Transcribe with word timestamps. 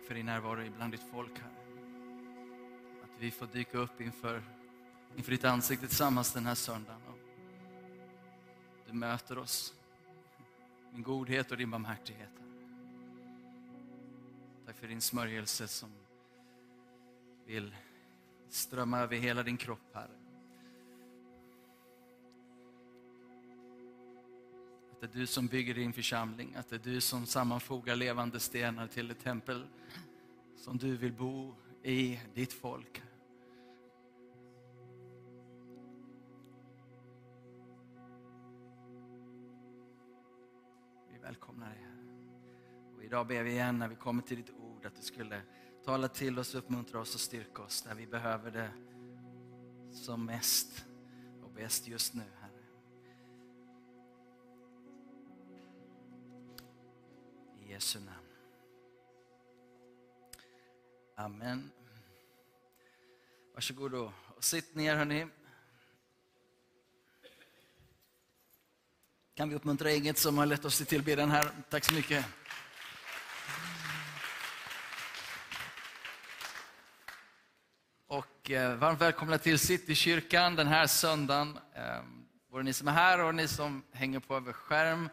Tack 0.00 0.06
för 0.06 0.14
din 0.14 0.26
närvaro 0.26 0.62
ibland 0.62 0.92
ditt 0.92 1.02
folk, 1.12 1.38
här. 1.38 1.50
Att 3.02 3.10
vi 3.18 3.30
får 3.30 3.46
dyka 3.46 3.78
upp 3.78 4.00
inför, 4.00 4.42
inför 5.16 5.30
ditt 5.30 5.44
ansikte 5.44 5.86
tillsammans 5.86 6.32
den 6.32 6.46
här 6.46 6.54
söndagen. 6.54 7.02
Och 7.08 7.18
du 8.86 8.92
möter 8.92 9.38
oss. 9.38 9.74
Din 10.92 11.02
godhet 11.02 11.50
och 11.50 11.56
din 11.56 11.70
barmhärtighet. 11.70 12.30
Tack 14.66 14.76
för 14.76 14.88
din 14.88 15.00
smörjelse 15.00 15.68
som 15.68 15.90
vill 17.46 17.76
strömma 18.48 18.98
över 18.98 19.16
hela 19.16 19.42
din 19.42 19.56
kropp, 19.56 19.94
Herre. 19.94 20.19
Det 25.12 25.18
är 25.18 25.20
du 25.20 25.26
som 25.26 25.46
bygger 25.46 25.74
din 25.74 25.92
församling, 25.92 26.54
att 26.54 26.68
det 26.68 26.76
är 26.76 26.92
du 26.92 27.00
som 27.00 27.26
sammanfogar 27.26 27.96
levande 27.96 28.40
stenar 28.40 28.86
till 28.86 29.10
ett 29.10 29.20
tempel 29.20 29.66
som 30.56 30.78
du 30.78 30.96
vill 30.96 31.12
bo 31.12 31.54
i, 31.82 32.20
ditt 32.34 32.52
folk. 32.52 33.02
Vi 41.12 41.18
välkomnar 41.22 41.68
dig, 41.68 41.78
Herre. 41.78 42.96
Och 42.96 43.04
idag 43.04 43.26
ber 43.26 43.42
vi 43.42 43.50
igen 43.50 43.78
när 43.78 43.88
vi 43.88 43.96
kommer 43.96 44.22
till 44.22 44.36
ditt 44.36 44.50
ord 44.50 44.86
att 44.86 44.96
du 44.96 45.02
skulle 45.02 45.42
tala 45.84 46.08
till 46.08 46.38
oss, 46.38 46.54
uppmuntra 46.54 47.00
oss 47.00 47.14
och 47.14 47.20
styrka 47.20 47.62
oss 47.62 47.82
där 47.82 47.94
vi 47.94 48.06
behöver 48.06 48.50
det 48.50 48.70
som 49.92 50.24
mest 50.24 50.84
och 51.42 51.50
bäst 51.50 51.88
just 51.88 52.14
nu, 52.14 52.24
Jesu 57.80 58.00
namn. 58.00 58.26
Amen. 61.16 61.70
Varsågod 63.54 63.94
och 63.94 64.12
sitt 64.40 64.74
ner 64.74 64.96
hörni. 64.96 65.26
Kan 69.34 69.48
vi 69.48 69.54
uppmuntra 69.54 69.92
inget 69.92 70.18
som 70.18 70.38
har 70.38 70.46
lett 70.46 70.64
oss 70.64 70.76
till 70.76 70.86
tillbedjan 70.86 71.30
här. 71.30 71.50
Tack 71.70 71.84
så 71.84 71.94
mycket. 71.94 72.24
Och 78.06 78.50
eh, 78.50 78.76
varmt 78.76 79.00
välkomna 79.00 79.38
till 79.38 79.58
Citykyrkan 79.58 80.56
den 80.56 80.66
här 80.66 80.86
söndagen. 80.86 81.58
Eh, 81.74 82.02
både 82.50 82.64
ni 82.64 82.72
som 82.72 82.88
är 82.88 82.92
här 82.92 83.20
och 83.24 83.34
ni 83.34 83.48
som 83.48 83.82
hänger 83.92 84.20
på 84.20 84.36
över 84.36 84.52
skärm. 84.52 85.08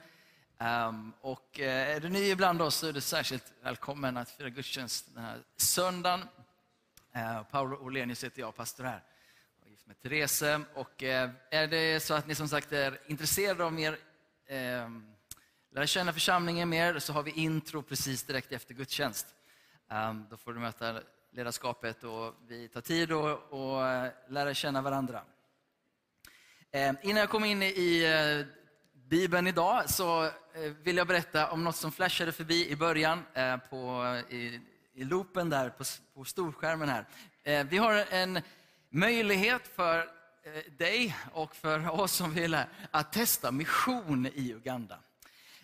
Um, 0.60 1.14
och 1.22 1.60
eh, 1.60 1.96
är 1.96 2.00
du 2.00 2.10
ny 2.10 2.30
ibland 2.30 2.62
oss 2.62 2.76
så 2.76 2.88
är 2.88 2.94
du 2.94 3.02
särskilt 3.02 3.54
välkommen 3.62 4.18
att 4.18 4.30
fira 4.30 4.50
gudstjänst 4.50 5.06
den 5.14 5.24
här 5.24 5.40
söndagen. 5.58 6.22
Ehm, 7.14 7.38
uh, 7.38 7.44
Paolo 7.44 7.78
Olenius 7.78 8.24
heter 8.24 8.40
jag, 8.40 8.56
pastor 8.56 8.84
här. 8.84 9.04
Jag 9.60 9.68
är 9.68 9.72
gift 9.72 9.88
med 9.88 10.02
Therese. 10.02 10.66
Och 10.74 11.04
uh, 11.04 11.30
är 11.50 11.68
det 11.68 12.04
så 12.04 12.14
att 12.14 12.28
ni 12.28 12.36
som 12.36 12.48
sagt 12.48 12.72
är 12.72 13.00
intresserade 13.08 13.64
av 13.64 13.74
mer, 13.74 13.98
ehm, 14.48 14.96
uh, 14.96 15.02
lära 15.72 15.88
känna 15.88 16.14
församlingen 16.14 16.70
mer, 16.70 17.00
så 17.00 17.14
har 17.14 17.24
vi 17.24 17.32
intro 17.32 17.82
precis 17.82 18.24
direkt 18.24 18.52
efter 18.52 18.74
gudstjänst. 18.74 19.28
Um, 19.90 20.28
då 20.30 20.38
får 20.38 20.54
du 20.54 20.60
möta 20.60 21.02
ledarskapet 21.32 22.04
och 22.04 22.34
vi 22.48 22.68
tar 22.68 22.82
tid 22.82 23.12
att 23.12 23.52
och 23.52 23.88
eh, 23.88 24.12
lära 24.30 24.54
känna 24.54 24.82
varandra. 24.82 25.24
Innan 27.02 27.18
jag 27.18 27.30
kommer 27.30 27.48
in 27.48 27.64
i 27.64 28.04
Bibeln 29.10 29.48
idag 29.48 29.90
så 29.90 30.24
eh, 30.24 30.32
vill 30.84 30.98
jag 30.98 31.08
berätta 31.08 31.52
om 31.52 31.64
något 31.64 31.76
som 31.76 31.92
flashade 31.92 32.32
förbi 32.32 32.70
i 32.70 32.76
början 32.76 33.24
eh, 33.34 33.58
på, 33.58 34.06
i, 34.30 34.62
i 34.94 35.04
loopen 35.04 35.50
där 35.50 35.70
på, 35.70 35.84
på 36.14 36.26
storskärmen 36.26 36.90
här. 36.90 37.06
Eh, 37.44 37.68
vi 37.70 37.78
har 37.78 38.06
en 38.10 38.40
möjlighet 38.90 39.68
för 39.76 40.10
dig 40.78 41.16
och 41.34 41.56
för 41.56 42.00
oss 42.00 42.12
som 42.12 42.34
vill 42.34 42.58
att 42.92 43.14
testa 43.14 43.52
mission 43.52 44.26
i 44.26 44.52
Uganda. 44.52 45.00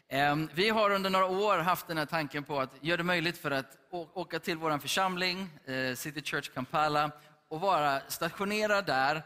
Ehm, 0.08 0.50
vi 0.54 0.70
har 0.70 0.90
under 0.90 1.10
några 1.10 1.26
år 1.26 1.58
haft 1.58 1.88
den 1.88 1.98
här 1.98 2.06
tanken 2.06 2.44
på 2.44 2.60
att 2.60 2.72
göra 2.82 2.98
det 2.98 3.04
möjligt 3.04 3.38
för 3.38 3.52
att 3.52 3.78
åka 3.92 4.40
till 4.40 4.58
vår 4.58 4.78
församling, 4.78 5.50
City 5.96 6.22
Church 6.22 6.54
Kampala, 6.54 7.12
och 7.48 7.62
vara 7.62 8.02
stationerad 8.08 8.86
där 8.86 9.24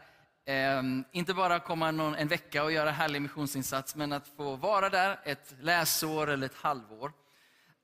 Ehm, 0.50 1.04
inte 1.12 1.34
bara 1.34 1.60
komma 1.60 1.90
någon, 1.90 2.14
en 2.14 2.28
vecka 2.28 2.64
och 2.64 2.72
göra 2.72 2.90
härlig 2.90 3.22
missionsinsats, 3.22 3.96
men 3.96 4.12
att 4.12 4.28
få 4.28 4.56
vara 4.56 4.88
där 4.88 5.20
ett 5.24 5.54
läsår 5.60 6.30
eller 6.30 6.46
ett 6.46 6.54
halvår. 6.54 7.12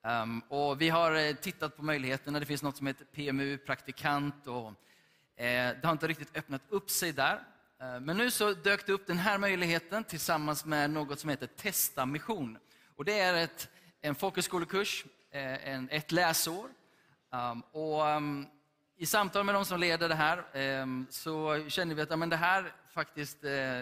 Ehm, 0.05 0.41
och 0.49 0.81
vi 0.81 0.89
har 0.89 1.15
eh, 1.15 1.35
tittat 1.35 1.77
på 1.77 1.83
möjligheterna. 1.83 2.41
Det 2.41 2.47
finns 2.47 2.63
något 2.63 2.77
som 2.77 2.87
heter 2.87 3.05
PMU, 3.05 3.59
praktikant. 3.59 4.47
Och, 4.47 4.67
eh, 5.45 5.77
det 5.81 5.81
har 5.83 5.93
inte 5.93 6.07
riktigt 6.07 6.37
öppnat 6.37 6.63
upp 6.69 6.91
sig 6.91 7.13
där. 7.13 7.41
Ehm, 7.81 8.05
men 8.05 8.17
nu 8.17 8.31
så 8.31 8.53
dök 8.53 8.87
det 8.87 8.93
upp 8.93 9.07
den 9.07 9.19
här 9.19 9.39
möjligheten 9.39 10.05
tillsammans 10.05 10.65
med 10.65 10.91
något 10.91 11.21
som 11.21 11.31
heter 11.31 11.47
Testa 11.47 12.07
mission. 12.07 12.59
Och 12.97 13.05
det 13.05 13.19
är 13.19 13.35
ett, 13.35 13.69
en 14.01 14.15
folkhögskolekurs, 14.15 15.05
eh, 15.31 15.69
en, 15.69 15.89
ett 15.91 16.13
läsår. 16.13 16.69
och 17.73 18.03
i 18.97 19.07
samtal 19.07 19.45
med 19.45 19.55
de 19.55 19.65
som 19.65 19.81
leder 19.81 20.09
det 20.09 20.15
här 20.15 20.45
ehm, 20.53 21.07
så 21.11 21.65
känner 21.69 21.95
vi 21.95 22.03
att 22.03 22.19
men 22.19 22.29
det 22.29 22.37
här 22.37 22.73
faktiskt 22.91 23.45
eh, 23.45 23.81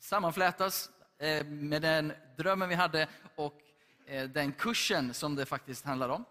sammanflätas 0.00 0.90
eh, 1.18 1.46
med 1.46 1.82
den 1.82 2.12
drömmen 2.36 2.68
vi 2.68 2.74
hade 2.74 3.08
och 3.34 3.60
eh, 4.06 4.28
den 4.28 4.52
kursen 4.52 5.14
som 5.14 5.36
det 5.36 5.46
faktiskt 5.46 5.84
handlar 5.84 6.08
om. 6.08 6.24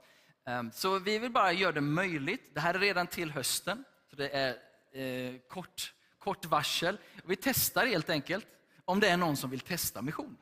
Ehm, 0.45 0.71
så 0.71 0.99
vi 0.99 1.19
vill 1.19 1.31
bara 1.31 1.51
göra 1.51 1.71
det 1.71 1.81
möjligt. 1.81 2.51
Det 2.53 2.59
här 2.59 2.73
är 2.73 2.79
redan 2.79 3.07
till 3.07 3.31
hösten, 3.31 3.83
så 4.09 4.15
det 4.15 4.29
är 4.29 4.55
eh, 5.01 5.39
kort, 5.49 5.93
kort 6.19 6.45
varsel. 6.45 6.97
Vi 7.25 7.35
testar 7.35 7.85
helt 7.85 8.09
enkelt 8.09 8.45
om 8.85 8.99
det 8.99 9.09
är 9.09 9.17
någon 9.17 9.37
som 9.37 9.49
vill 9.49 9.59
testa 9.59 10.01
mission. 10.01 10.37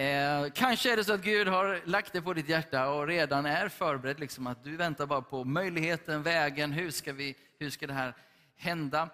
Eh, 0.00 0.50
kanske 0.54 0.92
är 0.92 0.96
det 0.96 1.04
så 1.04 1.12
att 1.12 1.22
Gud 1.22 1.48
har 1.48 1.80
lagt 1.84 2.12
det 2.12 2.22
på 2.22 2.32
ditt 2.32 2.48
hjärta 2.48 2.90
och 2.90 3.06
redan 3.06 3.46
är 3.46 3.68
förberedd, 3.68 4.20
liksom, 4.20 4.46
att 4.46 4.64
du 4.64 4.76
väntar 4.76 5.06
bara 5.06 5.22
på 5.22 5.44
möjligheten, 5.44 6.22
vägen, 6.22 6.72
hur 6.72 6.90
ska, 6.90 7.12
vi, 7.12 7.36
hur 7.58 7.70
ska 7.70 7.86
det 7.86 7.92
här 7.92 8.14
hända? 8.56 9.08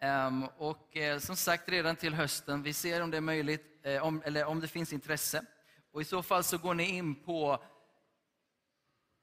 Eh, 0.00 0.44
och 0.56 0.96
eh, 0.96 1.18
som 1.18 1.36
sagt, 1.36 1.68
redan 1.68 1.96
till 1.96 2.14
hösten, 2.14 2.62
vi 2.62 2.72
ser 2.72 3.02
om 3.02 3.10
det 3.10 3.16
är 3.16 3.20
möjligt, 3.20 3.80
eh, 3.82 4.04
om, 4.04 4.22
eller 4.24 4.44
om 4.44 4.60
det 4.60 4.68
finns 4.68 4.92
intresse. 4.92 5.44
Och 5.92 6.00
I 6.00 6.04
så 6.04 6.22
fall 6.22 6.44
så 6.44 6.58
går 6.58 6.74
ni 6.74 6.84
in 6.84 7.14
på 7.14 7.62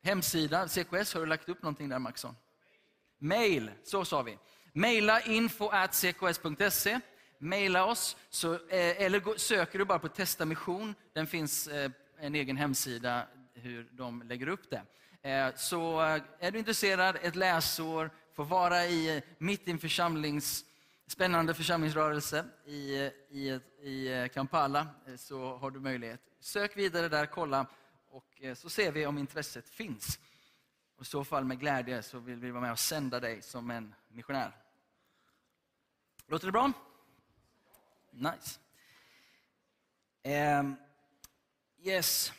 hemsidan, 0.04 0.70
CKS, 0.70 1.14
har 1.14 1.22
du 1.22 1.26
lagt 1.26 1.50
upp 1.50 1.62
någonting 1.62 1.90
där 1.90 2.00
Maxson? 2.00 2.36
Mail, 3.18 3.72
så 3.84 4.06
sa 4.06 4.22
vi. 4.22 4.38
Maila 4.74 5.22
info 5.22 5.70
at 5.70 5.94
cks.se 5.94 7.00
mejla 7.40 7.86
oss, 7.86 8.18
så, 8.30 8.54
eh, 8.54 9.02
eller 9.02 9.38
söker 9.38 9.80
du 9.80 9.86
bara 9.86 10.00
på 10.00 10.08
Testa 10.08 10.46
Mission. 10.46 10.96
Den 11.14 11.28
finns 11.28 11.68
eh, 11.68 11.92
en 12.20 12.36
egen 12.36 12.58
hemsida 12.58 13.28
hur 13.54 13.90
de 13.92 14.22
lägger 14.22 14.48
upp 14.48 14.70
det. 14.70 14.82
Eh, 15.30 15.56
så 15.56 16.00
är 16.40 16.52
du 16.52 16.60
intresserad, 16.60 17.18
ett 17.22 17.36
läsår, 17.36 18.12
får 18.34 18.46
vara 18.46 18.86
i, 18.86 19.24
mitt 19.38 19.68
i 19.68 19.72
en 19.72 19.80
församlings, 19.80 20.66
spännande 21.08 21.54
församlingsrörelse 21.54 22.46
i, 22.66 22.96
i, 23.30 23.60
i 23.82 24.30
Kampala, 24.34 24.88
så 25.18 25.58
har 25.58 25.72
du 25.72 25.80
möjlighet. 25.80 26.22
Sök 26.40 26.78
vidare 26.78 27.10
där, 27.10 27.26
kolla 27.26 27.66
och 28.10 28.42
så 28.56 28.70
ser 28.70 28.92
vi 28.92 29.06
om 29.06 29.18
intresset 29.18 29.70
finns. 29.70 30.20
Och 30.96 31.02
I 31.02 31.06
så 31.06 31.24
fall 31.24 31.46
med 31.46 31.60
glädje 31.60 32.04
så 32.04 32.20
vill 32.20 32.40
vi 32.40 32.52
vara 32.52 32.62
med 32.62 32.72
och 32.72 32.80
sända 32.80 33.20
dig 33.20 33.42
som 33.42 33.72
en 33.72 33.96
missionär. 34.08 34.52
Låter 36.28 36.46
det 36.46 36.52
bra? 36.52 36.72
Nice. 38.12 38.60
Um, 40.60 40.76
yes. 41.84 42.34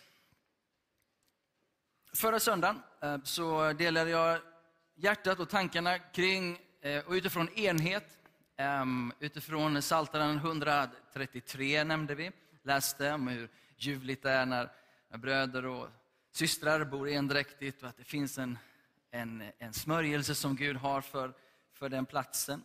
Förra 2.15 2.41
söndagen 2.41 2.83
eh, 3.03 3.19
så 3.25 3.73
delade 3.73 4.11
jag 4.11 4.41
hjärtat 4.95 5.41
och 5.41 5.49
tankarna 5.49 5.99
kring 5.99 6.59
eh, 6.81 7.05
och 7.07 7.13
utifrån 7.13 7.49
enhet. 7.49 8.19
Um, 8.83 9.13
utifrån 9.21 9.81
Psaltaren 9.81 10.37
133 10.37 11.85
nämnde 11.85 12.15
vi, 12.15 12.31
läste 12.63 13.13
om 13.13 13.29
hur 13.29 13.49
ljuvligt 13.77 14.23
det 14.23 14.31
är 14.31 14.47
när, 14.47 14.73
när 15.11 15.19
bröder 15.19 15.67
och 15.67 15.89
systrar 16.33 16.85
bor 16.85 17.09
endräktigt 17.09 17.83
och 17.83 17.89
att 17.89 17.97
det 17.97 18.05
finns 18.05 18.39
en, 18.39 18.59
en, 19.11 19.43
en 19.59 19.73
smörjelse 19.73 20.35
som 20.35 20.57
Gud 20.57 20.77
har 20.77 21.01
för, 21.01 21.33
för 21.73 21.89
den 21.89 22.07
platsen. 22.07 22.63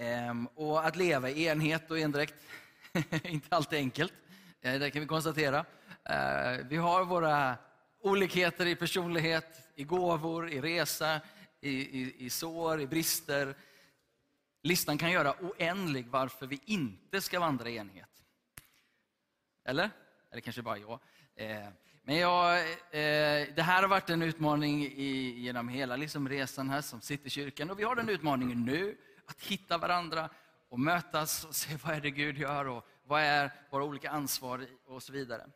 Ehm, 0.00 0.46
och 0.46 0.86
att 0.86 0.96
leva 0.96 1.30
i 1.30 1.46
enhet 1.46 1.90
och 1.90 1.98
endräkt 1.98 2.34
är 2.92 3.26
inte 3.30 3.56
alltid 3.56 3.78
enkelt. 3.78 4.12
Eh, 4.60 4.80
det 4.80 4.90
kan 4.90 5.00
vi 5.00 5.06
konstatera. 5.06 5.64
Eh, 6.04 6.66
vi 6.68 6.76
har 6.76 7.04
våra 7.04 7.56
olikheter 8.02 8.66
i 8.66 8.76
personlighet, 8.76 9.68
i 9.74 9.84
gåvor, 9.84 10.48
i 10.50 10.60
resa, 10.60 11.20
i, 11.60 11.70
i, 11.70 12.14
i 12.18 12.30
sår, 12.30 12.80
i 12.80 12.86
brister. 12.86 13.54
Listan 14.62 14.98
kan 14.98 15.10
göra 15.10 15.34
oändlig 15.40 16.06
varför 16.06 16.46
vi 16.46 16.60
inte 16.64 17.20
ska 17.20 17.40
vandra 17.40 17.68
i 17.68 17.76
enhet. 17.76 18.22
Eller? 19.64 19.90
Eller 20.30 20.40
kanske 20.40 20.62
bara 20.62 20.78
jag. 20.78 21.00
Eh, 21.34 21.68
men 22.02 22.16
jag 22.16 22.64
det 23.54 23.62
här 23.62 23.82
har 23.82 23.88
varit 23.88 24.10
en 24.10 24.22
utmaning 24.22 24.84
i, 24.84 25.40
genom 25.40 25.68
hela 25.68 25.96
liksom 25.96 26.28
resan 26.28 26.70
här 26.70 26.80
som 26.80 27.00
sitter 27.00 27.26
i 27.26 27.30
kyrkan. 27.30 27.70
Och 27.70 27.78
vi 27.78 27.84
har 27.84 27.96
den 27.96 28.08
utmaningen 28.08 28.64
nu, 28.64 28.96
att 29.30 29.42
hitta 29.42 29.78
varandra 29.78 30.30
och 30.68 30.80
mötas 30.80 31.44
och 31.44 31.54
se 31.54 31.76
vad 31.84 31.94
är 31.94 32.00
det 32.00 32.10
Gud 32.10 32.38
gör 32.38 32.64
och 32.64 32.86
vad 33.04 33.22
är 33.22 33.52
våra 33.70 33.84
olika 33.84 34.10
ansvar 34.10 34.66
och 34.86 35.02
så 35.02 35.12
vidare. 35.12 35.50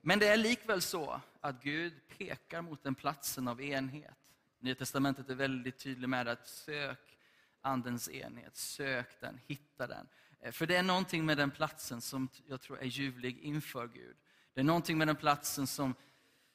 Men 0.00 0.18
det 0.18 0.28
är 0.28 0.36
likväl 0.36 0.82
så 0.82 1.20
att 1.40 1.62
Gud 1.62 1.92
pekar 2.18 2.62
mot 2.62 2.82
den 2.82 2.94
platsen 2.94 3.48
av 3.48 3.62
enhet. 3.62 4.16
Nya 4.58 4.74
Testamentet 4.74 5.30
är 5.30 5.34
väldigt 5.34 5.78
tydligt 5.78 6.10
med 6.10 6.28
att 6.28 6.48
sök 6.48 7.18
Andens 7.60 8.08
enhet, 8.08 8.56
sök 8.56 9.20
den, 9.20 9.40
hitta 9.46 9.86
den. 9.86 10.08
Eh, 10.40 10.52
för 10.52 10.66
det 10.66 10.76
är 10.76 10.82
någonting 10.82 11.26
med 11.26 11.36
den 11.36 11.50
platsen 11.50 12.00
som 12.00 12.28
jag 12.46 12.60
tror 12.60 12.78
är 12.78 12.86
ljuvlig 12.86 13.38
inför 13.38 13.88
Gud. 13.88 14.16
Det 14.54 14.60
är 14.60 14.64
någonting 14.64 14.98
med 14.98 15.08
den 15.08 15.16
platsen 15.16 15.66
som, 15.66 15.94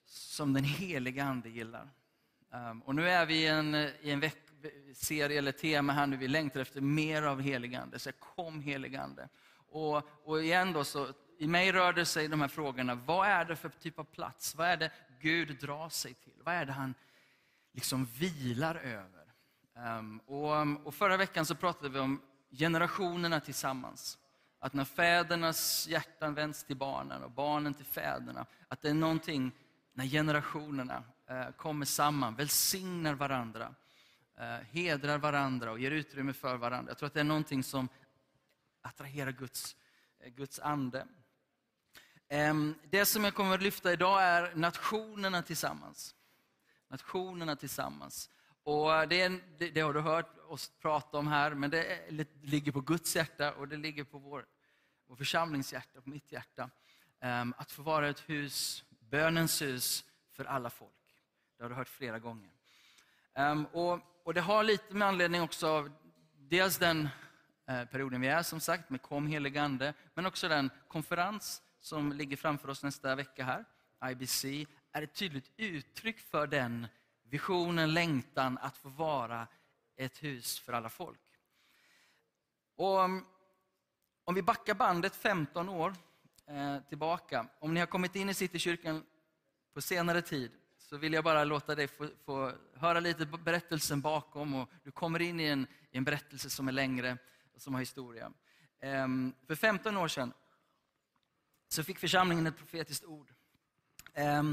som 0.06 0.54
den 0.54 0.64
heliga 0.64 1.24
Ande 1.24 1.50
gillar. 1.50 1.90
Ehm, 2.52 2.82
och 2.82 2.96
nu 2.96 3.10
är 3.10 3.26
vi 3.26 3.36
i 3.36 3.48
en, 3.48 3.76
i 3.76 4.12
en 4.12 4.20
vecka 4.20 4.49
serie 4.94 5.38
eller 5.38 5.52
tema 5.52 5.94
här 5.94 6.08
nu, 6.08 6.18
vi 6.18 6.28
längtar 6.28 6.60
efter 6.60 6.82
mer 6.82 7.24
av 7.24 7.42
helig 7.42 7.76
Ande. 7.76 8.00
Så 8.00 8.12
kom 8.12 8.62
helig 8.62 8.96
Ande. 8.96 9.30
Och, 9.72 10.10
och 10.24 10.44
igen 10.44 10.74
då, 10.74 10.84
så, 10.84 11.08
i 11.38 11.48
mig 11.48 11.72
rör 11.72 11.94
det 11.94 12.06
sig 12.06 12.28
de 12.28 12.42
här 12.42 12.48
frågorna, 12.48 12.96
vad 12.96 13.28
är 13.28 13.46
det 13.46 13.56
för 13.56 13.70
typ 13.70 14.00
av 14.00 14.04
plats? 14.04 14.56
Vad 14.56 14.68
är 14.68 14.78
det 14.78 14.92
Gud 15.20 15.60
drar 15.60 15.90
sig 15.90 16.14
till? 16.14 16.42
Vad 16.44 16.54
är 16.54 16.66
det 16.66 16.72
han 16.72 16.94
liksom 17.74 18.06
vilar 18.06 18.76
över? 18.76 19.34
Um, 20.00 20.20
och, 20.20 20.88
och 20.88 20.96
förra 20.96 21.18
veckan 21.18 21.46
så 21.46 21.56
pratade 21.56 21.90
vi 21.90 22.00
om 22.00 22.22
generationerna 22.52 23.40
tillsammans. 23.40 24.18
Att 24.60 24.74
när 24.74 24.86
fädernas 24.86 25.88
hjärtan 25.88 26.34
vänds 26.34 26.64
till 26.64 26.78
barnen 26.78 27.24
och 27.24 27.32
barnen 27.32 27.74
till 27.74 27.86
fäderna, 27.86 28.46
att 28.68 28.82
det 28.82 28.90
är 28.90 28.94
någonting 28.94 29.52
när 29.94 30.06
generationerna 30.06 31.04
eh, 31.30 31.52
kommer 31.52 31.86
samman, 31.86 32.36
välsignar 32.36 33.14
varandra, 33.14 33.76
Eh, 34.40 34.60
hedrar 34.72 35.18
varandra 35.18 35.72
och 35.72 35.80
ger 35.80 35.92
utrymme 35.92 36.34
för 36.34 36.58
varandra. 36.58 36.92
Jag 36.92 36.98
tror 36.98 37.08
att 37.08 37.14
det 37.14 37.20
är 37.20 37.24
någonting 37.24 37.64
som 37.64 37.90
attraherar 38.82 39.32
Guds, 39.32 39.76
eh, 40.20 40.30
Guds 40.30 40.60
ande. 40.60 41.08
Ehm, 42.28 42.76
det 42.90 43.06
som 43.06 43.24
jag 43.24 43.34
kommer 43.34 43.56
att 43.56 43.62
lyfta 43.62 43.94
idag 43.94 44.24
är 44.24 44.56
nationerna 44.56 45.42
tillsammans. 45.42 46.16
Nationerna 46.88 47.56
tillsammans. 47.56 48.30
Och 48.64 49.08
det, 49.08 49.22
är, 49.22 49.42
det, 49.58 49.70
det, 49.70 49.82
har 49.82 49.94
du 49.94 50.00
hört 50.00 50.38
oss 50.48 50.72
prata 50.82 51.18
om 51.18 51.28
här, 51.28 51.54
men 51.54 51.70
det, 51.70 51.86
är, 51.86 52.12
det 52.12 52.28
ligger 52.42 52.72
på 52.72 52.82
Guds 52.82 53.16
hjärta 53.16 53.54
och 53.54 53.68
det 53.68 53.78
ligger 53.78 54.04
på 54.04 54.18
vår, 54.18 54.46
vår 55.08 55.16
församlings 55.16 55.74
hjärta, 55.74 56.02
på 56.02 56.10
mitt 56.10 56.32
hjärta. 56.32 56.70
Ehm, 57.20 57.54
att 57.58 57.72
få 57.72 57.82
vara 57.82 58.10
ett 58.10 58.30
hus, 58.30 58.84
bönens 58.90 59.62
hus 59.62 60.06
för 60.32 60.46
alla 60.46 60.70
folk. 60.70 60.92
Det 61.58 61.64
har 61.64 61.70
du 61.70 61.76
hört 61.76 61.90
flera 61.90 62.20
gånger. 62.20 62.52
Ehm, 63.34 63.66
och, 63.66 64.00
och, 64.30 64.36
Det 64.36 64.42
har 64.42 64.64
lite 64.64 64.94
med 64.94 65.08
anledning 65.08 65.42
också 65.42 65.68
av 65.68 65.92
dels 66.38 66.78
den 66.78 67.10
eh, 67.68 67.86
perioden 67.86 68.22
vi 68.22 68.28
är, 68.28 68.44
som 68.44 68.60
sagt, 68.60 68.90
med 68.90 69.02
Kom 69.02 69.28
helig 69.28 69.58
Ande, 69.58 69.94
men 70.14 70.26
också 70.26 70.48
den 70.48 70.70
konferens 70.88 71.62
som 71.80 72.14
ligger 72.14 72.38
framför 72.38 72.70
oss 72.70 72.84
nästa 72.84 73.16
vecka 73.16 73.44
här, 73.44 73.66
IBC, 74.12 74.46
är 74.92 75.02
ett 75.02 75.14
tydligt 75.14 75.52
uttryck 75.58 76.20
för 76.20 76.48
den 76.48 76.88
visionen, 77.24 77.94
längtan 77.94 78.58
att 78.58 78.78
få 78.78 78.90
vara 78.90 79.48
ett 79.96 80.24
hus 80.24 80.60
för 80.60 80.74
alla 80.74 80.90
folk. 80.90 81.22
Och 82.76 83.04
mm, 83.04 83.26
om 84.24 84.36
vi 84.36 84.42
backar 84.42 84.74
bandet 84.74 85.16
15 85.16 85.70
år 85.70 85.94
eh, 86.48 86.80
tillbaka, 86.90 87.48
om 87.60 87.74
ni 87.74 87.80
har 87.80 87.88
kommit 87.88 88.16
in 88.16 88.30
i 88.30 88.34
Citykyrkan 88.34 89.06
på 89.74 89.82
senare 89.82 90.22
tid, 90.22 90.52
så 90.90 90.98
vill 90.98 91.14
jag 91.14 91.24
bara 91.24 91.44
låta 91.44 91.76
dig 91.76 91.88
få, 91.88 92.10
få 92.26 92.54
höra 92.74 93.00
lite 93.00 93.26
berättelsen 93.26 94.02
bakom. 94.02 94.56
Och 94.56 94.70
du 94.84 94.92
kommer 94.92 95.22
in 95.22 95.40
i 95.40 95.44
en, 95.44 95.68
i 95.92 95.98
en 95.98 96.04
berättelse 96.04 96.50
som 96.50 96.68
är 96.68 96.72
längre, 96.72 97.18
och 97.54 97.62
som 97.62 97.74
har 97.74 97.80
historia. 97.80 98.32
Eh, 98.80 99.08
för 99.48 99.56
15 99.56 99.98
år 99.98 100.08
sedan 100.08 100.34
så 101.68 101.84
fick 101.84 102.00
församlingen 102.00 102.48
ett 102.48 102.58
profetiskt 102.58 103.06
ord. 103.06 103.34
Eh, 104.14 104.44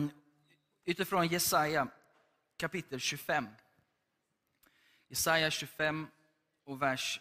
utifrån 0.84 1.26
Jesaja 1.26 1.88
kapitel 2.56 3.00
25. 3.00 3.48
Jesaja 5.08 5.50
25 5.50 6.08
och 6.64 6.82
vers 6.82 7.20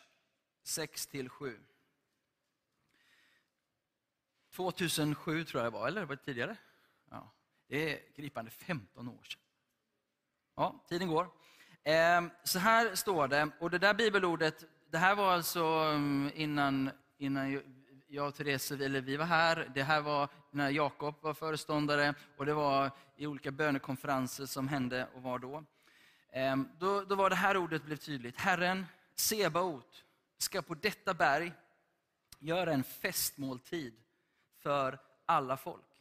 6-7. 0.64 1.60
2007 4.52 5.46
tror 5.46 5.64
jag 5.64 5.74
det 5.74 5.78
var, 5.78 5.88
eller 5.88 6.06
var 6.06 6.16
det 6.16 6.24
tidigare? 6.24 6.58
Det 7.68 7.94
är 7.94 8.00
gripande 8.16 8.52
15 8.52 9.08
år 9.08 9.24
sedan. 9.24 9.42
Ja, 10.56 10.86
tiden 10.90 11.08
går. 11.08 11.28
Ehm, 11.84 12.30
så 12.44 12.60
här 12.60 12.96
står 12.96 13.28
det, 13.28 13.50
och 13.60 13.72
det 13.72 13.78
där 13.78 13.94
bibelordet, 13.94 14.64
det 14.92 14.98
här 14.98 15.16
var 15.16 15.34
alltså 15.34 15.64
mm, 15.64 16.32
innan, 16.36 16.92
innan 17.18 17.62
jag 18.08 18.28
och 18.28 18.36
Therese, 18.36 18.72
eller 18.72 19.02
vi 19.02 19.18
var 19.18 19.26
här. 19.26 19.72
Det 19.76 19.84
här 19.84 20.02
var 20.02 20.30
när 20.52 20.70
Jakob 20.70 21.16
var 21.22 21.34
föreståndare 21.34 22.14
och 22.38 22.46
det 22.46 22.54
var 22.54 22.92
i 23.16 23.28
olika 23.28 23.52
bönekonferenser 23.52 24.46
som 24.46 24.68
hände 24.68 25.08
och 25.14 25.22
var 25.22 25.40
då. 25.40 25.64
Ehm, 26.32 26.70
då, 26.80 27.02
då 27.02 27.16
var 27.16 27.30
det 27.30 27.36
här 27.36 27.58
ordet 27.58 27.84
blev 27.84 27.98
tydligt. 27.98 28.38
Herren, 28.38 28.86
Sebaot, 29.16 30.04
ska 30.38 30.62
på 30.62 30.74
detta 30.74 31.14
berg 31.14 31.54
göra 32.40 32.74
en 32.74 32.84
festmåltid 32.84 33.94
för 34.58 35.00
alla 35.26 35.58
folk. 35.58 35.95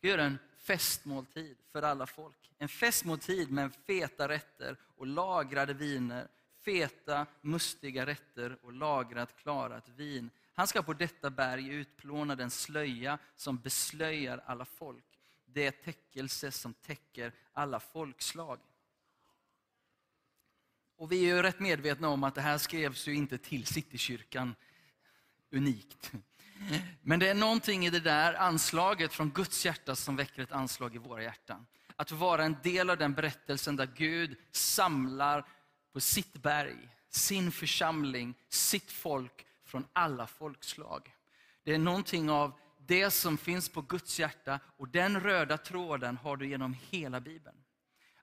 Ska 0.00 0.08
göra 0.08 0.24
en 0.24 0.38
festmåltid 0.56 1.56
för 1.72 1.82
alla 1.82 2.06
folk. 2.06 2.52
En 2.58 2.68
festmåltid 2.68 3.50
med 3.50 3.74
feta 3.86 4.28
rätter 4.28 4.76
och 4.96 5.06
lagrade 5.06 5.74
viner, 5.74 6.28
feta 6.64 7.26
mustiga 7.40 8.06
rätter 8.06 8.58
och 8.62 8.72
lagrat 8.72 9.36
klarat 9.36 9.88
vin 9.88 10.30
han 10.60 10.66
ska 10.66 10.82
på 10.82 10.92
detta 10.92 11.30
berg 11.30 11.68
utplåna 11.68 12.36
den 12.36 12.50
slöja 12.50 13.18
som 13.36 13.58
beslöjar 13.58 14.42
alla 14.46 14.64
folk, 14.64 15.18
det 15.44 15.70
täckelse 15.70 16.50
som 16.50 16.74
täcker 16.74 17.32
alla 17.52 17.80
folkslag. 17.80 18.60
Och 20.96 21.12
vi 21.12 21.30
är 21.30 21.34
ju 21.34 21.42
rätt 21.42 21.60
medvetna 21.60 22.08
om 22.08 22.24
att 22.24 22.34
det 22.34 22.40
här 22.40 22.58
skrevs 22.58 23.08
ju 23.08 23.14
inte 23.14 23.38
till 23.38 23.66
Citykyrkan 23.66 24.54
unikt. 25.50 26.12
Men 27.02 27.20
det 27.20 27.28
är 27.28 27.34
någonting 27.34 27.86
i 27.86 27.90
det 27.90 28.00
där 28.00 28.34
anslaget 28.34 29.12
från 29.12 29.30
Guds 29.30 29.66
hjärta 29.66 29.96
som 29.96 30.16
väcker 30.16 30.42
ett 30.42 30.52
anslag 30.52 30.94
i 30.94 30.98
våra 30.98 31.22
hjärtan. 31.22 31.66
Att 31.96 32.12
vara 32.12 32.44
en 32.44 32.56
del 32.62 32.90
av 32.90 32.98
den 32.98 33.14
berättelsen 33.14 33.76
där 33.76 33.90
Gud 33.96 34.36
samlar 34.52 35.44
på 35.92 36.00
sitt 36.00 36.32
berg, 36.42 36.88
sin 37.10 37.52
församling, 37.52 38.34
sitt 38.48 38.92
folk 38.92 39.46
från 39.64 39.86
alla 39.92 40.26
folkslag. 40.26 41.14
Det 41.64 41.74
är 41.74 41.78
någonting 41.78 42.30
av 42.30 42.52
det 42.78 43.10
som 43.10 43.38
finns 43.38 43.68
på 43.68 43.82
Guds 43.82 44.18
hjärta 44.18 44.60
och 44.76 44.88
den 44.88 45.20
röda 45.20 45.58
tråden 45.58 46.16
har 46.16 46.36
du 46.36 46.48
genom 46.48 46.76
hela 46.90 47.20
Bibeln. 47.20 47.56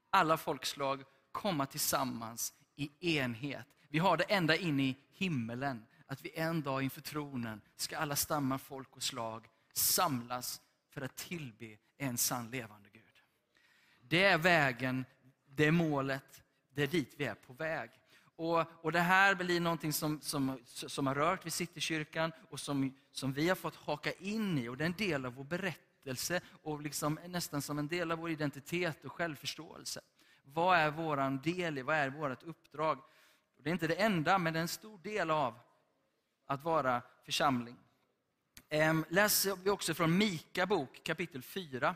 Alla 0.09 0.37
folkslag 0.37 1.03
komma 1.31 1.65
tillsammans 1.65 2.53
i 2.75 3.17
enhet. 3.17 3.67
Vi 3.89 3.99
har 3.99 4.17
det 4.17 4.23
ända 4.23 4.55
in 4.55 4.79
i 4.79 4.97
himmelen, 5.13 5.85
att 6.07 6.21
vi 6.21 6.31
en 6.35 6.61
dag 6.61 6.83
inför 6.83 7.01
tronen 7.01 7.61
ska 7.75 7.97
alla 7.97 8.15
stammar, 8.15 8.57
folk 8.57 8.95
och 8.95 9.03
slag 9.03 9.47
samlas 9.73 10.61
för 10.89 11.01
att 11.01 11.15
tillbe 11.15 11.77
en 11.97 12.17
sann 12.17 12.51
levande 12.51 12.89
Gud. 12.89 13.03
Det 14.01 14.23
är 14.23 14.37
vägen, 14.37 15.05
det 15.45 15.65
är 15.65 15.71
målet, 15.71 16.43
det 16.69 16.83
är 16.83 16.87
dit 16.87 17.13
vi 17.17 17.25
är 17.25 17.35
på 17.35 17.53
väg. 17.53 17.89
Och, 18.35 18.63
och 18.83 18.91
det 18.91 18.99
här 18.99 19.35
blir 19.35 19.59
någonting 19.59 19.93
som, 19.93 20.21
som, 20.21 20.59
som 20.65 21.07
har 21.07 21.15
rört 21.15 21.45
vid 21.45 21.53
Citykyrkan 21.53 22.31
och 22.49 22.59
som, 22.59 22.93
som 23.11 23.33
vi 23.33 23.49
har 23.49 23.55
fått 23.55 23.75
haka 23.75 24.11
in 24.11 24.57
i. 24.57 24.67
Och 24.67 24.77
det 24.77 24.83
är 24.83 24.85
en 24.85 24.93
del 24.97 25.25
av 25.25 25.33
vår 25.33 25.43
berättelse 25.43 26.41
och 26.61 26.81
liksom 26.81 27.19
nästan 27.27 27.61
som 27.61 27.79
en 27.79 27.87
del 27.87 28.11
av 28.11 28.19
vår 28.19 28.29
identitet 28.29 29.05
och 29.05 29.11
självförståelse. 29.11 30.01
Vad 30.43 30.77
är 30.77 30.91
vår 30.91 31.43
del 31.43 31.77
i, 31.77 31.81
vad 31.81 31.95
är 31.95 32.09
vårt 32.09 32.43
uppdrag? 32.43 32.99
Det 33.63 33.69
är 33.69 33.71
inte 33.71 33.87
det 33.87 34.01
enda, 34.01 34.37
men 34.37 34.53
det 34.53 34.59
är 34.59 34.61
en 34.61 34.67
stor 34.67 34.97
del 34.97 35.31
av 35.31 35.59
att 36.47 36.63
vara 36.63 37.01
församling. 37.23 37.77
Ehm, 38.69 39.05
läser 39.09 39.55
vi 39.55 39.69
också 39.69 39.93
från 39.93 40.17
Mika 40.17 40.65
bok 40.65 41.03
kapitel 41.03 41.43
4. 41.43 41.95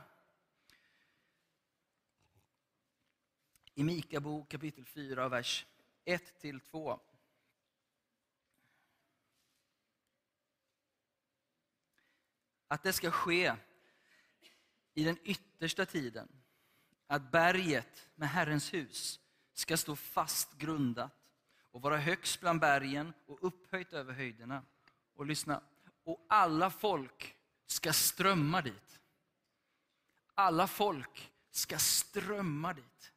I 3.74 3.84
Mika 3.84 4.20
bok 4.20 4.50
kapitel 4.50 4.86
4, 4.86 5.30
vers 5.30 5.66
1 6.06 6.40
till 6.40 6.60
2. 6.60 7.00
Att 12.68 12.84
det 12.84 12.94
ska 12.94 13.12
ske 13.12 13.56
i 14.94 15.04
den 15.04 15.18
yttersta 15.24 15.86
tiden. 15.86 16.28
Att 17.08 17.32
berget 17.32 18.10
med 18.16 18.30
Herrens 18.30 18.74
hus 18.74 19.20
ska 19.54 19.78
stå 19.78 19.96
fast 19.96 20.54
grundat 20.54 21.21
och 21.72 21.82
vara 21.82 21.98
högst 21.98 22.40
bland 22.40 22.60
bergen 22.60 23.14
och 23.28 23.38
upphöjt 23.42 23.94
över 23.94 24.14
höjderna. 24.14 24.64
Och 25.16 25.26
lyssna, 25.26 25.62
och 26.04 26.26
alla 26.30 26.70
folk 26.70 27.36
ska 27.68 27.94
strömma 27.94 28.62
dit. 28.62 29.00
Alla 30.36 30.68
folk 30.68 31.32
ska 31.52 31.78
strömma 31.78 32.74
dit. 32.74 33.14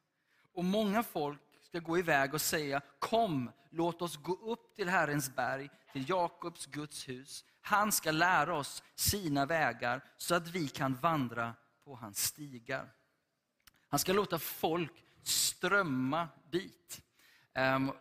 Och 0.53 0.65
många 0.65 1.03
folk 1.03 1.41
ska 1.61 1.79
gå 1.79 1.97
iväg 1.97 2.33
och 2.33 2.41
säga, 2.41 2.81
kom, 2.99 3.51
låt 3.69 4.01
oss 4.01 4.17
gå 4.17 4.33
upp 4.33 4.75
till 4.75 4.89
Herrens 4.89 5.35
berg, 5.35 5.69
till 5.91 6.09
Jakobs 6.09 6.65
Guds 6.65 7.09
hus. 7.09 7.45
Han 7.61 7.91
ska 7.91 8.11
lära 8.11 8.57
oss 8.57 8.83
sina 8.95 9.45
vägar 9.45 10.03
så 10.17 10.35
att 10.35 10.47
vi 10.47 10.67
kan 10.67 10.95
vandra 10.95 11.53
på 11.83 11.95
hans 11.95 12.23
stigar. 12.23 12.93
Han 13.87 13.99
ska 13.99 14.13
låta 14.13 14.39
folk 14.39 15.03
strömma 15.23 16.27
dit. 16.51 17.01
Um, 17.57 17.91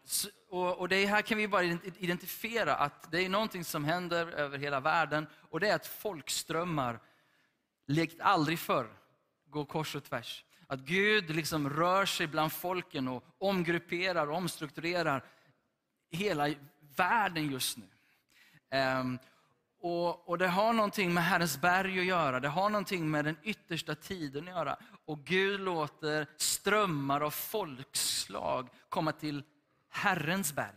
och, 0.49 0.79
och, 0.79 0.89
det 0.89 1.07
här 1.07 1.23
kan 1.23 1.39
vi 1.39 1.49
bara 1.49 1.65
identifiera 1.99 2.75
att 2.75 3.11
det 3.13 3.25
är 3.25 3.29
någonting 3.29 3.65
som 3.65 3.85
händer 3.85 4.27
över 4.27 4.59
hela 4.59 4.81
världen 4.81 5.27
och 5.51 5.61
det 5.61 5.69
är 5.69 5.75
att 5.75 5.87
folkströmmar, 5.87 7.01
likt 7.87 8.21
aldrig 8.21 8.59
förr, 8.59 8.87
går 9.47 9.65
kors 9.65 9.95
och 9.95 10.05
tvärs. 10.05 10.45
Att 10.67 10.81
Gud 10.81 11.31
liksom 11.31 11.71
rör 11.71 12.07
sig 12.07 12.27
bland 12.27 12.53
folken 12.53 13.09
och 13.09 13.25
omgrupperar 13.39 14.27
och 14.27 14.37
omstrukturerar 14.37 15.25
hela 16.11 16.55
världen 16.97 17.51
just 17.51 17.79
nu. 17.79 17.89
Um, 18.79 19.19
och, 19.81 20.29
och, 20.29 20.39
Det 20.39 20.49
har 20.49 20.73
någonting 20.73 21.15
med 21.15 21.25
Herrens 21.25 21.61
berg 21.61 22.01
att 22.01 22.07
göra, 22.07 22.41
det 22.41 22.49
har 22.49 22.71
någonting 22.71 23.11
med 23.11 23.25
den 23.25 23.37
yttersta 23.43 23.95
tiden 23.95 24.49
att 24.49 24.55
göra. 24.55 24.77
Och 25.07 25.25
Gud 25.25 25.61
låter 25.61 26.27
strömmar 26.37 27.21
av 27.21 27.31
folkslag 27.31 28.69
komma 28.89 29.13
till 29.13 29.43
Herrens 29.89 30.53
berg, 30.53 30.75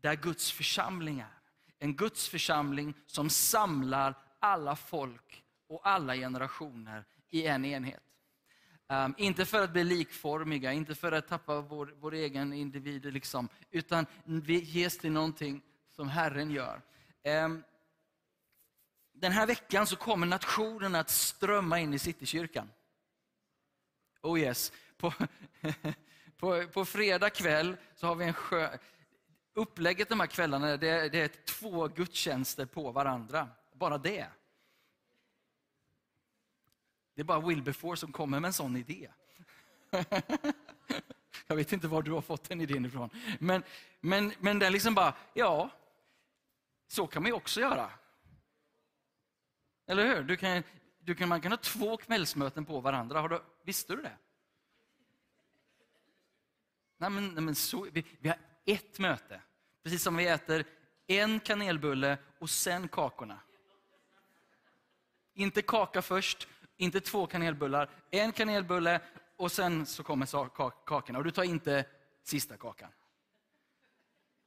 där 0.00 0.14
Guds 0.14 0.52
församling 0.52 1.20
är. 1.20 1.38
En 1.78 1.96
Guds 1.96 2.28
församling 2.28 2.94
som 3.06 3.30
samlar 3.30 4.14
alla 4.38 4.76
folk 4.76 5.44
och 5.68 5.88
alla 5.88 6.14
generationer 6.14 7.04
i 7.30 7.46
en 7.46 7.64
enhet. 7.64 8.02
Um, 8.88 9.14
inte 9.18 9.44
för 9.44 9.64
att 9.64 9.72
bli 9.72 9.84
likformiga, 9.84 10.72
inte 10.72 10.94
för 10.94 11.12
att 11.12 11.28
tappa 11.28 11.60
vår, 11.60 11.94
vår 11.96 12.14
egen 12.14 12.52
individ, 12.52 13.12
liksom, 13.12 13.48
utan 13.70 14.06
vi 14.24 14.60
ges 14.60 14.98
till 14.98 15.12
någonting 15.12 15.62
som 15.90 16.08
Herren 16.08 16.50
gör. 16.50 16.82
Um, 17.44 17.64
den 19.12 19.32
här 19.32 19.46
veckan 19.46 19.86
så 19.86 19.96
kommer 19.96 20.26
nationen 20.26 20.94
att 20.94 21.10
strömma 21.10 21.80
in 21.80 21.94
i 21.94 21.98
Citykyrkan. 21.98 22.68
Oh 24.22 24.40
yes. 24.40 24.72
På, 24.96 25.12
på, 26.36 26.66
på 26.66 26.84
fredag 26.84 27.30
kväll 27.30 27.76
så 27.94 28.06
har 28.06 28.14
vi 28.14 28.24
en 28.24 28.34
skön... 28.34 28.78
Upplägget 29.54 30.08
de 30.08 30.20
här 30.20 30.26
kvällarna 30.26 30.76
det, 30.76 31.08
det 31.08 31.20
är 31.20 31.28
två 31.44 31.88
gudstjänster 31.88 32.66
på 32.66 32.92
varandra. 32.92 33.48
Bara 33.72 33.98
det. 33.98 34.26
Det 37.14 37.20
är 37.20 37.24
bara 37.24 37.40
Wilberforce 37.40 38.00
som 38.00 38.12
kommer 38.12 38.40
med 38.40 38.48
en 38.48 38.52
sån 38.52 38.76
idé. 38.76 39.08
Jag 41.46 41.56
vet 41.56 41.72
inte 41.72 41.88
var 41.88 42.02
du 42.02 42.10
har 42.10 42.20
fått 42.20 42.48
den 42.48 42.60
idén 42.60 42.84
ifrån. 42.84 43.10
Men, 43.38 43.62
men, 44.00 44.32
men 44.38 44.58
den 44.58 44.72
liksom 44.72 44.94
bara, 44.94 45.14
ja, 45.34 45.70
så 46.88 47.06
kan 47.06 47.22
man 47.22 47.30
ju 47.30 47.36
också 47.36 47.60
göra. 47.60 47.90
Eller 49.86 50.06
hur? 50.06 50.22
Du 50.22 50.36
kan, 50.36 50.62
du 51.04 51.14
kan, 51.14 51.28
man 51.28 51.40
kan 51.40 51.52
ha 51.52 51.56
två 51.56 51.96
kvällsmöten 51.96 52.64
på 52.64 52.80
varandra. 52.80 53.20
Har 53.20 53.28
du, 53.28 53.42
visste 53.64 53.96
du 53.96 54.02
det? 54.02 54.16
Nej, 56.96 57.10
men, 57.10 57.28
nej, 57.28 57.42
men 57.42 57.54
så, 57.54 57.86
vi, 57.92 58.04
vi 58.18 58.28
har 58.28 58.38
ett 58.64 58.98
möte. 58.98 59.40
Precis 59.82 60.02
som 60.02 60.16
vi 60.16 60.26
äter 60.26 60.64
en 61.06 61.40
kanelbulle 61.40 62.18
och 62.38 62.50
sen 62.50 62.88
kakorna. 62.88 63.40
Inte 65.34 65.62
kaka 65.62 66.02
först, 66.02 66.48
inte 66.76 67.00
två 67.00 67.26
kanelbullar. 67.26 67.90
En 68.10 68.32
kanelbulle 68.32 69.00
och 69.36 69.52
sen 69.52 69.86
så 69.86 70.02
kommer 70.02 70.26
kakorna. 70.84 71.18
Och 71.18 71.24
du 71.24 71.30
tar 71.30 71.42
inte 71.42 71.84
sista 72.22 72.56
kakan. 72.56 72.90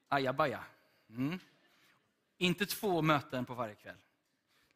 Ajabaja. 0.08 0.64
Mm. 1.10 1.40
Inte 2.38 2.66
två 2.66 3.02
möten 3.02 3.46
på 3.46 3.54
varje 3.54 3.76
kväll. 3.76 3.98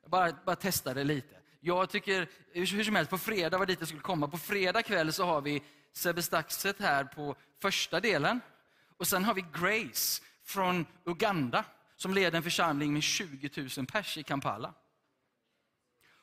Jag 0.01 0.11
bara, 0.11 0.31
bara 0.45 0.55
testade 0.55 1.03
lite. 1.03 1.39
Jag 1.59 1.89
tycker, 1.89 2.27
hur 2.53 2.83
som 2.83 2.95
helst, 2.95 3.11
på 3.11 3.17
fredag 3.17 3.57
var 3.57 3.65
dit 3.65 3.79
jag 3.79 3.87
skulle 3.87 4.01
komma. 4.01 4.27
På 4.27 4.37
fredag 4.37 4.83
kväll 4.83 5.13
så 5.13 5.25
har 5.25 5.41
vi 5.41 5.61
Sebbe 5.93 6.21
Staxet 6.21 6.79
här 6.79 7.03
på 7.03 7.35
första 7.61 7.99
delen. 7.99 8.41
Och 8.97 9.07
sen 9.07 9.23
har 9.23 9.33
vi 9.33 9.45
Grace 9.53 10.21
från 10.43 10.85
Uganda 11.05 11.65
som 11.95 12.13
leder 12.13 12.37
en 12.37 12.43
församling 12.43 12.93
med 12.93 13.03
20 13.03 13.67
000 13.77 13.85
pers 13.85 14.17
i 14.17 14.23
Kampala. 14.23 14.73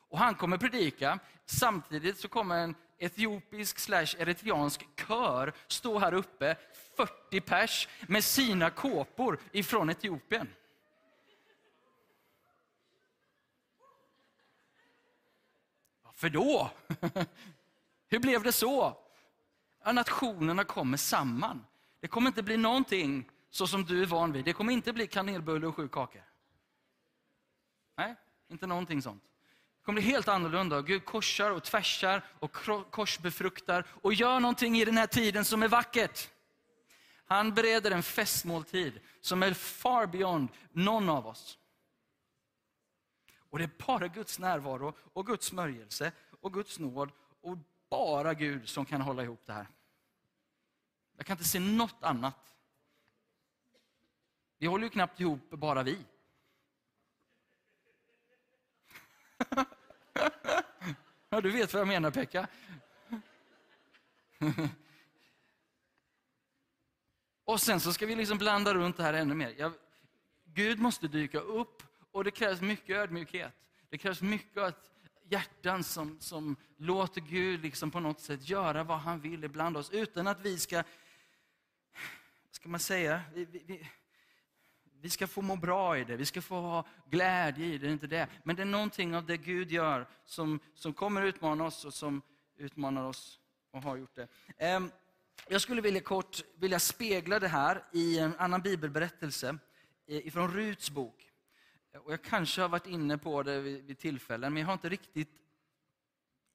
Och 0.09 0.19
han 0.19 0.35
kommer 0.35 0.57
predika. 0.57 1.19
Samtidigt 1.45 2.17
så 2.17 2.27
kommer 2.27 2.57
en 2.57 2.75
etiopisk 2.99 3.79
slash 3.79 4.15
eritreansk 4.17 4.85
kör 5.07 5.53
stå 5.67 5.99
här 5.99 6.13
uppe, 6.13 6.55
40 6.97 7.41
pers, 7.41 7.87
med 8.07 8.23
sina 8.23 8.69
kåpor 8.69 9.39
ifrån 9.51 9.89
Etiopien. 9.89 10.47
Varför 16.17 16.29
då? 16.29 16.71
Hur 18.09 18.19
blev 18.19 18.43
det 18.43 18.51
så? 18.51 18.97
Ja, 19.83 19.91
nationerna 19.91 20.63
kommer 20.63 20.97
samman. 20.97 21.65
Det 21.99 22.07
kommer 22.07 22.27
inte 22.27 22.43
bli 22.43 22.57
någonting 22.57 23.29
så 23.49 23.67
som 23.67 23.85
du 23.85 24.01
är 24.01 24.05
van 24.05 24.31
vid. 24.31 24.45
Det 24.45 24.53
kommer 24.53 24.73
inte 24.73 24.93
bli 24.93 25.07
kanelbulle 25.07 25.67
och 25.67 25.75
sju 25.75 25.87
kakor. 25.87 26.23
Nej, 27.97 28.15
inte 28.49 28.67
någonting 28.67 29.01
sånt. 29.01 29.23
Det 29.23 29.85
kommer 29.85 30.01
bli 30.01 30.11
helt 30.11 30.27
annorlunda. 30.27 30.81
Gud 30.81 31.05
korsar 31.05 31.51
och 31.51 31.63
tvärsar 31.63 32.25
och 32.39 32.53
korsbefruktar 32.91 33.85
och 33.89 34.13
gör 34.13 34.39
någonting 34.39 34.77
i 34.77 34.85
den 34.85 34.97
här 34.97 35.07
tiden 35.07 35.45
som 35.45 35.63
är 35.63 35.67
vackert. 35.67 36.29
Han 37.25 37.53
bereder 37.53 37.91
en 37.91 38.03
festmåltid 38.03 38.99
som 39.21 39.43
är 39.43 39.53
far 39.53 40.05
beyond 40.05 40.49
någon 40.71 41.09
av 41.09 41.27
oss. 41.27 41.57
Och 43.49 43.57
det 43.57 43.63
är 43.63 43.85
bara 43.87 44.07
Guds 44.07 44.39
närvaro 44.39 44.93
och 45.13 45.25
Guds 45.25 45.45
smörjelse 45.45 46.11
och 46.41 46.53
Guds 46.53 46.79
nåd 46.79 47.11
och 47.41 47.57
bara 47.89 48.33
Gud 48.33 48.69
som 48.69 48.85
kan 48.85 49.01
hålla 49.01 49.23
ihop 49.23 49.41
det 49.45 49.53
här. 49.53 49.67
Jag 51.17 51.25
kan 51.25 51.33
inte 51.33 51.49
se 51.49 51.59
något 51.59 52.03
annat. 52.03 52.55
Vi 54.57 54.67
håller 54.67 54.83
ju 54.83 54.89
knappt 54.89 55.19
ihop 55.19 55.49
bara 55.49 55.83
vi. 55.83 56.05
ja, 61.29 61.41
du 61.41 61.51
vet 61.51 61.73
vad 61.73 61.81
jag 61.81 61.87
menar 61.87 62.11
Pekka. 62.11 62.47
Och 67.45 67.61
sen 67.61 67.79
så 67.79 67.93
ska 67.93 68.05
vi 68.05 68.15
liksom 68.15 68.37
blanda 68.37 68.73
runt 68.73 68.97
det 68.97 69.03
här 69.03 69.13
ännu 69.13 69.33
mer. 69.33 69.55
Jag, 69.57 69.73
Gud 70.43 70.79
måste 70.79 71.07
dyka 71.07 71.39
upp 71.39 71.83
och 72.17 72.23
det 72.23 72.31
krävs 72.31 72.61
mycket 72.61 72.95
ödmjukhet. 72.95 73.53
Det 73.89 73.97
krävs 73.97 74.21
mycket 74.21 74.63
att 74.63 74.91
hjärtan 75.29 75.83
som, 75.83 76.19
som 76.19 76.55
låter 76.77 77.21
Gud 77.21 77.61
liksom 77.61 77.91
på 77.91 77.99
något 77.99 78.19
sätt 78.19 78.49
göra 78.49 78.83
vad 78.83 78.99
han 78.99 79.19
vill 79.19 79.43
ibland 79.43 79.77
oss 79.77 79.91
utan 79.91 80.27
att 80.27 80.39
vi 80.41 80.59
ska 80.59 80.83
ska 82.51 82.69
man 82.69 82.79
säga, 82.79 83.21
vi, 83.33 83.45
vi, 83.45 83.87
vi, 85.01 85.09
ska 85.09 85.27
få 85.27 85.41
må 85.41 85.55
bra 85.55 85.97
i 85.97 86.03
det, 86.03 86.15
vi 86.15 86.25
ska 86.25 86.41
få 86.41 86.55
ha 86.55 86.85
glädje 87.09 87.65
i 87.65 87.77
det, 87.77 87.91
inte 87.91 88.07
det. 88.07 88.27
Men 88.43 88.55
det 88.55 88.61
är 88.61 88.65
någonting 88.65 89.15
av 89.15 89.25
det 89.25 89.37
Gud 89.37 89.71
gör 89.71 90.07
som, 90.25 90.59
som 90.73 90.93
kommer 90.93 91.21
utmana 91.21 91.65
oss 91.65 91.85
och 91.85 91.93
som 91.93 92.21
utmanar 92.57 93.03
oss 93.03 93.39
och 93.71 93.81
har 93.81 93.97
gjort 93.97 94.15
det. 94.15 94.27
Ehm, 94.57 94.91
jag 95.47 95.61
skulle 95.61 95.81
vilja 95.81 96.01
kort 96.01 96.43
vilja 96.55 96.79
spegla 96.79 97.39
det 97.39 97.47
här 97.47 97.83
i 97.91 98.19
en 98.19 98.35
annan 98.37 98.61
bibelberättelse 98.61 99.57
eh, 100.07 100.27
ifrån 100.27 100.51
Ruts 100.53 100.89
bok. 100.89 101.26
Och 102.03 102.11
jag 102.13 102.21
kanske 102.21 102.61
har 102.61 102.69
varit 102.69 102.87
inne 102.87 103.17
på 103.17 103.43
det 103.43 103.59
vid, 103.59 103.83
vid 103.83 103.99
tillfällen, 103.99 104.53
men 104.53 104.61
jag 104.61 104.67
har 104.67 104.73
inte 104.73 104.89
riktigt 104.89 105.41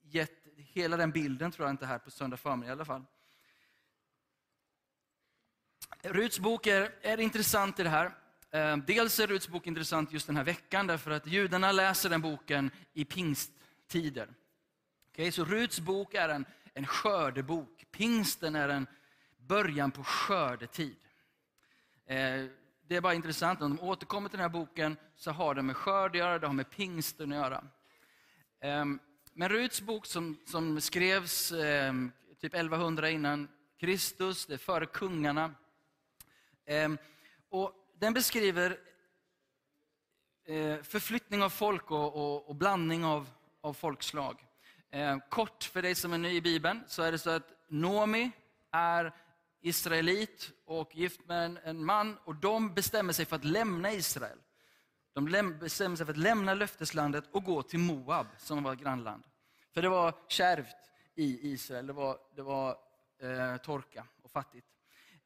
gett 0.01 0.47
hela 0.55 0.97
den 0.97 1.11
bilden, 1.11 1.51
tror 1.51 1.67
jag 1.67 1.73
inte, 1.73 1.85
här 1.85 1.99
på 1.99 2.11
söndag 2.11 2.37
förmiddag 2.37 2.69
i 2.69 2.71
alla 2.71 2.85
fall. 2.85 3.05
Ruts 6.01 6.39
bok 6.39 6.67
är, 6.67 6.95
är 7.01 7.19
intressant 7.19 7.79
i 7.79 7.83
det 7.83 7.89
här. 7.89 8.11
Eh, 8.51 8.77
dels 8.77 9.19
är 9.19 9.27
Ruts 9.27 9.47
bok 9.47 9.67
intressant 9.67 10.13
just 10.13 10.27
den 10.27 10.37
här 10.37 10.43
veckan 10.43 10.87
därför 10.87 11.11
att 11.11 11.27
judarna 11.27 11.71
läser 11.71 12.09
den 12.09 12.21
boken 12.21 12.71
i 12.93 13.05
pingsttider. 13.05 14.29
Okay, 15.11 15.31
så 15.31 15.45
Ruts 15.45 15.79
bok 15.79 16.13
är 16.13 16.29
en, 16.29 16.45
en 16.73 16.87
skördebok. 16.87 17.85
Pingsten 17.91 18.55
är 18.55 18.69
en 18.69 18.87
början 19.37 19.91
på 19.91 20.03
skördetid. 20.03 20.95
Eh, 22.05 22.45
det 22.93 22.97
är 22.97 23.01
bara 23.01 23.13
intressant, 23.13 23.61
om 23.61 23.75
de 23.75 23.83
återkommer 23.83 24.29
till 24.29 24.37
den 24.37 24.51
här 24.51 24.59
boken 24.59 24.97
så 25.15 25.31
har 25.31 25.55
det 25.55 25.61
med 25.61 25.77
skörd 25.77 26.11
att 26.11 26.17
göra, 26.17 26.39
det 26.39 26.47
har 26.47 26.53
med 26.53 26.69
pingsten 26.69 27.31
att 27.31 27.37
göra. 27.37 27.63
Ehm, 28.61 28.99
men 29.33 29.49
Ruts 29.49 29.81
bok 29.81 30.05
som, 30.05 30.37
som 30.45 30.81
skrevs 30.81 31.51
ehm, 31.51 32.11
typ 32.41 32.53
1100 32.53 33.09
innan 33.09 33.47
Kristus, 33.79 34.45
det 34.45 34.53
är 34.53 34.57
före 34.57 34.85
kungarna. 34.85 35.55
Ehm, 36.65 36.97
och 37.49 37.73
den 37.99 38.13
beskriver 38.13 38.77
eh, 40.45 40.81
förflyttning 40.81 41.43
av 41.43 41.49
folk 41.49 41.91
och, 41.91 42.15
och, 42.15 42.49
och 42.49 42.55
blandning 42.55 43.05
av, 43.05 43.29
av 43.61 43.73
folkslag. 43.73 44.45
Kort 45.29 45.63
för 45.63 45.81
dig 45.81 45.95
som 45.95 46.13
är 46.13 46.17
ny 46.17 46.29
i 46.29 46.41
Bibeln, 46.41 46.83
så 46.87 47.03
är 47.03 47.11
det 47.11 47.19
så 47.19 47.29
att 47.29 47.51
Nomi 47.67 48.31
är 48.71 49.13
israelit 49.63 50.51
och 50.65 50.95
gift 50.95 51.25
med 51.25 51.57
en, 51.63 51.85
man 51.85 52.17
och 52.23 52.35
de 52.35 52.73
bestämmer 52.73 53.13
sig 53.13 53.25
för 53.25 53.35
att 53.35 53.43
lämna 53.43 53.91
Israel. 53.91 54.37
De 55.13 55.25
bestämmer 55.59 55.95
sig 55.95 56.05
för 56.05 56.13
att 56.13 56.19
lämna 56.19 56.53
löfteslandet 56.53 57.23
och 57.31 57.43
gå 57.43 57.63
till 57.63 57.79
Moab, 57.79 58.27
som 58.37 58.63
var 58.63 58.75
grannland. 58.75 59.23
För 59.73 59.81
det 59.81 59.89
var 59.89 60.15
kärvt 60.27 60.75
i 61.15 61.51
Israel, 61.51 61.87
det 61.87 61.93
var, 61.93 62.17
det 62.35 62.41
var 62.41 62.77
eh, 63.21 63.57
torka 63.57 64.05
och 64.23 64.31
fattigt. 64.31 64.67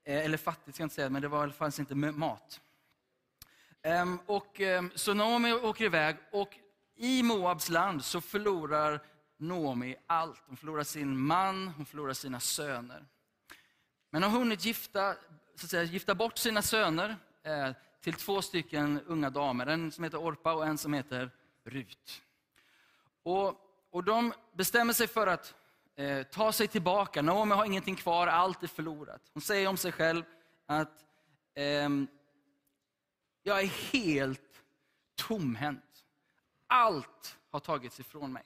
Eh, 0.03 0.25
eller 0.25 0.37
fattigt 0.37 0.75
ska 0.75 0.81
jag 0.81 0.85
inte 0.85 0.95
säga, 0.95 1.09
men 1.09 1.21
det 1.21 1.27
var, 1.27 1.49
fanns 1.49 1.79
inte 1.79 1.95
mat. 1.95 2.61
Ehm, 3.81 4.19
och, 4.25 4.61
eh, 4.61 4.83
så 4.95 5.13
Naomi 5.13 5.53
åker 5.53 5.85
iväg 5.85 6.17
och 6.31 6.57
i 6.95 7.23
Moabs 7.23 7.69
land 7.69 8.03
så 8.03 8.21
förlorar 8.21 9.01
Naomi 9.37 9.95
allt. 10.07 10.41
Hon 10.47 10.57
förlorar 10.57 10.83
sin 10.83 11.17
man, 11.17 11.67
hon 11.67 11.85
förlorar 11.85 12.13
sina 12.13 12.39
söner. 12.39 13.05
Men 14.09 14.23
har 14.23 14.29
hunnit 14.29 14.65
gifta, 14.65 15.15
så 15.55 15.65
att 15.65 15.69
säga, 15.69 15.83
gifta 15.83 16.15
bort 16.15 16.37
sina 16.37 16.61
söner 16.61 17.17
eh, 17.43 17.71
till 18.01 18.13
två 18.13 18.41
stycken 18.41 19.01
unga 19.05 19.29
damer. 19.29 19.67
En 19.67 19.91
som 19.91 20.03
heter 20.03 20.17
Orpa 20.17 20.53
och 20.53 20.67
en 20.67 20.77
som 20.77 20.93
heter 20.93 21.31
Rut. 21.63 22.21
Och, 23.23 23.55
och 23.89 24.03
de 24.03 24.33
bestämmer 24.53 24.93
sig 24.93 25.07
för 25.07 25.27
att 25.27 25.55
eh, 25.95 26.23
ta 26.23 26.51
sig 26.51 26.67
tillbaka. 26.67 27.21
Naomi 27.21 27.55
har 27.55 27.65
ingenting 27.65 27.95
kvar, 27.95 28.27
allt 28.27 28.63
är 28.63 28.67
förlorat. 28.67 29.21
Hon 29.33 29.41
säger 29.41 29.67
om 29.67 29.77
sig 29.77 29.91
själv 29.91 30.23
att 30.65 31.05
eh, 31.53 31.89
jag 33.43 33.61
är 33.61 33.91
helt 33.93 34.63
tomhänt. 35.15 36.05
Allt 36.67 37.37
har 37.49 37.59
tagits 37.59 37.99
ifrån 37.99 38.33
mig. 38.33 38.43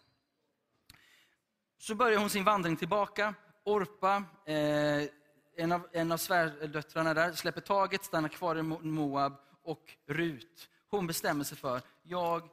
Så 1.77 1.95
börjar 1.95 2.19
hon 2.19 2.29
sin 2.29 2.43
vandring 2.43 2.75
tillbaka. 2.75 3.33
Orpa, 3.63 4.23
eh, 4.45 5.09
en 5.55 5.71
av, 5.71 5.87
en 5.91 6.11
av 6.11 6.17
svärdöttrarna 6.17 7.13
där, 7.13 7.33
släpper 7.33 7.61
taget, 7.61 8.03
stannar 8.03 8.29
kvar 8.29 8.55
i 8.55 8.61
Moab 8.63 9.33
och 9.63 9.97
Rut, 10.05 10.69
hon 10.89 11.07
bestämmer 11.07 11.43
sig 11.43 11.57
för, 11.57 11.81
jag 12.03 12.49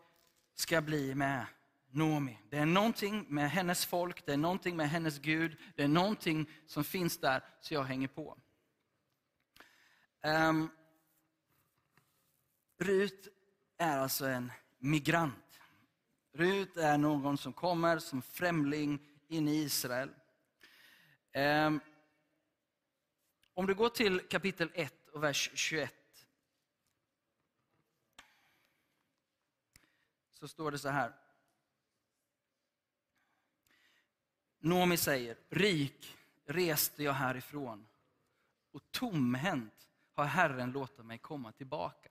ska 0.54 0.80
bli 0.80 1.14
med 1.14 1.46
Nomi. 1.90 2.38
Det 2.50 2.58
är 2.58 2.66
någonting 2.66 3.26
med 3.28 3.50
hennes 3.50 3.86
folk, 3.86 4.26
det 4.26 4.32
är 4.32 4.36
någonting 4.36 4.76
med 4.76 4.90
hennes 4.90 5.18
Gud, 5.18 5.56
det 5.76 5.82
är 5.82 5.88
någonting 5.88 6.50
som 6.66 6.84
finns 6.84 7.18
där, 7.18 7.44
så 7.60 7.74
jag 7.74 7.82
hänger 7.82 8.08
på. 8.08 8.36
Um, 10.22 10.70
Rut 12.78 13.28
är 13.78 13.98
alltså 13.98 14.26
en 14.26 14.52
migrant. 14.78 15.60
Rut 16.32 16.76
är 16.76 16.98
någon 16.98 17.38
som 17.38 17.52
kommer 17.52 17.98
som 17.98 18.22
främling 18.22 18.98
in 19.28 19.48
i 19.48 19.56
Israel. 19.56 20.10
Um, 21.66 21.80
om 23.58 23.66
du 23.66 23.74
går 23.74 23.88
till 23.88 24.20
kapitel 24.20 24.70
1 24.74 25.08
och 25.08 25.22
vers 25.22 25.50
21. 25.54 25.94
Så 30.30 30.48
står 30.48 30.70
det 30.70 30.78
så 30.78 30.88
här. 30.88 31.12
Nomi 34.58 34.96
säger, 34.96 35.38
rik 35.48 36.16
reste 36.44 37.02
jag 37.02 37.12
härifrån 37.12 37.86
och 38.70 38.82
tomhänt 38.90 39.90
har 40.12 40.24
Herren 40.24 40.72
låtit 40.72 41.04
mig 41.04 41.18
komma 41.18 41.52
tillbaka. 41.52 42.10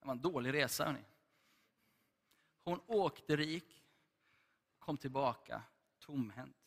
Det 0.00 0.06
var 0.06 0.12
en 0.12 0.22
dålig 0.22 0.54
resa. 0.54 0.84
Hörni. 0.84 1.04
Hon 2.64 2.80
åkte 2.86 3.36
rik, 3.36 3.84
kom 4.78 4.96
tillbaka 4.96 5.62
tomhänt. 5.98 6.57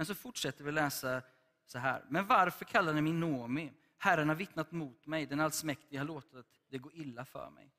Men 0.00 0.06
så 0.06 0.14
fortsätter 0.14 0.64
vi 0.64 0.72
läsa 0.72 1.22
så 1.66 1.78
här. 1.78 2.04
Men 2.08 2.26
varför 2.26 2.64
kallar 2.64 2.94
ni 2.94 3.00
mig 3.00 3.12
Nomi? 3.12 3.72
Herren 3.98 4.28
har 4.28 4.36
vittnat 4.36 4.72
mot 4.72 5.06
mig, 5.06 5.26
den 5.26 5.40
allsmäktige 5.40 5.98
har 5.98 6.04
låtit 6.04 6.60
det 6.68 6.78
gå 6.78 6.92
illa 6.92 7.24
för 7.24 7.50
mig. 7.50 7.74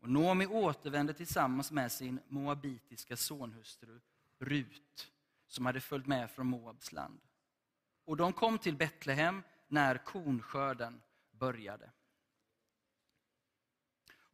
Och 0.00 0.08
Nomi 0.08 0.46
återvände 0.46 1.14
tillsammans 1.14 1.70
med 1.70 1.92
sin 1.92 2.20
moabitiska 2.28 3.16
sonhustru 3.16 4.00
Rut, 4.38 5.12
som 5.46 5.66
hade 5.66 5.80
följt 5.80 6.06
med 6.06 6.30
från 6.30 6.46
Moabs 6.46 6.92
land. 6.92 7.20
Och 8.04 8.16
de 8.16 8.32
kom 8.32 8.58
till 8.58 8.76
Betlehem 8.76 9.42
när 9.68 9.98
kornskörden 9.98 11.02
började. 11.30 11.90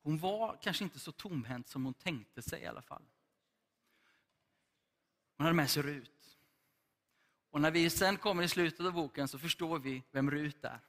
Hon 0.03 0.19
var 0.19 0.59
kanske 0.63 0.85
inte 0.85 0.99
så 0.99 1.13
tomhänt 1.13 1.69
som 1.69 1.85
hon 1.85 1.95
tänkte 1.95 2.43
sig 2.43 2.63
i 2.63 2.67
alla 2.67 2.83
fall. 2.83 3.05
Hon 5.37 5.45
hade 5.45 5.57
med 5.57 5.71
sig 5.71 5.83
Rut. 5.83 6.22
Och 7.53 7.61
när 7.61 7.71
vi 7.71 7.91
sen 7.91 8.17
kommer 8.17 8.43
i 8.43 8.49
slutet 8.49 8.87
av 8.87 8.93
boken 8.93 9.29
så 9.29 9.39
förstår 9.39 9.79
vi 9.79 10.03
vem 10.11 10.31
Rut 10.31 10.65
är 10.65 10.81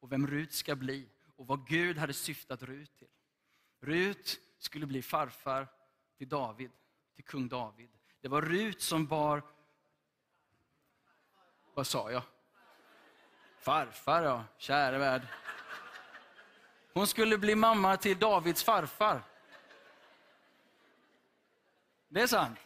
och 0.00 0.12
vem 0.12 0.26
Rut 0.26 0.52
ska 0.52 0.76
bli 0.76 1.08
och 1.36 1.46
vad 1.46 1.66
Gud 1.66 1.98
hade 1.98 2.12
syftat 2.12 2.62
Rut 2.62 2.96
till. 2.98 3.08
Rut 3.80 4.40
skulle 4.58 4.86
bli 4.86 5.02
farfar 5.02 5.68
till 6.18 6.28
David, 6.28 6.70
till 7.14 7.24
kung 7.24 7.48
David. 7.48 7.90
Det 8.20 8.28
var 8.28 8.42
Rut 8.42 8.80
som 8.80 9.06
bar... 9.06 9.42
Vad 11.74 11.86
sa 11.86 12.10
jag? 12.10 12.22
Farfar, 13.58 14.22
ja. 14.22 14.44
Käre 14.58 14.98
värld. 14.98 15.22
Hon 16.92 17.06
skulle 17.06 17.38
bli 17.38 17.54
mamma 17.54 17.96
till 17.96 18.18
Davids 18.18 18.64
farfar. 18.64 19.22
Det 22.08 22.20
är 22.20 22.26
sant. 22.26 22.58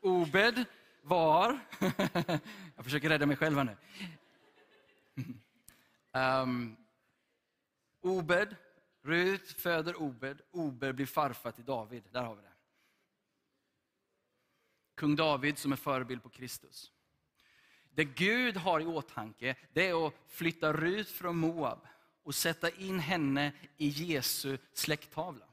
Obed 0.00 0.64
var... 1.04 1.58
jag 2.76 2.84
försöker 2.84 3.08
rädda 3.08 3.26
mig 3.26 3.36
själv 3.36 3.58
här 3.58 3.64
nu. 3.64 3.76
Um, 6.12 6.76
Obed 8.00 8.56
Rut 9.04 9.48
föder 9.48 9.96
Obed, 9.96 10.40
Obed 10.50 10.94
blir 10.94 11.06
farfar 11.06 11.50
till 11.50 11.64
David. 11.64 12.04
Där 12.12 12.22
har 12.22 12.34
vi 12.34 12.42
det. 12.42 12.52
Kung 14.94 15.16
David 15.16 15.58
som 15.58 15.72
är 15.72 15.76
förebild 15.76 16.22
på 16.22 16.28
Kristus. 16.28 16.92
Det 17.90 18.04
Gud 18.04 18.56
har 18.56 18.80
i 18.80 18.86
åtanke, 18.86 19.56
det 19.72 19.88
är 19.88 20.06
att 20.06 20.14
flytta 20.26 20.72
Rut 20.72 21.08
från 21.08 21.36
Moab 21.36 21.86
och 22.22 22.34
sätta 22.34 22.70
in 22.70 22.98
henne 22.98 23.52
i 23.76 23.88
Jesu 23.88 24.58
släkttavla. 24.72 25.46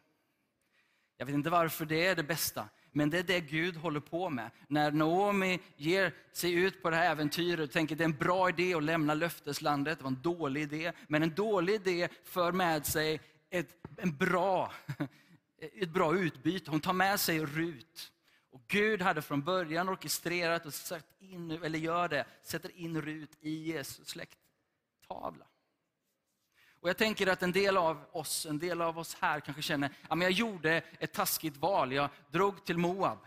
Jag 1.17 1.25
vet 1.25 1.35
inte 1.35 1.49
varför 1.49 1.85
det 1.85 2.05
är 2.05 2.15
det 2.15 2.23
bästa, 2.23 2.69
men 2.91 3.10
det 3.10 3.19
är 3.19 3.23
det 3.23 3.39
Gud 3.39 3.75
håller 3.75 3.99
på 3.99 4.30
med. 4.30 4.51
När 4.67 4.91
Naomi 4.91 5.60
ger 5.75 6.13
sig 6.32 6.54
ut 6.54 6.82
på 6.82 6.89
det 6.89 6.95
här 6.95 7.12
äventyret 7.12 7.60
och 7.60 7.71
tänker 7.71 7.95
att 7.95 7.97
det 7.97 8.04
är 8.04 8.06
en 8.06 8.17
bra 8.17 8.49
idé 8.49 8.73
att 8.73 8.84
lämna 8.84 9.13
löfteslandet, 9.13 9.97
det 9.97 10.04
var 10.04 10.12
en 10.12 10.21
dålig 10.21 10.62
idé, 10.62 10.91
men 11.08 11.23
en 11.23 11.36
dålig 11.36 11.73
idé 11.73 12.08
för 12.23 12.51
med 12.51 12.86
sig 12.86 13.21
ett, 13.49 13.75
en 13.97 14.17
bra, 14.17 14.71
ett 15.82 15.89
bra 15.89 16.17
utbyte. 16.17 16.71
Hon 16.71 16.82
tar 16.82 16.93
med 16.93 17.19
sig 17.19 17.45
Rut. 17.45 18.12
Och 18.51 18.62
Gud 18.67 19.01
hade 19.01 19.21
från 19.21 19.41
början 19.41 19.89
orkestrerat 19.89 20.65
och 20.65 20.73
satt 20.73 21.06
in, 21.19 21.51
eller 21.51 21.80
gör 21.80 22.10
det, 22.10 22.25
sätter 22.43 22.77
in 22.77 23.01
Rut 23.01 23.38
i 23.41 23.49
Jesus 23.49 24.08
släkttavla. 24.08 25.45
Och 26.82 26.89
jag 26.89 26.98
tänker 26.98 27.28
att 27.28 27.44
en 27.44 27.52
del 27.52 27.78
av 27.78 28.06
oss, 28.12 28.46
en 28.46 28.60
del 28.60 28.82
av 28.82 29.00
oss 29.00 29.17
här 29.22 29.39
kanske 29.39 29.62
känner, 29.62 29.89
att 30.08 30.22
jag 30.22 30.32
gjorde 30.32 30.82
ett 31.00 31.13
taskigt 31.13 31.58
val, 31.58 31.94
jag 31.94 32.10
drog 32.32 32.65
till 32.65 32.78
Moab. 32.78 33.20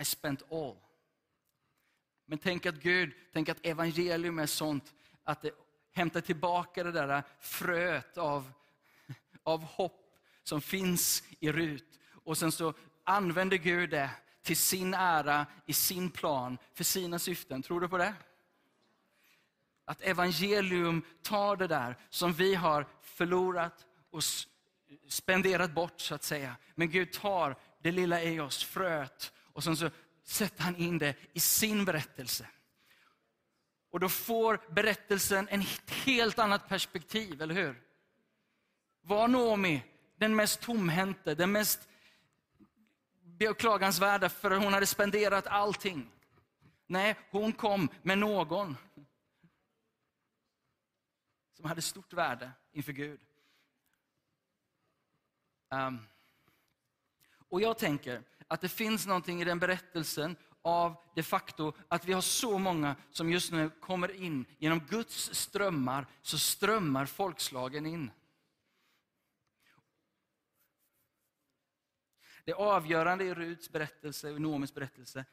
I 0.00 0.04
spent 0.04 0.52
all. 0.52 0.76
Men 2.26 2.38
tänk 2.38 2.66
att 2.66 2.74
Gud, 2.74 3.12
tänk 3.32 3.48
att 3.48 3.66
evangelium 3.66 4.38
är 4.38 4.46
sånt 4.46 4.94
att 5.24 5.42
det 5.42 5.50
hämtar 5.92 6.20
tillbaka 6.20 6.84
det 6.84 6.92
där 6.92 7.22
fröet 7.40 8.18
av 8.18 8.52
av 9.42 9.64
hopp 9.64 10.18
som 10.42 10.60
finns 10.60 11.22
i 11.40 11.52
Rut. 11.52 12.00
Och 12.24 12.38
sen 12.38 12.52
så 12.52 12.74
använder 13.04 13.56
Gud 13.56 13.90
det 13.90 14.10
till 14.42 14.56
sin 14.56 14.94
ära, 14.94 15.46
i 15.66 15.72
sin 15.72 16.10
plan, 16.10 16.58
för 16.74 16.84
sina 16.84 17.18
syften. 17.18 17.62
Tror 17.62 17.80
du 17.80 17.88
på 17.88 17.98
det? 17.98 18.14
Att 19.84 20.02
evangelium 20.02 21.02
tar 21.22 21.56
det 21.56 21.66
där 21.66 21.96
som 22.10 22.32
vi 22.32 22.54
har 22.54 22.86
förlorat 23.02 23.86
och 24.10 24.22
spenderat 25.08 25.74
bort, 25.74 26.00
så 26.00 26.14
att 26.14 26.22
säga. 26.22 26.56
Men 26.74 26.90
Gud 26.90 27.12
tar 27.12 27.56
det 27.82 27.92
lilla 27.92 28.22
i 28.22 28.40
oss, 28.40 28.64
fröet, 28.64 29.32
och 29.52 29.64
sen 29.64 29.76
så 29.76 29.90
sätter 30.24 30.62
han 30.62 30.76
in 30.76 30.98
det 30.98 31.14
i 31.32 31.40
sin 31.40 31.84
berättelse. 31.84 32.46
Och 33.90 34.00
då 34.00 34.08
får 34.08 34.60
berättelsen 34.68 35.48
ett 35.48 35.90
helt 35.90 36.38
annat 36.38 36.68
perspektiv, 36.68 37.42
eller 37.42 37.54
hur? 37.54 37.82
Var 39.02 39.28
Naomi 39.28 39.82
den 40.16 40.36
mest 40.36 40.60
tomhänte, 40.60 41.34
den 41.34 41.52
mest 41.52 41.88
beklagansvärda 43.22 44.28
för 44.28 44.50
hon 44.50 44.72
hade 44.72 44.86
spenderat 44.86 45.46
allting? 45.46 46.10
Nej, 46.86 47.18
hon 47.30 47.52
kom 47.52 47.88
med 48.02 48.18
någon 48.18 48.76
som 51.62 51.68
hade 51.68 51.82
stort 51.82 52.12
värde 52.12 52.52
inför 52.72 52.92
Gud. 52.92 53.20
Um, 55.70 56.06
och 57.48 57.60
jag 57.60 57.78
tänker 57.78 58.22
att 58.48 58.60
det 58.60 58.68
finns 58.68 59.06
någonting 59.06 59.42
i 59.42 59.44
den 59.44 59.58
berättelsen 59.58 60.36
av 60.62 60.96
det 61.14 61.22
faktum 61.22 61.72
att 61.88 62.04
vi 62.04 62.12
har 62.12 62.20
så 62.20 62.58
många 62.58 62.96
som 63.10 63.32
just 63.32 63.52
nu 63.52 63.70
kommer 63.70 64.10
in. 64.22 64.44
Genom 64.58 64.80
Guds 64.80 65.34
strömmar 65.34 66.06
så 66.22 66.38
strömmar 66.38 67.06
folkslagen 67.06 67.86
in. 67.86 68.10
Det 72.44 72.52
avgörande 72.52 73.24
i 73.24 73.34
Ruts 73.34 73.72
berättelse, 73.72 74.30
och 74.30 74.40
Noomis 74.40 74.74
berättelse, 74.74 75.24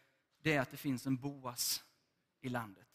det 0.42 0.54
är 0.54 0.62
att 0.62 0.72
det 0.72 0.78
finns 0.78 1.06
en 1.06 1.18
Boas 1.18 1.84
i 2.42 2.50
landet. 2.50 2.89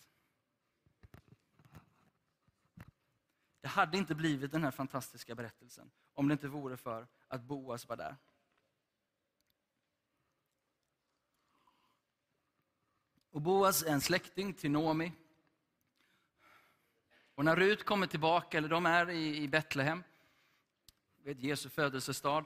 Det 3.64 3.68
hade 3.68 3.98
inte 3.98 4.14
blivit 4.14 4.53
den 4.53 4.64
här 4.64 4.70
fantastiska 4.70 5.35
berättelsen 5.35 5.90
om 6.14 6.29
det 6.29 6.33
inte 6.33 6.48
vore 6.48 6.77
för 6.77 7.07
att 7.29 7.42
Boas 7.42 7.88
var 7.88 7.96
där. 7.96 8.16
Och 13.31 13.40
Boas 13.40 13.83
är 13.83 13.92
en 13.92 14.00
släkting 14.00 14.55
till 14.55 14.70
Nomi. 14.70 15.12
Och 17.35 17.44
när 17.44 17.57
Rut 17.57 17.85
kommer 17.85 18.07
tillbaka, 18.07 18.59
eller 18.59 18.68
de 18.68 18.87
är 18.87 19.11
i 19.11 19.48
Betlehem, 19.48 20.03
vet 21.22 21.40
Jesu 21.40 21.68
födelsestad. 21.68 22.44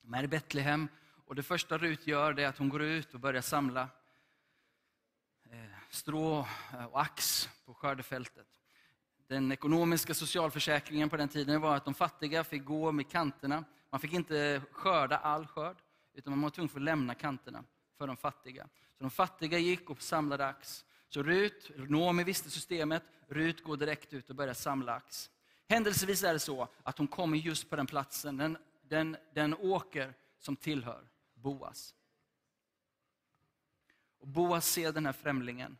De 0.00 0.14
är 0.14 0.22
i 0.22 0.28
Betlehem 0.28 0.88
och 1.26 1.34
det 1.34 1.42
första 1.42 1.78
Rut 1.78 2.06
gör 2.06 2.40
är 2.40 2.46
att 2.46 2.58
hon 2.58 2.68
går 2.68 2.82
ut 2.82 3.14
och 3.14 3.20
börjar 3.20 3.42
samla 3.42 3.88
eh, 5.50 5.70
strå 5.90 6.46
och 6.90 7.00
ax 7.00 7.48
på 7.64 7.74
skördefältet. 7.74 8.60
Den 9.28 9.52
ekonomiska 9.52 10.14
socialförsäkringen 10.14 11.08
på 11.08 11.16
den 11.16 11.28
tiden 11.28 11.60
var 11.60 11.76
att 11.76 11.84
de 11.84 11.94
fattiga 11.94 12.44
fick 12.44 12.64
gå 12.64 12.92
med 12.92 13.10
kanterna. 13.10 13.64
Man 13.90 14.00
fick 14.00 14.12
inte 14.12 14.62
skörda 14.70 15.16
all 15.16 15.46
skörd, 15.46 15.76
utan 16.14 16.30
man 16.30 16.42
var 16.42 16.50
tvungen 16.50 16.76
att 16.76 16.82
lämna 16.82 17.14
kanterna 17.14 17.64
för 17.98 18.06
de 18.06 18.16
fattiga. 18.16 18.68
Så 18.98 19.04
de 19.04 19.10
fattiga 19.10 19.58
gick 19.58 19.90
och 19.90 20.02
samlade 20.02 20.46
ax. 20.46 20.84
Så 21.08 21.22
Rut, 21.22 21.70
Noomi 21.76 22.24
visste 22.24 22.50
systemet, 22.50 23.02
Rut 23.28 23.64
går 23.64 23.76
direkt 23.76 24.12
ut 24.12 24.30
och 24.30 24.36
börjar 24.36 24.54
samla 24.54 24.94
ax. 24.94 25.30
Händelsevis 25.68 26.22
är 26.24 26.32
det 26.32 26.38
så 26.38 26.68
att 26.82 26.98
hon 26.98 27.06
kommer 27.06 27.38
just 27.38 27.70
på 27.70 27.76
den 27.76 27.86
platsen, 27.86 28.36
den, 28.36 28.58
den, 28.82 29.16
den 29.34 29.54
åker 29.54 30.14
som 30.38 30.56
tillhör 30.56 31.08
Boas. 31.34 31.94
Och 34.18 34.28
Boas 34.28 34.66
ser 34.66 34.92
den 34.92 35.06
här 35.06 35.12
främlingen. 35.12 35.76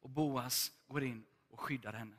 Och 0.00 0.10
Boas 0.10 0.72
går 0.88 1.02
in 1.02 1.24
och 1.58 1.64
skyddar 1.64 1.92
henne. 1.92 2.16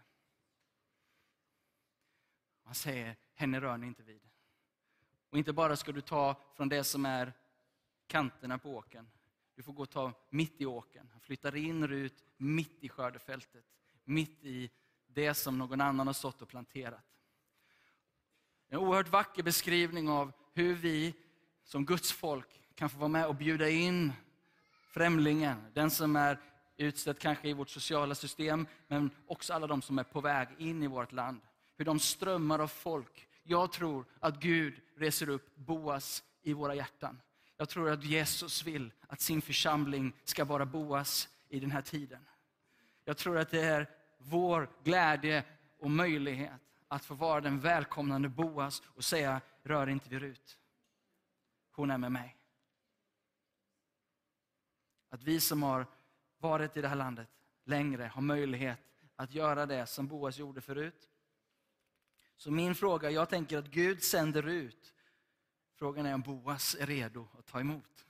Han 2.63 2.75
säger, 2.75 3.15
henne 3.34 3.62
rör 3.62 3.78
ni 3.78 3.88
inte 3.88 4.04
vid. 4.04 4.21
Och 5.30 5.38
inte 5.38 5.54
bara 5.54 5.75
ska 5.75 5.91
du 5.91 6.02
ta 6.02 6.41
från 6.56 6.69
det 6.69 6.84
som 6.84 7.06
är 7.06 7.34
kanterna 8.08 8.58
på 8.58 8.75
åken. 8.75 9.12
Du 9.56 9.63
får 9.63 9.73
gå 9.73 9.84
och 9.84 9.89
ta 9.89 10.13
mitt 10.30 10.62
i 10.62 10.65
åken. 10.65 11.10
Han 11.12 11.21
flyttar 11.21 11.56
in 11.56 11.88
Rut 11.88 12.23
mitt 12.38 12.84
i 12.84 12.89
skördefältet. 12.89 13.65
Mitt 14.04 14.43
i 14.43 14.69
det 15.08 15.34
som 15.34 15.58
någon 15.58 15.82
annan 15.82 16.08
har 16.08 16.13
stått 16.13 16.41
och 16.41 16.49
planterat. 16.49 17.06
En 18.67 18.78
oerhört 18.78 19.10
vacker 19.10 19.43
beskrivning 19.43 20.10
av 20.10 20.32
hur 20.54 20.75
vi 20.75 21.13
som 21.63 21.86
Guds 21.86 22.12
folk 22.12 22.62
kan 22.75 22.89
få 22.89 22.97
vara 22.97 23.08
med 23.08 23.28
och 23.28 23.36
bjuda 23.36 23.69
in 23.69 24.13
främlingen, 24.88 25.71
den 25.73 25.91
som 25.91 26.15
är 26.15 26.39
utsatt 26.80 27.20
kanske 27.20 27.50
i 27.50 27.54
vårt 27.54 27.70
sociala 27.70 28.15
system, 28.15 28.68
men 28.88 29.12
också 29.28 29.54
alla 29.54 29.68
de 29.68 29.82
som 29.82 30.00
är 30.00 30.04
på 30.04 30.22
väg 30.22 30.48
in 30.58 30.84
i 30.84 30.88
vårt 30.88 31.12
land. 31.12 31.42
Hur 31.78 31.86
de 31.86 32.00
strömmar 32.00 32.60
av 32.60 32.68
folk. 32.68 33.28
Jag 33.44 33.72
tror 33.72 34.06
att 34.20 34.39
Gud 34.39 34.82
reser 34.96 35.30
upp 35.30 35.56
Boas 35.56 36.24
i 36.42 36.54
våra 36.54 36.76
hjärtan. 36.76 37.22
Jag 37.58 37.70
tror 37.70 37.89
att 37.89 38.04
Jesus 38.04 38.63
vill 38.63 38.92
att 39.08 39.22
sin 39.22 39.42
församling 39.42 40.13
ska 40.24 40.46
vara 40.46 40.65
Boas 40.65 41.30
i 41.50 41.60
den 41.60 41.72
här 41.72 41.82
tiden. 41.82 42.26
Jag 43.06 43.18
tror 43.18 43.38
att 43.38 43.52
det 43.52 43.62
är 43.62 43.89
vår 44.18 44.70
glädje 44.84 45.44
och 45.80 45.92
möjlighet 45.92 46.62
att 46.88 47.06
få 47.06 47.13
vara 47.13 47.42
den 47.42 47.60
välkomnande 47.60 48.30
Boas 48.30 48.82
och 48.86 49.04
säga, 49.04 49.42
rör 49.63 49.89
inte 49.89 50.10
vid 50.10 50.20
Rut. 50.20 50.58
Hon 51.72 51.92
är 51.92 51.98
med 51.98 52.12
mig. 52.12 52.36
Att 55.10 55.24
vi 55.24 55.39
som 55.39 55.63
har 55.63 55.88
varit 56.39 56.78
i 56.78 56.82
det 56.82 56.88
här 56.88 56.95
landet 56.95 57.28
längre 57.63 58.04
har 58.04 58.21
möjlighet 58.21 58.80
att 59.15 59.34
göra 59.34 59.65
det 59.65 59.86
som 59.86 60.08
Boas 60.08 60.38
gjorde 60.38 60.62
förut. 60.62 61.10
Så 62.36 62.52
min 62.52 62.75
fråga, 62.75 63.12
jag 63.12 63.30
tänker 63.30 63.58
att 63.58 63.67
Gud 63.67 64.04
sänder 64.04 64.47
ut. 64.47 64.93
Frågan 65.75 66.06
är 66.06 66.13
om 66.13 66.21
Boas 66.21 66.75
är 66.80 66.86
redo 66.86 67.28
att 67.39 67.45
ta 67.45 67.60
emot. 67.60 68.06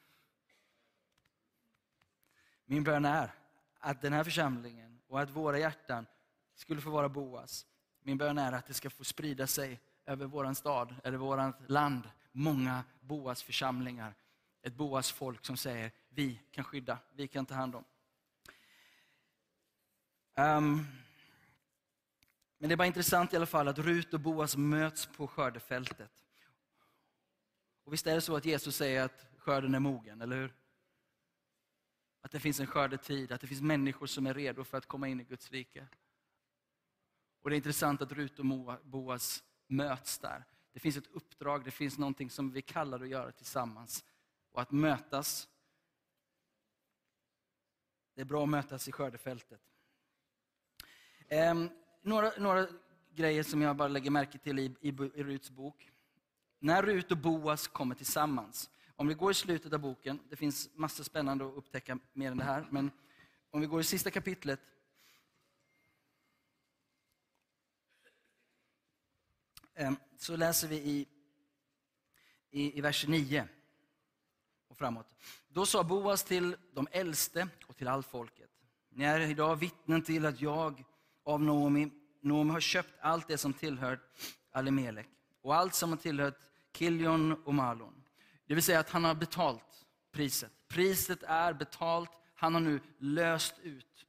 Min 2.65 2.84
bön 2.84 3.06
är 3.06 3.34
att 3.80 4.02
den 4.02 4.13
här 4.13 4.24
församlingen 4.24 5.02
och 5.08 5.20
att 5.22 5.30
våra 5.30 5.60
hjärtan 5.60 6.06
skulle 6.56 6.82
få 6.82 6.89
vara 6.89 7.10
Boas. 7.10 7.65
Min 8.02 8.18
bön 8.18 8.38
är 8.38 8.52
att 8.52 8.65
det 8.65 8.74
ska 8.74 8.89
få 8.89 9.04
sprida 9.04 9.48
sig 9.48 9.80
över 10.06 10.26
vår 10.26 10.54
stad, 10.54 10.96
eller 11.04 11.18
vårt 11.18 11.70
land, 11.70 12.10
många 12.32 12.84
Boas 13.02 13.44
församlingar. 13.44 14.15
Ett 14.62 14.74
Boas 14.74 15.12
folk 15.12 15.46
som 15.46 15.58
säger, 15.58 15.92
vi 16.10 16.42
kan 16.52 16.63
skydda, 16.63 16.98
vi 17.13 17.28
kan 17.28 17.46
ta 17.46 17.56
hand 17.56 17.76
om. 17.76 17.84
Um, 20.39 20.88
men 22.58 22.69
det 22.69 22.73
är 22.73 22.78
bara 22.78 22.88
intressant 22.88 23.34
i 23.34 23.36
alla 23.36 23.45
fall 23.45 23.67
att 23.67 23.80
Rut 23.80 24.13
och 24.13 24.19
Boas 24.19 24.58
möts 24.58 25.06
på 25.06 25.28
skördefältet. 25.28 26.23
Och 27.84 27.93
visst 27.93 28.08
är 28.08 28.15
det 28.15 28.21
så 28.21 28.36
att 28.36 28.45
Jesus 28.45 28.75
säger 28.75 29.04
att 29.04 29.28
skörden 29.38 29.75
är 29.75 29.80
mogen, 29.80 30.21
eller 30.21 30.36
hur? 30.36 30.54
Att 32.21 32.32
det 32.32 32.39
finns 32.39 32.60
en 32.60 32.67
skördetid, 32.67 33.32
att 33.32 33.41
det 33.41 33.47
finns 33.47 33.62
människor 33.62 34.08
som 34.08 34.28
är 34.28 34.34
redo 34.34 34.63
för 34.63 34.78
att 34.78 34.86
komma 34.86 35.08
in 35.08 35.21
i 35.21 35.23
Guds 35.23 35.52
rike. 35.52 35.88
Och 37.41 37.49
det 37.49 37.56
är 37.56 37.58
intressant 37.58 38.02
att 38.02 38.12
Rut 38.12 38.39
och 38.39 38.45
Boas 38.84 39.43
möts 39.67 40.19
där. 40.19 40.45
Det 40.73 40.80
finns 40.80 40.97
ett 40.97 41.08
uppdrag, 41.12 41.63
det 41.63 41.71
finns 41.71 41.97
någonting 41.97 42.30
som 42.30 42.52
vi 42.52 42.62
kallar 42.62 43.02
att 43.02 43.10
göra 43.10 43.32
tillsammans. 43.32 44.06
Och 44.52 44.62
att 44.62 44.71
mötas, 44.71 45.49
det 48.13 48.21
är 48.21 48.25
bra 48.25 48.43
att 48.43 48.49
mötas 48.49 48.88
i 48.88 48.91
skördefältet. 48.91 49.69
Um, 51.32 51.70
några, 52.02 52.32
några 52.38 52.68
grejer 53.15 53.44
som 53.44 53.62
jag 53.62 53.76
bara 53.76 53.88
lägger 53.88 54.12
märke 54.12 54.38
till 54.38 54.60
i, 54.60 54.76
i, 54.82 54.88
i 54.89 55.24
Ruts 55.24 55.50
bok. 55.50 55.92
När 56.60 56.84
Rut 56.84 57.12
och 57.12 57.18
Boas 57.18 57.68
kommer 57.68 57.96
tillsammans. 57.96 58.70
Om 58.96 59.08
vi 59.08 59.13
går 59.13 59.32
i 59.32 59.34
slutet 59.34 59.74
av 59.74 59.80
boken, 59.80 60.20
det 60.30 60.36
finns 60.36 60.70
massor 60.76 61.04
spännande 61.04 61.46
att 61.46 61.58
upptäcka 61.58 62.00
mer 62.13 62.32
än 62.32 62.38
det 62.38 62.44
här, 62.44 62.68
men 62.70 62.92
om 63.52 63.62
vi 63.62 63.68
går 63.68 63.82
i 63.82 63.84
sista 63.84 64.12
kapitlet. 64.12 64.60
Um, 69.80 69.98
så 70.18 70.36
läser 70.36 70.68
vi 70.68 70.76
i, 70.76 71.08
i, 72.52 72.78
i 72.78 72.82
vers 72.82 73.08
9 73.08 73.48
och 74.68 74.78
framåt. 74.78 75.15
Då 75.48 75.65
sa 75.65 75.84
Boas 75.84 76.24
till 76.24 76.56
de 76.74 76.88
äldste 76.92 77.48
och 77.68 77.78
till 77.78 77.88
allt 77.88 78.08
folket. 78.08 78.50
Ni 78.89 79.06
är 79.06 79.20
idag 79.20 79.56
vittnen 79.56 80.02
till 80.02 80.26
att 80.26 80.42
jag 80.42 80.84
av 81.30 81.42
Noomi. 81.42 81.89
Noomi 82.22 82.52
har 82.52 82.60
köpt 82.60 82.94
allt 83.02 83.28
det 83.28 83.38
som 83.38 83.54
tillhör 83.54 84.00
Alimelek 84.52 85.10
och 85.42 85.56
allt 85.56 85.74
som 85.74 85.89
har 85.89 85.98
tillhört 85.98 86.39
Kiljon 86.74 87.44
och 87.44 87.54
Malon. 87.54 88.04
Det 88.48 88.54
vill 88.54 88.63
säga 88.63 88.80
att 88.80 88.89
han 88.89 89.04
har 89.04 89.15
betalt 89.15 89.86
priset. 90.12 90.52
Priset 90.68 91.24
är 91.24 91.54
betalt. 91.54 92.12
Han 92.36 92.54
har 92.54 92.62
nu 92.62 92.80
löst 92.98 93.60
ut 93.63 94.06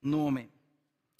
Noomi. 0.00 0.48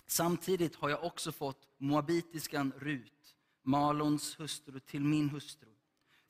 Samtidigt 0.06 0.76
har 0.76 0.90
jag 0.90 1.04
också 1.04 1.32
fått 1.32 1.68
moabitiskan 1.78 2.72
Rut, 2.78 3.36
Malons 3.62 4.40
hustru, 4.40 4.80
till 4.80 5.04
min 5.04 5.30
hustru 5.30 5.70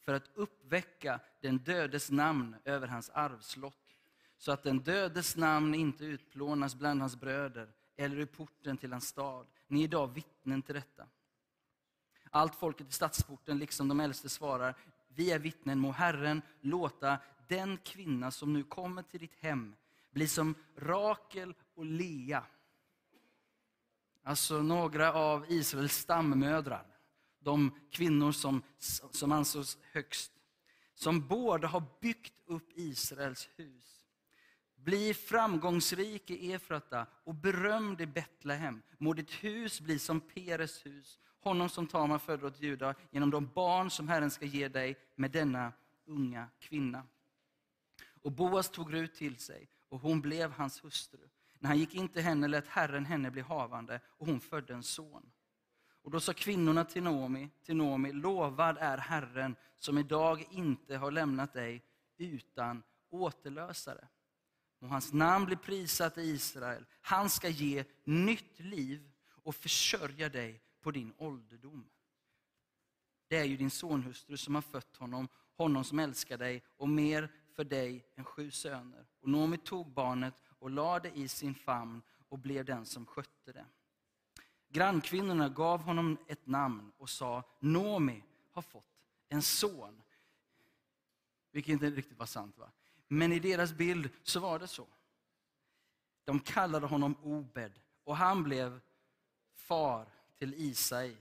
för 0.01 0.15
att 0.15 0.31
uppväcka 0.35 1.21
den 1.41 1.59
dödes 1.59 2.11
namn 2.11 2.57
över 2.65 2.87
hans 2.87 3.11
arvslott 3.11 3.97
så 4.39 4.53
att 4.53 4.63
den 4.63 4.79
dödes 4.79 5.37
namn 5.37 5.75
inte 5.75 6.05
utplånas 6.05 6.75
bland 6.75 7.01
hans 7.01 7.17
bröder 7.17 7.73
eller 7.97 8.17
ur 8.17 8.27
porten 8.27 8.77
till 8.77 8.93
hans 8.93 9.09
stad. 9.09 9.47
Ni 9.67 9.81
är 9.81 9.85
idag 9.85 10.07
vittnen 10.07 10.63
till 10.63 10.75
detta. 10.75 11.07
Allt 12.31 12.55
folket 12.55 12.89
i 12.89 12.93
stadsporten, 12.93 13.59
liksom 13.59 13.89
de 13.89 14.01
äldste, 14.01 14.29
svarar, 14.29 14.75
vi 15.09 15.31
är 15.31 15.39
vittnen, 15.39 15.79
må 15.79 15.93
Herren 15.93 16.43
låta 16.61 17.19
den 17.49 17.77
kvinna 17.77 18.31
som 18.31 18.53
nu 18.53 18.63
kommer 18.63 19.03
till 19.03 19.21
ditt 19.21 19.37
hem 19.37 19.75
bli 20.15 20.29
som 20.29 20.55
Rakel 20.77 21.55
och 21.75 21.85
Lea. 21.85 22.45
Alltså 24.23 24.63
några 24.63 25.13
av 25.13 25.53
Israels 25.53 25.97
stammödrar. 25.97 26.87
De 27.39 27.79
kvinnor 27.91 28.33
som, 28.33 28.63
som 29.11 29.33
ansågs 29.33 29.79
högst. 29.93 30.33
Som 30.95 31.29
båda 31.29 31.69
har 31.69 31.83
byggt 32.01 32.35
upp 32.47 32.69
Israels 32.75 33.49
hus. 33.57 33.94
Bli 34.85 35.15
framgångsrik 35.15 36.31
i 36.31 36.53
Efrata 36.53 37.07
och 37.25 37.35
berömd 37.35 38.01
i 38.01 38.07
Betlehem. 38.07 38.83
Må 38.99 39.13
ditt 39.13 39.31
hus 39.31 39.81
bli 39.81 39.99
som 39.99 40.21
Peres 40.21 40.87
hus, 40.87 41.19
honom 41.41 41.69
som 41.69 41.87
Tamar 41.87 42.19
födde 42.19 42.47
åt 42.47 42.61
Juda 42.61 42.95
genom 43.11 43.31
de 43.31 43.51
barn 43.55 43.91
som 43.91 44.09
Herren 44.09 44.31
ska 44.31 44.45
ge 44.45 44.69
dig 44.69 44.97
med 45.15 45.31
denna 45.31 45.73
unga 46.07 46.49
kvinna. 46.59 47.03
Och 48.23 48.33
Boas 48.33 48.71
tog 48.71 48.95
Rut 48.95 49.15
till 49.15 49.37
sig 49.37 49.69
och 49.89 50.01
hon 50.01 50.21
blev 50.21 50.53
hans 50.53 50.85
hustru. 50.85 51.29
När 51.59 51.69
han 51.69 51.79
gick 51.79 51.95
in 51.95 52.09
till 52.09 52.23
henne 52.23 52.49
lät 52.49 52.69
Herren 52.69 53.07
henne 53.07 53.31
bli 53.31 53.43
havande 53.43 54.01
och 54.07 54.27
hon 54.27 54.41
födde 54.41 54.75
en 54.75 54.83
son. 54.83 55.31
Och 56.03 56.11
då 56.11 56.21
sa 56.21 56.33
kvinnorna 56.33 56.85
till 56.85 57.03
Naomi, 57.03 57.51
till 57.63 57.77
Naomi, 57.77 58.13
lovad 58.13 58.79
är 58.79 58.99
Herren 58.99 59.57
som 59.77 59.99
idag 59.99 60.47
inte 60.51 60.97
har 60.97 61.11
lämnat 61.11 61.53
dig 61.53 61.83
utan 62.17 62.83
återlösare. 63.11 64.09
Och 64.85 64.91
hans 64.91 65.13
namn 65.13 65.47
blir 65.47 65.57
prisat 65.57 66.19
i 66.19 66.23
Israel. 66.23 66.85
Han 67.01 67.31
ska 67.31 67.49
ge 67.49 67.85
nytt 68.05 68.61
liv 68.61 69.11
och 69.43 69.55
försörja 69.55 70.29
dig 70.29 70.63
på 70.81 70.91
din 70.91 71.13
ålderdom. 71.17 71.91
Det 73.29 73.37
är 73.37 73.45
ju 73.45 73.57
din 73.57 73.71
sonhustru 73.71 74.37
som 74.37 74.55
har 74.55 74.63
fött 74.63 74.97
honom, 74.97 75.29
honom 75.57 75.85
som 75.85 75.99
älskar 75.99 76.39
dig 76.39 76.63
och 76.77 76.89
mer 76.89 77.33
för 77.53 77.65
dig 77.65 78.05
än 78.17 78.25
sju 78.25 78.51
söner. 78.51 79.07
Och 79.21 79.29
Nomi 79.29 79.57
tog 79.57 79.93
barnet 79.93 80.35
och 80.47 80.71
lade 80.71 81.09
det 81.09 81.19
i 81.19 81.29
sin 81.29 81.55
famn 81.55 82.03
och 82.29 82.39
blev 82.39 82.65
den 82.65 82.87
som 82.87 83.07
skötte 83.07 83.53
det. 83.53 83.67
Grannkvinnorna 84.69 85.49
gav 85.49 85.81
honom 85.81 86.19
ett 86.29 86.47
namn 86.47 86.93
och 86.97 87.11
sa, 87.11 87.43
Nomi 87.61 88.23
har 88.51 88.63
fått 88.63 89.01
en 89.29 89.43
son. 89.43 90.03
Vilket 91.51 91.73
inte 91.73 91.91
riktigt 91.91 92.19
var 92.19 92.27
sant 92.27 92.59
va? 92.59 92.71
Men 93.09 93.33
i 93.33 93.39
deras 93.39 93.73
bild 93.73 94.11
så 94.23 94.41
var 94.41 94.59
det 94.59 94.69
så. 94.69 94.87
De 96.25 96.41
kallade 96.41 96.87
honom 96.87 97.17
Obed 97.23 97.81
och 98.05 98.17
han 98.17 98.43
blev 98.43 98.81
far 99.55 100.09
till 100.39 100.55
Isai, 100.55 101.17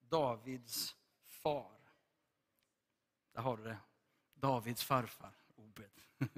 Davids 0.00 0.96
far. 1.26 1.78
Där 3.32 3.42
har 3.42 3.56
du 3.56 3.64
det. 3.64 3.78
Davids 4.34 4.84
farfar, 4.84 5.34
Obed. 5.56 5.90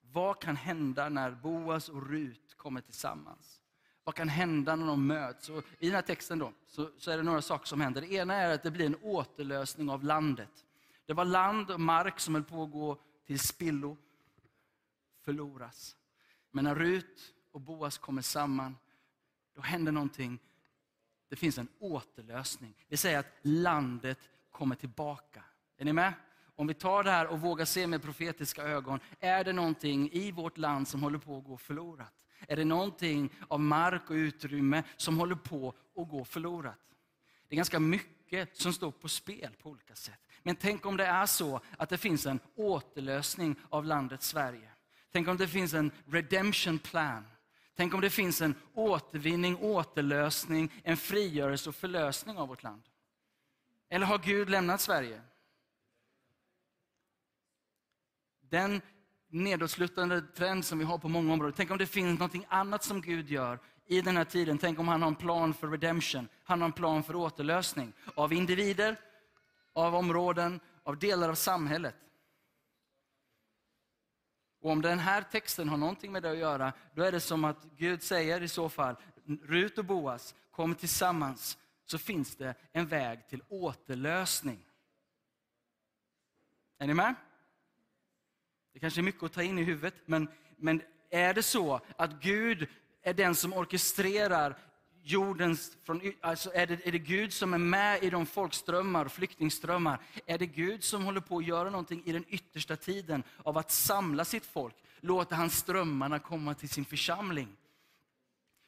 Vad 0.00 0.42
kan 0.42 0.56
hända 0.56 1.08
när 1.08 1.30
Boas 1.30 1.88
och 1.88 2.08
Rut 2.08 2.54
kommer 2.54 2.80
tillsammans? 2.80 3.59
Vad 4.10 4.14
kan 4.14 4.28
hända 4.28 4.76
när 4.76 4.86
de 4.86 5.06
möts? 5.06 5.48
Och 5.48 5.64
I 5.78 5.86
den 5.86 5.94
här 5.94 6.02
texten 6.02 6.38
då, 6.38 6.52
så, 6.66 6.90
så, 6.98 7.10
är 7.10 7.16
det 7.16 7.22
några 7.22 7.42
saker 7.42 7.66
som 7.66 7.80
händer. 7.80 8.00
Det 8.00 8.12
ena 8.12 8.34
är 8.34 8.54
att 8.54 8.62
det 8.62 8.70
blir 8.70 8.86
en 8.86 8.96
återlösning 9.02 9.90
av 9.90 10.04
landet. 10.04 10.64
Det 11.06 11.12
var 11.12 11.24
land 11.24 11.70
och 11.70 11.80
mark 11.80 12.20
som 12.20 12.34
höll 12.34 12.44
på 12.44 12.62
att 12.62 12.70
gå 12.70 12.98
till 13.26 13.40
spillo, 13.40 13.96
förloras. 15.24 15.96
Men 16.50 16.64
när 16.64 16.74
Rut 16.74 17.34
och 17.52 17.60
Boas 17.60 17.98
kommer 17.98 18.22
samman, 18.22 18.76
då 19.54 19.62
händer 19.62 19.92
någonting. 19.92 20.38
Det 21.28 21.36
finns 21.36 21.58
en 21.58 21.68
återlösning. 21.78 22.74
Det 22.88 22.96
säger 22.96 23.18
att 23.18 23.34
landet 23.42 24.18
kommer 24.50 24.74
tillbaka. 24.74 25.44
Är 25.76 25.84
ni 25.84 25.92
med? 25.92 26.12
Om 26.56 26.66
vi 26.66 26.74
tar 26.74 27.02
det 27.02 27.10
här 27.10 27.26
och 27.26 27.40
vågar 27.40 27.64
se 27.64 27.86
med 27.86 28.02
profetiska 28.02 28.62
ögon, 28.62 29.00
är 29.20 29.44
det 29.44 29.52
någonting 29.52 30.10
i 30.12 30.32
vårt 30.32 30.58
land 30.58 30.88
som 30.88 31.02
håller 31.02 31.18
på 31.18 31.38
att 31.38 31.44
gå 31.44 31.56
förlorat? 31.56 32.14
Är 32.48 32.56
det 32.56 32.64
någonting 32.64 33.30
av 33.48 33.60
mark 33.60 34.10
och 34.10 34.14
utrymme 34.14 34.82
som 34.96 35.18
håller 35.18 35.34
på 35.34 35.74
att 35.96 36.08
gå 36.08 36.24
förlorat? 36.24 36.78
Det 37.48 37.54
är 37.54 37.56
ganska 37.56 37.80
mycket 37.80 38.56
som 38.56 38.72
står 38.72 38.90
på 38.90 39.08
spel 39.08 39.56
på 39.62 39.70
olika 39.70 39.94
sätt. 39.94 40.20
Men 40.42 40.56
tänk 40.56 40.86
om 40.86 40.96
det 40.96 41.06
är 41.06 41.26
så 41.26 41.60
att 41.78 41.88
det 41.88 41.98
finns 41.98 42.26
en 42.26 42.40
återlösning 42.56 43.56
av 43.68 43.84
landet 43.84 44.22
Sverige. 44.22 44.70
Tänk 45.12 45.28
om 45.28 45.36
det 45.36 45.48
finns 45.48 45.74
en 45.74 45.90
redemption 46.06 46.78
plan. 46.78 47.24
Tänk 47.74 47.94
om 47.94 48.00
det 48.00 48.10
finns 48.10 48.40
en 48.40 48.54
återvinning, 48.74 49.56
återlösning, 49.56 50.72
en 50.84 50.96
frigörelse 50.96 51.68
och 51.68 51.74
förlösning 51.74 52.36
av 52.38 52.48
vårt 52.48 52.62
land. 52.62 52.82
Eller 53.88 54.06
har 54.06 54.18
Gud 54.18 54.50
lämnat 54.50 54.80
Sverige? 54.80 55.22
Den 58.40 58.82
nedåtslutande 59.30 60.20
trend 60.20 60.64
som 60.64 60.78
vi 60.78 60.84
har 60.84 60.98
på 60.98 61.08
många 61.08 61.32
områden. 61.32 61.54
Tänk 61.56 61.70
om 61.70 61.78
det 61.78 61.86
finns 61.86 62.20
något 62.20 62.34
annat 62.48 62.84
som 62.84 63.00
Gud 63.00 63.30
gör 63.30 63.58
i 63.86 64.00
den 64.00 64.16
här 64.16 64.24
tiden. 64.24 64.58
Tänk 64.58 64.78
om 64.78 64.88
han 64.88 65.02
har 65.02 65.08
en 65.08 65.14
plan 65.14 65.54
för 65.54 65.68
redemption. 65.68 66.28
Han 66.44 66.60
har 66.60 66.66
en 66.68 66.72
plan 66.72 67.02
för 67.02 67.16
återlösning 67.16 67.92
av 68.14 68.32
individer, 68.32 69.00
av 69.72 69.94
områden, 69.94 70.60
av 70.82 70.98
delar 70.98 71.28
av 71.28 71.34
samhället. 71.34 71.94
Och 74.60 74.70
om 74.70 74.82
den 74.82 74.98
här 74.98 75.22
texten 75.22 75.68
har 75.68 75.76
någonting 75.76 76.12
med 76.12 76.22
det 76.22 76.30
att 76.30 76.38
göra, 76.38 76.72
då 76.94 77.02
är 77.02 77.12
det 77.12 77.20
som 77.20 77.44
att 77.44 77.64
Gud 77.76 78.02
säger 78.02 78.40
i 78.40 78.48
så 78.48 78.68
fall, 78.68 78.96
Rut 79.42 79.78
och 79.78 79.84
Boas, 79.84 80.34
kom 80.50 80.74
tillsammans, 80.74 81.58
så 81.84 81.98
finns 81.98 82.36
det 82.36 82.54
en 82.72 82.86
väg 82.86 83.28
till 83.28 83.42
återlösning. 83.48 84.66
Är 86.78 86.86
ni 86.86 86.94
med? 86.94 87.14
Det 88.72 88.78
kanske 88.78 89.00
är 89.00 89.02
mycket 89.02 89.22
att 89.22 89.32
ta 89.32 89.42
in 89.42 89.58
i 89.58 89.62
huvudet, 89.62 89.94
men, 90.06 90.28
men 90.56 90.82
är 91.10 91.34
det 91.34 91.42
så 91.42 91.80
att 91.96 92.22
Gud 92.22 92.68
är 93.02 93.14
den 93.14 93.34
som 93.34 93.52
orkestrerar 93.52 94.58
jordens... 95.02 95.76
Från, 95.84 96.12
alltså 96.20 96.50
är, 96.54 96.66
det, 96.66 96.86
är 96.86 96.92
det 96.92 96.98
Gud 96.98 97.32
som 97.32 97.54
är 97.54 97.58
med 97.58 98.02
i 98.02 98.10
de 98.10 98.26
folkströmmar, 98.26 99.08
flyktingströmmar? 99.08 100.02
Är 100.26 100.38
det 100.38 100.46
Gud 100.46 100.84
som 100.84 101.04
håller 101.04 101.20
på 101.20 101.38
att 101.38 101.44
göra 101.44 101.70
någonting 101.70 102.02
i 102.04 102.12
den 102.12 102.24
yttersta 102.28 102.76
tiden 102.76 103.22
av 103.42 103.58
att 103.58 103.70
samla 103.70 104.24
sitt 104.24 104.46
folk? 104.46 104.74
Låter 105.00 105.36
han 105.36 105.50
strömmarna 105.50 106.18
komma 106.18 106.54
till 106.54 106.68
sin 106.68 106.84
församling? 106.84 107.56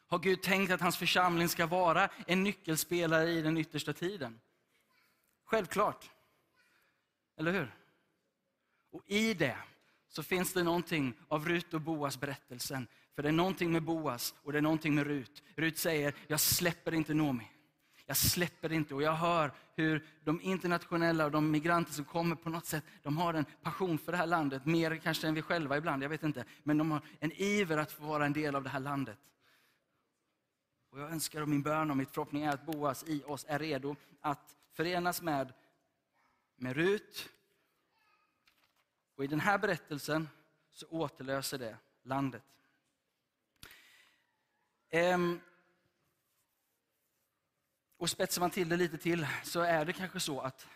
Har 0.06 0.18
Gud 0.18 0.42
tänkt 0.42 0.72
att 0.72 0.80
hans 0.80 0.96
församling 0.96 1.48
ska 1.48 1.66
vara 1.66 2.08
en 2.26 2.42
nyckelspelare 2.42 3.30
i 3.30 3.42
den 3.42 3.58
yttersta 3.58 3.92
tiden? 3.92 4.40
Självklart. 5.44 6.10
Eller 7.36 7.52
hur? 7.52 7.74
Och 8.90 9.02
i 9.06 9.34
det 9.34 9.58
så 10.12 10.22
finns 10.22 10.52
det 10.52 10.62
någonting 10.62 11.14
av 11.28 11.48
Rut 11.48 11.74
och 11.74 11.80
Boas 11.80 12.20
berättelsen. 12.20 12.86
För 13.14 13.22
det 13.22 13.28
är 13.28 13.32
någonting 13.32 13.72
med 13.72 13.82
Boas 13.82 14.34
och 14.42 14.52
det 14.52 14.58
är 14.58 14.62
någonting 14.62 14.94
med 14.94 15.06
Rut. 15.06 15.42
Rut 15.56 15.78
säger, 15.78 16.14
jag 16.26 16.40
släpper 16.40 16.94
inte 16.94 17.14
Nomi. 17.14 17.48
Jag 18.06 18.16
släpper 18.16 18.72
inte. 18.72 18.94
Och 18.94 19.02
jag 19.02 19.12
hör 19.12 19.52
hur 19.76 20.06
de 20.24 20.40
internationella 20.40 21.24
och 21.24 21.30
de 21.30 21.50
migranter 21.50 21.92
som 21.92 22.04
kommer 22.04 22.36
på 22.36 22.50
något 22.50 22.66
sätt, 22.66 22.84
de 23.02 23.16
har 23.16 23.34
en 23.34 23.44
passion 23.62 23.98
för 23.98 24.12
det 24.12 24.18
här 24.18 24.26
landet. 24.26 24.66
Mer 24.66 24.96
kanske 24.96 25.28
än 25.28 25.34
vi 25.34 25.42
själva 25.42 25.76
ibland, 25.76 26.02
jag 26.02 26.08
vet 26.08 26.22
inte. 26.22 26.44
Men 26.62 26.78
de 26.78 26.90
har 26.90 27.00
en 27.20 27.32
iver 27.32 27.76
att 27.76 27.92
få 27.92 28.02
vara 28.04 28.26
en 28.26 28.32
del 28.32 28.54
av 28.54 28.62
det 28.62 28.70
här 28.70 28.80
landet. 28.80 29.18
Och 30.90 31.00
jag 31.00 31.10
önskar 31.10 31.42
och 31.42 31.48
min 31.48 31.62
bön 31.62 31.90
och 31.90 31.96
mitt 31.96 32.10
förhoppning 32.10 32.42
är 32.42 32.50
att 32.50 32.66
Boas 32.66 33.04
i 33.06 33.22
oss 33.22 33.44
är 33.48 33.58
redo 33.58 33.96
att 34.20 34.56
förenas 34.72 35.22
med, 35.22 35.52
med 36.56 36.76
Rut 36.76 37.28
och 39.14 39.24
i 39.24 39.26
den 39.26 39.40
här 39.40 39.58
berättelsen 39.58 40.28
så 40.70 40.86
återlöser 40.86 41.58
det 41.58 41.76
landet. 42.02 42.42
Ehm, 44.88 45.40
och 47.96 48.10
spetsar 48.10 48.40
man 48.40 48.50
till 48.50 48.68
det 48.68 48.76
lite 48.76 48.98
till 48.98 49.26
så 49.44 49.60
är 49.60 49.84
det 49.84 49.92
kanske 49.92 50.20
så 50.20 50.40
att, 50.40 50.68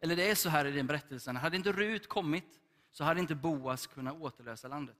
eller 0.00 0.16
det 0.16 0.30
är 0.30 0.34
så 0.34 0.48
här 0.48 0.64
i 0.64 0.70
den 0.70 0.86
berättelsen, 0.86 1.36
hade 1.36 1.56
inte 1.56 1.72
Rut 1.72 2.08
kommit 2.08 2.60
så 2.90 3.04
hade 3.04 3.20
inte 3.20 3.34
Boas 3.34 3.86
kunnat 3.86 4.14
återlösa 4.14 4.68
landet. 4.68 4.96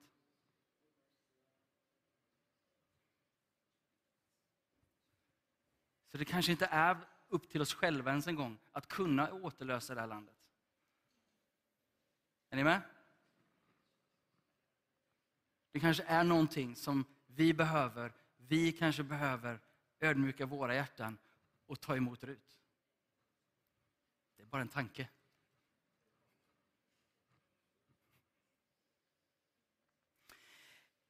Så 6.11 6.19
det 6.19 6.25
kanske 6.25 6.53
inte 6.53 6.67
är 6.67 6.97
upp 7.29 7.51
till 7.51 7.61
oss 7.61 7.75
själva 7.75 8.11
ens 8.11 8.27
en 8.27 8.35
gång 8.35 8.59
att 8.73 8.89
kunna 8.89 9.33
återlösa 9.33 9.95
det 9.95 10.01
här 10.01 10.09
landet. 10.09 10.36
Är 12.51 12.57
ni 12.57 12.65
med? 12.65 12.81
Det 15.73 15.81
kanske 15.81 16.03
är 16.03 16.25
någonting 16.25 16.77
som 16.77 17.05
vi 17.27 17.55
behöver. 17.55 18.13
Vi 18.37 18.73
kanske 18.73 19.03
behöver 19.03 19.61
ödmjuka 20.01 20.47
våra 20.47 20.75
hjärtan 20.75 21.19
och 21.67 21.81
ta 21.81 21.97
emot 21.97 22.25
Rut. 22.25 22.61
Det 24.37 24.43
är 24.43 24.47
bara 24.47 24.63
en 24.63 24.69
tanke. 24.69 25.09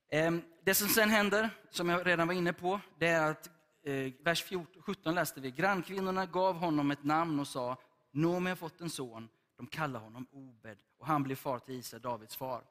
Ehm, 0.09 0.43
det 0.65 0.75
som 0.75 0.89
sen 0.89 1.11
händer, 1.11 1.51
som 1.71 1.89
jag 1.89 2.07
redan 2.07 2.29
var 2.29 2.35
inne 2.35 2.53
på, 2.53 2.81
det 2.99 3.09
är 3.09 3.31
att 3.31 3.51
eh, 3.83 4.13
vers 4.21 4.53
17 4.81 5.15
läste 5.15 5.41
vi. 5.41 5.51
Grannkvinnorna 5.51 6.27
gav 6.27 6.57
honom 6.57 6.91
ett 6.91 7.05
namn 7.05 7.41
och 7.41 7.49
sa, 7.49 7.77
Nomi 8.11 8.49
har 8.49 8.57
fått 8.57 8.81
en 8.81 8.91
son 8.91 9.29
de 9.57 9.67
kallar 9.67 10.01
honom 10.01 10.27
Obed 10.31 10.79
och 10.99 11.07
han 11.07 11.23
blir 11.23 11.37
far 11.37 11.59
till 11.59 11.75
Israel, 11.75 12.03
Davids 12.03 12.37
far. 12.37 12.65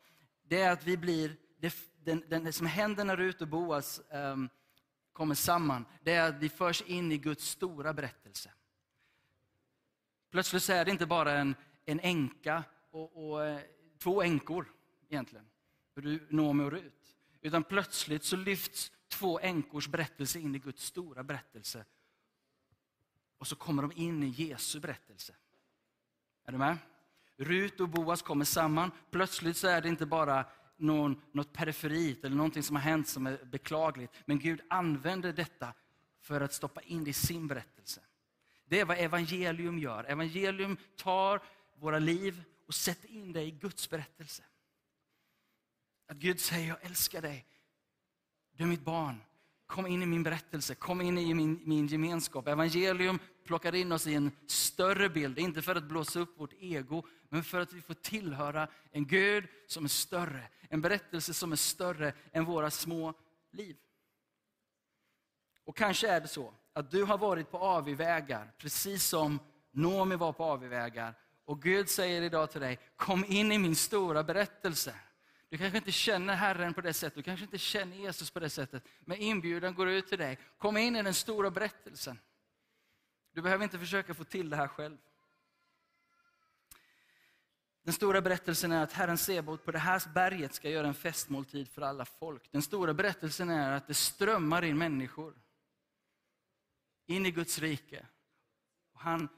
Det 0.43 0.61
är 0.61 0.71
att 0.71 0.83
vi 0.83 0.97
blir, 0.97 1.35
det, 1.57 1.75
den, 2.03 2.23
den, 2.27 2.43
det 2.43 2.51
som 2.51 2.65
händer 2.65 3.05
när 3.05 3.17
Rut 3.17 3.41
och 3.41 3.47
Boas 3.47 4.01
um, 4.09 4.49
kommer 5.13 5.35
samman, 5.35 5.85
det 6.03 6.11
är 6.11 6.29
att 6.29 6.35
vi 6.35 6.49
förs 6.49 6.81
in 6.81 7.11
i 7.11 7.17
Guds 7.17 7.49
stora 7.49 7.93
berättelse. 7.93 8.51
Plötsligt 10.31 10.63
så 10.63 10.73
är 10.73 10.85
det 10.85 10.91
inte 10.91 11.05
bara 11.05 11.31
en, 11.31 11.55
en 11.85 11.99
änka 11.99 12.63
och, 12.91 13.29
och 13.29 13.45
eh, 13.45 13.61
två 13.97 14.21
änkor 14.21 14.73
egentligen, 15.09 15.45
Noomi 16.29 16.63
och 16.63 16.71
Rut. 16.71 17.15
Utan 17.41 17.63
plötsligt 17.63 18.23
så 18.23 18.35
lyfts 18.35 18.91
två 19.07 19.39
änkors 19.39 19.87
berättelse 19.87 20.39
in 20.39 20.55
i 20.55 20.59
Guds 20.59 20.83
stora 20.85 21.23
berättelse. 21.23 21.85
och 23.37 23.47
så 23.47 23.55
kommer 23.55 23.81
de 23.81 23.91
in 23.91 24.23
i 24.23 24.27
Jesu 24.27 24.79
berättelse. 24.79 25.35
Är 26.45 26.51
du 26.51 26.57
med? 26.57 26.77
Rut 27.37 27.79
och 27.79 27.89
Boas 27.89 28.21
kommer 28.21 28.45
samman. 28.45 28.91
Plötsligt 29.11 29.57
så 29.57 29.67
är 29.67 29.81
det 29.81 29.89
inte 29.89 30.05
bara 30.05 30.45
någon, 30.77 31.21
något 31.31 31.53
periferit 31.53 32.25
eller 32.25 32.35
någonting 32.35 32.63
som 32.63 32.75
har 32.75 32.83
hänt 32.83 33.07
som 33.07 33.27
är 33.27 33.45
beklagligt. 33.45 34.13
Men 34.25 34.39
Gud 34.39 34.61
använder 34.69 35.33
detta 35.33 35.73
för 36.21 36.41
att 36.41 36.53
stoppa 36.53 36.81
in 36.81 37.03
det 37.03 37.09
i 37.09 37.13
sin 37.13 37.47
berättelse. 37.47 38.01
Det 38.65 38.79
är 38.79 38.85
vad 38.85 38.97
evangelium 38.97 39.79
gör. 39.79 40.03
Evangelium 40.03 40.77
tar 40.95 41.41
våra 41.75 41.99
liv 41.99 42.43
och 42.67 42.75
sätter 42.75 43.11
in 43.11 43.33
det 43.33 43.41
i 43.41 43.51
Guds 43.51 43.89
berättelse. 43.89 44.43
Att 46.07 46.17
Gud 46.17 46.39
säger, 46.39 46.67
jag 46.67 46.77
älskar 46.81 47.21
dig. 47.21 47.45
Du 48.51 48.63
är 48.63 48.67
mitt 48.67 48.85
barn. 48.85 49.21
Kom 49.65 49.87
in 49.87 50.01
i 50.01 50.05
min 50.05 50.23
berättelse, 50.23 50.75
kom 50.75 51.01
in 51.01 51.17
i 51.17 51.33
min, 51.33 51.61
min 51.63 51.87
gemenskap. 51.87 52.47
Evangelium 52.47 53.19
plockar 53.45 53.75
in 53.75 53.91
oss 53.91 54.07
i 54.07 54.13
en 54.13 54.31
större 54.47 55.09
bild, 55.09 55.39
inte 55.39 55.61
för 55.61 55.75
att 55.75 55.83
blåsa 55.83 56.19
upp 56.19 56.39
vårt 56.39 56.53
ego, 56.59 57.05
men 57.29 57.43
för 57.43 57.61
att 57.61 57.73
vi 57.73 57.81
får 57.81 57.93
tillhöra 57.93 58.67
en 58.91 59.07
Gud 59.07 59.47
som 59.67 59.83
är 59.83 59.89
större. 59.89 60.49
En 60.69 60.81
berättelse 60.81 61.33
som 61.33 61.51
är 61.51 61.55
större 61.55 62.13
än 62.31 62.45
våra 62.45 62.71
små 62.71 63.13
liv. 63.51 63.75
Och 65.63 65.77
kanske 65.77 66.07
är 66.07 66.21
det 66.21 66.27
så 66.27 66.53
att 66.73 66.91
du 66.91 67.03
har 67.03 67.17
varit 67.17 67.51
på 67.51 67.57
avvägar, 67.57 68.51
precis 68.57 69.05
som 69.05 69.39
Nomi 69.71 70.15
var 70.15 70.33
på 70.33 70.43
avvägar. 70.43 71.13
Och 71.45 71.61
Gud 71.61 71.89
säger 71.89 72.21
idag 72.21 72.51
till 72.51 72.61
dig, 72.61 72.79
kom 72.95 73.25
in 73.25 73.51
i 73.51 73.57
min 73.57 73.75
stora 73.75 74.23
berättelse. 74.23 74.95
Du 75.49 75.57
kanske 75.57 75.77
inte 75.77 75.91
känner 75.91 76.35
Herren 76.35 76.73
på 76.73 76.81
det 76.81 76.93
sättet, 76.93 77.15
du 77.15 77.23
kanske 77.23 77.45
inte 77.45 77.57
känner 77.57 77.97
Jesus 77.97 78.31
på 78.31 78.39
det 78.39 78.49
sättet. 78.49 78.83
Men 78.99 79.17
inbjudan 79.17 79.75
går 79.75 79.89
ut 79.89 80.07
till 80.07 80.17
dig. 80.17 80.39
Kom 80.57 80.77
in 80.77 80.95
i 80.95 81.03
den 81.03 81.13
stora 81.13 81.51
berättelsen. 81.51 82.19
Du 83.35 83.41
behöver 83.41 83.63
inte 83.63 83.79
försöka 83.79 84.13
få 84.13 84.23
till 84.23 84.49
det 84.49 84.55
här 84.55 84.67
själv. 84.67 84.97
Den 87.83 87.93
stora 87.93 88.21
berättelsen 88.21 88.71
är 88.71 88.83
att 88.83 88.93
Herren 88.93 89.17
Sebot 89.17 89.65
på 89.65 89.71
det 89.71 89.79
här 89.79 90.13
berget 90.13 90.53
ska 90.53 90.69
göra 90.69 90.87
en 90.87 90.93
festmåltid 90.93 91.69
för 91.69 91.81
alla 91.81 92.05
folk. 92.05 92.51
Den 92.51 92.61
stora 92.61 92.93
berättelsen 92.93 93.49
är 93.49 93.71
att 93.71 93.87
det 93.87 93.93
strömmar 93.93 94.63
in 94.63 94.77
människor 94.77 95.33
in 97.05 97.25
i 97.25 97.31
Guds 97.31 97.59
rike. 97.59 98.05
Och 98.93 98.99
han 98.99 99.29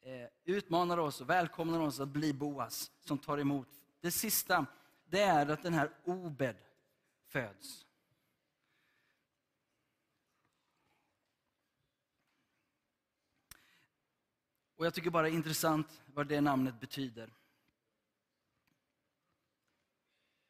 eh, 0.00 0.28
utmanar 0.44 0.98
oss 0.98 1.20
och 1.20 1.30
välkomnar 1.30 1.80
oss 1.80 2.00
att 2.00 2.08
bli 2.08 2.32
Boas 2.32 2.90
som 3.00 3.18
tar 3.18 3.38
emot. 3.38 3.68
Det 4.00 4.10
sista 4.10 4.66
det 5.04 5.22
är 5.22 5.46
att 5.46 5.62
den 5.62 5.74
här 5.74 5.90
Obed 6.04 6.56
föds. 7.26 7.86
Och 14.82 14.86
Jag 14.86 14.94
tycker 14.94 15.10
bara 15.10 15.22
det 15.22 15.28
är 15.28 15.34
intressant 15.34 16.02
vad 16.06 16.26
det 16.26 16.40
namnet 16.40 16.80
betyder. 16.80 17.32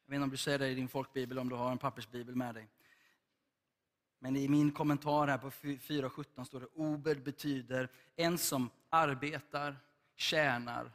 Jag 0.05 0.11
vet 0.11 0.15
inte 0.15 0.25
om 0.25 0.31
du 0.31 0.37
ser 0.37 0.59
det 0.59 0.69
i 0.69 0.75
din 0.75 0.89
folkbibel, 0.89 1.39
om 1.39 1.49
du 1.49 1.55
har 1.55 1.71
en 1.71 1.79
pappersbibel 1.79 2.37
med 2.37 2.55
dig. 2.55 2.69
Men 4.19 4.37
i 4.37 4.49
min 4.49 4.73
kommentar 4.73 5.27
här 5.27 5.39
på 5.39 5.51
4.17 5.51 6.45
står 6.45 6.61
det 6.61 6.67
Obed 6.67 7.23
betyder 7.23 7.91
en 8.17 8.39
som 8.39 8.71
arbetar, 8.91 9.77
tjänar 10.15 10.93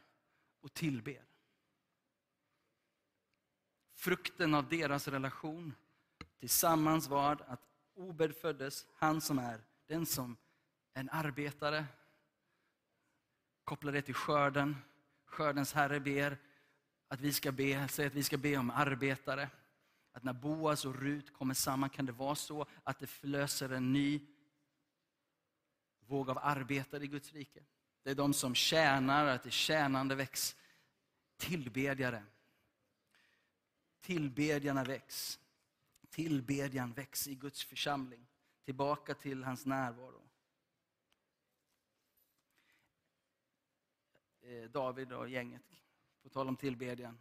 och 0.60 0.74
tillber. 0.74 1.24
Frukten 3.94 4.54
av 4.54 4.68
deras 4.68 5.08
relation 5.08 5.74
tillsammans 6.38 7.08
var 7.08 7.44
att 7.46 7.62
Obed 7.94 8.36
föddes, 8.36 8.86
han 8.94 9.20
som 9.20 9.38
är 9.38 9.60
den 9.86 10.06
som 10.06 10.36
en 10.92 11.10
arbetare. 11.10 11.86
Koppla 13.68 13.92
det 13.92 14.02
till 14.02 14.14
skörden. 14.14 14.76
Skördens 15.24 15.72
herre 15.72 16.00
ber 16.00 16.38
att 17.08 17.20
vi 17.20 17.32
ska 17.32 17.52
be, 17.52 17.88
säger 17.88 18.10
att 18.10 18.14
vi 18.14 18.22
ska 18.22 18.36
be 18.36 18.56
om 18.56 18.70
arbetare. 18.70 19.50
Att 20.12 20.22
när 20.22 20.32
Boas 20.32 20.84
och 20.84 20.94
Rut 20.94 21.32
kommer 21.32 21.54
samman 21.54 21.90
kan 21.90 22.06
det 22.06 22.12
vara 22.12 22.34
så 22.34 22.66
att 22.84 22.98
det 22.98 23.06
förlöser 23.06 23.70
en 23.70 23.92
ny 23.92 24.20
våg 26.00 26.30
av 26.30 26.38
arbetare 26.38 27.04
i 27.04 27.06
Guds 27.06 27.32
rike. 27.32 27.64
Det 28.02 28.10
är 28.10 28.14
de 28.14 28.34
som 28.34 28.54
tjänar, 28.54 29.26
att 29.26 29.42
det 29.42 29.50
tjänande 29.50 30.14
väcks. 30.14 30.56
Tillbedjare. 31.36 32.24
Tillbedjarna 34.00 34.84
väcks. 34.84 35.38
Tillbedjan 36.10 36.92
väcks 36.92 37.28
i 37.28 37.34
Guds 37.34 37.64
församling. 37.64 38.26
Tillbaka 38.64 39.14
till 39.14 39.44
hans 39.44 39.66
närvaro. 39.66 40.28
Eh, 44.37 44.37
Eh, 44.48 44.70
David 44.70 45.12
och 45.12 45.28
gänget, 45.28 45.62
på 46.22 46.28
tal 46.28 46.48
om 46.48 46.56
tillbedjan. 46.56 47.18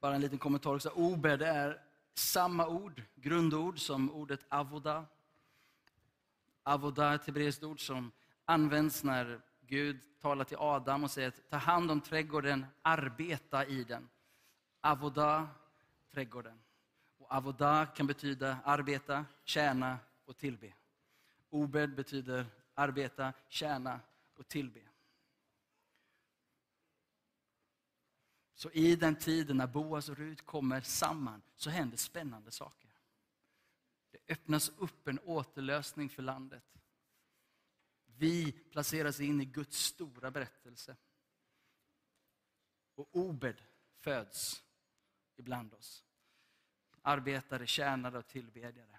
Bara 0.00 0.14
en 0.14 0.20
liten 0.20 0.38
kommentar 0.38 0.74
också. 0.74 0.88
Obed 0.88 1.42
är 1.42 1.82
samma 2.14 2.68
ord, 2.68 3.02
grundord 3.14 3.78
som 3.78 4.10
ordet 4.10 4.44
avoda. 4.48 5.06
Avoda 6.62 7.10
är 7.10 7.14
ett 7.14 7.26
hebreiskt 7.26 7.62
ord 7.62 7.86
som 7.86 8.12
används 8.44 9.04
när 9.04 9.40
Gud 9.60 10.20
talar 10.20 10.44
till 10.44 10.56
Adam 10.60 11.04
och 11.04 11.10
säger 11.10 11.28
att 11.28 11.50
ta 11.50 11.56
hand 11.56 11.90
om 11.90 12.00
trädgården, 12.00 12.66
arbeta 12.82 13.66
i 13.66 13.84
den. 13.84 14.08
Avoda, 14.86 15.48
trädgården. 16.10 16.62
Och 17.18 17.34
avoda 17.34 17.86
kan 17.86 18.06
betyda 18.06 18.58
arbeta, 18.64 19.26
tjäna 19.44 19.98
och 20.24 20.36
tillbe. 20.36 20.74
Obed 21.50 21.94
betyder 21.94 22.46
arbeta, 22.74 23.32
tjäna 23.48 24.00
och 24.36 24.48
tillbe. 24.48 24.80
Så 28.54 28.70
i 28.70 28.96
den 28.96 29.16
tiden 29.16 29.56
när 29.56 29.66
Boas 29.66 30.08
och 30.08 30.16
Rut 30.16 30.46
kommer 30.46 30.80
samman 30.80 31.42
så 31.54 31.70
händer 31.70 31.96
spännande 31.96 32.50
saker. 32.50 32.90
Det 34.10 34.32
öppnas 34.32 34.68
upp 34.68 35.08
en 35.08 35.18
återlösning 35.18 36.08
för 36.08 36.22
landet. 36.22 36.64
Vi 38.06 38.52
placeras 38.52 39.20
in 39.20 39.40
i 39.40 39.44
Guds 39.44 39.78
stora 39.78 40.30
berättelse. 40.30 40.96
Och 42.94 43.16
Obed 43.16 43.62
föds 44.00 44.64
ibland 45.36 45.74
oss. 45.74 46.04
Arbetare, 47.02 47.66
tjänare 47.66 48.18
och 48.18 48.26
tillbedjare. 48.26 48.98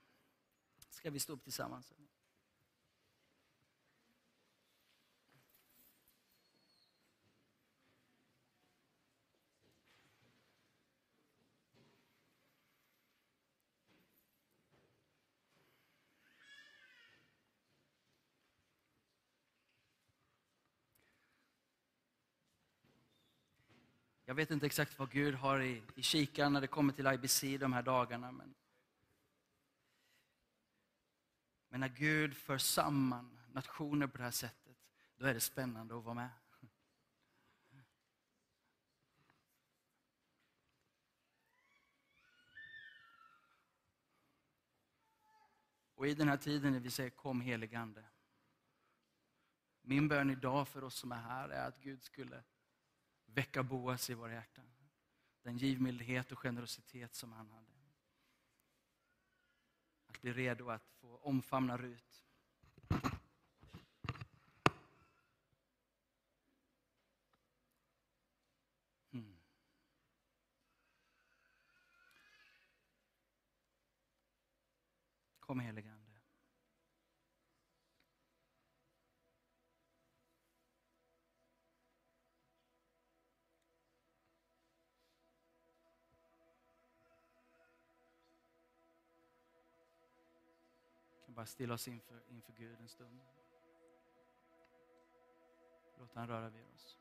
Ska 0.89 1.09
vi 1.09 1.19
stå 1.19 1.33
upp 1.33 1.43
tillsammans? 1.43 1.93
Jag 24.35 24.37
vet 24.37 24.51
inte 24.51 24.65
exakt 24.65 24.99
vad 24.99 25.11
Gud 25.11 25.35
har 25.35 25.59
i, 25.59 25.81
i 25.95 26.01
kikaren 26.01 26.53
när 26.53 26.61
det 26.61 26.67
kommer 26.67 26.93
till 26.93 27.07
IBC 27.07 27.41
de 27.59 27.73
här 27.73 27.81
dagarna. 27.81 28.31
Men, 28.31 28.55
men 31.69 31.79
när 31.79 31.87
Gud 31.87 32.37
för 32.37 32.57
samman 32.57 33.39
nationer 33.51 34.07
på 34.07 34.17
det 34.17 34.23
här 34.23 34.31
sättet, 34.31 34.77
då 35.17 35.25
är 35.25 35.33
det 35.33 35.39
spännande 35.39 35.97
att 35.97 36.03
vara 36.03 36.13
med. 36.13 36.29
Och 45.95 46.07
i 46.07 46.13
den 46.13 46.27
här 46.27 46.37
tiden 46.37 46.73
när 46.73 46.79
vi 46.79 46.91
säger 46.91 47.09
kom 47.09 47.41
heligande. 47.41 48.03
Min 49.81 50.07
bön 50.07 50.29
idag 50.29 50.67
för 50.67 50.83
oss 50.83 50.95
som 50.95 51.11
är 51.11 51.21
här 51.21 51.49
är 51.49 51.67
att 51.67 51.81
Gud 51.81 52.03
skulle 52.03 52.43
väcka 53.35 53.63
Boas 53.63 54.09
i 54.09 54.13
våra 54.13 54.33
hjärtan. 54.33 54.65
Den 55.41 55.57
givmildhet 55.57 56.31
och 56.31 56.39
generositet 56.39 57.15
som 57.15 57.31
han 57.31 57.49
hade. 57.49 57.71
Att 60.07 60.21
bli 60.21 60.33
redo 60.33 60.69
att 60.69 60.89
få 60.89 61.17
omfamna 61.17 61.77
Rut. 61.77 62.25
Mm. 69.11 69.37
Kom 75.39 75.59
helige 75.59 76.04
Bara 91.35 91.45
stilla 91.45 91.73
oss 91.73 91.87
inför, 91.87 92.21
inför 92.29 92.53
Gud 92.53 92.79
en 92.79 92.89
stund. 92.89 93.21
Låt 95.97 96.13
han 96.13 96.27
röra 96.27 96.49
vid 96.49 96.65
oss. 96.65 96.99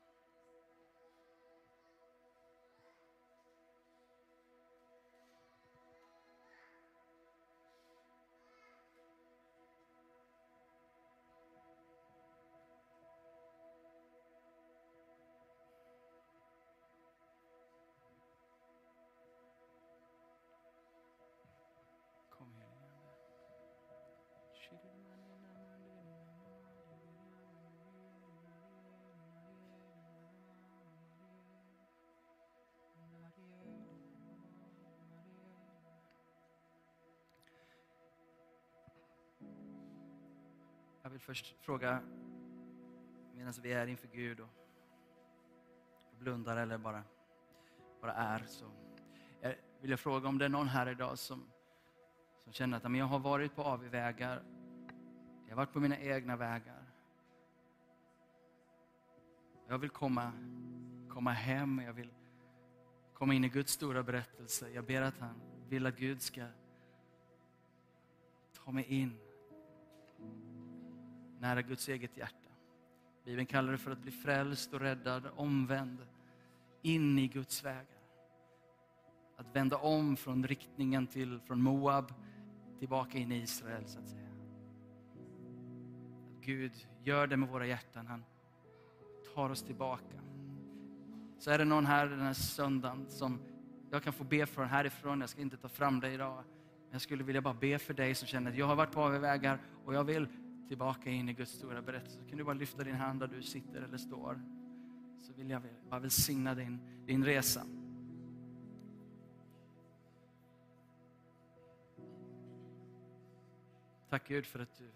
Vill 41.15 41.21
först 41.21 41.55
fråga, 41.61 42.01
medan 43.33 43.53
vi 43.61 43.73
är 43.73 43.87
inför 43.87 44.07
Gud 44.07 44.39
och 44.39 44.49
blundar 46.19 46.57
eller 46.57 46.77
bara, 46.77 47.03
bara 48.01 48.13
är, 48.13 48.43
så 48.47 48.65
vill 49.81 49.89
jag 49.89 49.99
fråga 49.99 50.29
om 50.29 50.37
det 50.37 50.45
är 50.45 50.49
någon 50.49 50.67
här 50.67 50.89
idag 50.89 51.19
som, 51.19 51.43
som 52.43 52.53
känner 52.53 52.77
att 52.77 52.83
men 52.83 52.95
jag 52.95 53.05
har 53.05 53.19
varit 53.19 53.55
på 53.55 53.63
avvägar, 53.63 54.43
jag 55.43 55.51
har 55.51 55.55
varit 55.55 55.73
på 55.73 55.79
mina 55.79 55.99
egna 55.99 56.35
vägar. 56.35 56.83
Jag 59.67 59.77
vill 59.77 59.89
komma, 59.89 60.31
komma 61.09 61.31
hem, 61.31 61.81
jag 61.85 61.93
vill 61.93 62.13
komma 63.13 63.33
in 63.33 63.43
i 63.43 63.49
Guds 63.49 63.71
stora 63.71 64.03
berättelse. 64.03 64.69
Jag 64.69 64.85
ber 64.85 65.01
att 65.01 65.17
han 65.17 65.41
vill 65.69 65.85
att 65.85 65.97
Gud 65.97 66.21
ska 66.21 66.47
ta 68.53 68.71
mig 68.71 68.85
in 68.85 69.24
nära 71.39 71.61
Guds 71.61 71.89
eget 71.89 72.17
hjärta. 72.17 72.35
Bibeln 73.25 73.45
kallar 73.45 73.71
det 73.71 73.77
för 73.77 73.91
att 73.91 74.01
bli 74.01 74.11
frälst 74.11 74.73
och 74.73 74.79
räddad, 74.79 75.27
omvänd, 75.35 75.97
in 76.81 77.19
i 77.19 77.27
Guds 77.27 77.63
vägar. 77.63 77.85
Att 79.37 79.55
vända 79.55 79.77
om 79.77 80.17
från 80.17 80.47
riktningen 80.47 81.07
till, 81.07 81.39
från 81.39 81.61
Moab 81.61 82.13
tillbaka 82.79 83.17
in 83.17 83.31
i 83.31 83.35
Israel 83.35 83.87
så 83.87 83.99
att 83.99 84.07
säga. 84.07 84.29
Att 86.37 86.45
Gud 86.45 86.87
gör 87.03 87.27
det 87.27 87.37
med 87.37 87.49
våra 87.49 87.67
hjärtan, 87.67 88.07
han 88.07 88.23
tar 89.35 89.49
oss 89.49 89.63
tillbaka. 89.63 90.21
Så 91.39 91.51
är 91.51 91.57
det 91.57 91.65
någon 91.65 91.85
här 91.85 92.07
den 92.07 92.21
här 92.21 92.33
söndagen 92.33 93.05
som 93.09 93.39
jag 93.91 94.03
kan 94.03 94.13
få 94.13 94.23
be 94.23 94.45
för 94.45 94.63
härifrån, 94.63 95.21
jag 95.21 95.29
ska 95.29 95.41
inte 95.41 95.57
ta 95.57 95.69
fram 95.69 95.99
dig 95.99 96.13
idag. 96.13 96.35
Men 96.35 96.91
jag 96.91 97.01
skulle 97.01 97.23
vilja 97.23 97.41
bara 97.41 97.53
be 97.53 97.79
för 97.79 97.93
dig 97.93 98.15
som 98.15 98.27
känner 98.27 98.51
att 98.51 98.57
jag 98.57 98.65
har 98.65 98.75
varit 98.75 98.91
på 98.91 99.01
avvägar 99.01 99.59
och 99.85 99.93
jag 99.93 100.03
vill 100.03 100.27
tillbaka 100.67 101.09
in 101.09 101.29
i 101.29 101.33
Guds 101.33 101.51
stora 101.51 101.81
berättelse. 101.81 102.19
Kan 102.29 102.37
du 102.37 102.43
bara 102.43 102.53
lyfta 102.53 102.83
din 102.83 102.95
hand 102.95 103.19
där 103.19 103.27
du 103.27 103.41
sitter 103.41 103.81
eller 103.81 103.97
står? 103.97 104.41
Så 105.21 105.33
vill 105.33 105.49
jag 105.49 105.61
bara 105.89 105.99
välsigna 105.99 106.55
din, 106.55 106.79
din 107.05 107.25
resa. 107.25 107.65
Tack 114.09 114.27
Gud 114.27 114.45
för 114.45 114.59
att 114.59 114.77
du 114.77 114.91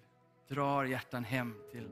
drar 0.56 0.86
hjärtan 0.86 1.24
hem 1.24 1.56
till, 1.72 1.90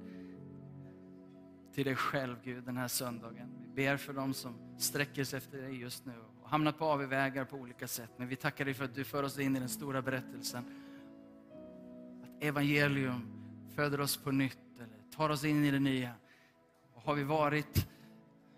till 1.74 1.86
dig 1.86 1.96
själv 1.96 2.36
Gud 2.44 2.64
den 2.64 2.78
här 2.78 2.88
söndagen. 2.88 3.50
Vi 3.62 3.68
ber 3.68 3.98
för 3.98 4.14
dem 4.14 4.34
som 4.34 4.54
sträcker 4.78 5.24
sig 5.24 5.38
efter 5.38 5.58
dig 5.58 5.76
just 5.76 6.06
nu 6.06 6.14
och 6.42 6.50
hamnat 6.50 6.78
på 6.78 6.86
avvägar 6.86 7.46
på 7.46 7.58
olika 7.58 7.88
sätt. 7.88 8.10
Men 8.18 8.28
vi 8.28 8.36
tackar 8.36 8.66
dig 8.66 8.74
för 8.74 8.86
att 8.86 8.96
du 8.96 9.04
för 9.04 9.24
oss 9.24 9.40
in 9.40 9.56
i 9.56 9.60
den 9.60 9.70
stora 9.70 10.02
berättelsen. 10.02 10.64
Att 12.24 12.44
evangelium 12.44 13.37
föder 13.78 14.02
oss 14.02 14.18
på 14.18 14.32
nytt 14.32 14.58
eller 14.76 15.12
tar 15.16 15.30
oss 15.30 15.44
in 15.44 15.66
i 15.66 15.72
det 15.72 15.80
nya. 15.80 16.14
Och 16.94 17.02
har 17.02 17.16
vi 17.16 17.24
varit, 17.24 17.88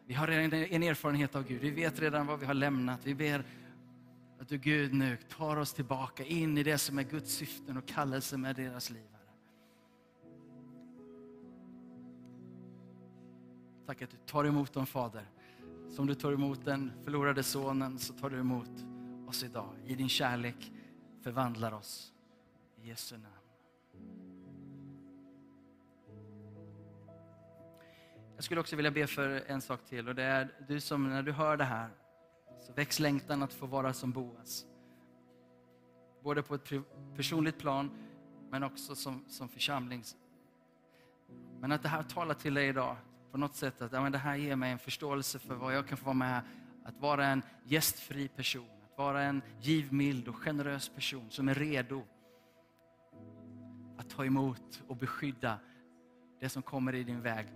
vi 0.06 0.14
har 0.14 0.28
redan 0.28 0.54
en 0.54 0.84
erfarenhet 0.84 1.36
av 1.36 1.48
Gud. 1.48 1.62
Vi 1.62 1.72
vet 1.72 2.00
redan 2.00 2.28
vad 2.28 2.40
vi 2.40 2.46
har 2.46 2.54
lämnat. 2.54 3.06
Vi 3.06 3.16
ber 3.16 3.44
att 4.40 4.48
du 4.48 4.58
Gud 4.58 4.94
nu 4.94 5.18
tar 5.18 5.58
oss 5.58 5.74
tillbaka 5.74 6.24
in 6.26 6.58
i 6.58 6.64
det 6.64 6.78
som 6.78 7.00
är 7.00 7.04
Guds 7.04 7.32
syften 7.32 7.78
och 7.78 7.88
kallelse 7.88 8.38
med 8.38 8.56
deras 8.56 8.90
liv. 8.90 9.08
Tack 13.86 14.02
att 14.02 14.10
du 14.10 14.18
tar 14.18 14.46
emot 14.46 14.74
dem 14.74 14.86
Fader. 14.86 15.26
Som 15.90 16.08
du 16.08 16.16
tar 16.16 16.32
emot 16.32 16.66
den 16.66 16.92
förlorade 17.04 17.44
sonen 17.44 18.00
så 18.00 18.14
tar 18.14 18.30
du 18.30 18.40
emot 18.40 18.86
oss 19.28 19.44
idag. 19.44 19.76
I 19.86 19.96
din 19.96 20.10
kärlek 20.10 20.72
förvandlar 21.22 21.74
oss. 21.74 22.14
I 22.82 22.88
Jesu 22.88 23.18
namn. 23.18 23.39
Jag 28.40 28.44
skulle 28.44 28.62
också 28.62 28.76
vilja 28.76 28.92
be 28.92 29.08
för 29.08 29.44
en 29.48 29.62
sak 29.62 29.86
till 29.86 30.08
och 30.08 30.16
det 30.16 30.24
är 30.24 30.50
du 30.68 30.80
som 30.80 31.10
när 31.10 31.24
du 31.24 31.32
hör 31.32 31.58
det 31.58 31.64
här 31.64 31.90
så 32.60 32.74
väcks 32.74 33.00
längtan 33.00 33.44
att 33.44 33.54
få 33.54 33.66
vara 33.66 33.94
som 33.94 34.12
Boas. 34.12 34.66
Både 36.24 36.44
på 36.44 36.56
ett 36.56 36.72
personligt 37.16 37.60
plan 37.60 37.92
men 38.50 38.64
också 38.64 38.96
som, 38.96 39.26
som 39.28 39.50
församlings... 39.50 40.16
Men 41.60 41.72
att 41.72 41.84
det 41.84 41.90
här 41.90 42.04
talar 42.04 42.34
till 42.34 42.54
dig 42.54 42.68
idag 42.68 42.96
på 43.32 43.38
något 43.38 43.56
sätt 43.56 43.82
att 43.82 43.92
ja, 43.92 44.02
men 44.02 44.12
det 44.12 44.18
här 44.18 44.36
ger 44.36 44.56
mig 44.56 44.72
en 44.72 44.80
förståelse 44.80 45.40
för 45.40 45.56
vad 45.56 45.76
jag 45.76 45.88
kan 45.88 45.98
få 45.98 46.06
vara 46.06 46.14
med. 46.14 46.42
Att 46.86 46.98
vara 47.00 47.26
en 47.26 47.42
gästfri 47.64 48.28
person, 48.28 48.70
att 48.92 48.98
vara 48.98 49.24
en 49.24 49.42
givmild 49.62 50.28
och 50.28 50.36
generös 50.36 50.90
person 50.90 51.32
som 51.32 51.50
är 51.50 51.56
redo 51.56 52.04
att 53.98 54.10
ta 54.10 54.26
emot 54.26 54.84
och 54.88 54.96
beskydda 54.96 55.60
det 56.40 56.50
som 56.50 56.62
kommer 56.62 56.96
i 56.96 57.04
din 57.04 57.22
väg. 57.22 57.48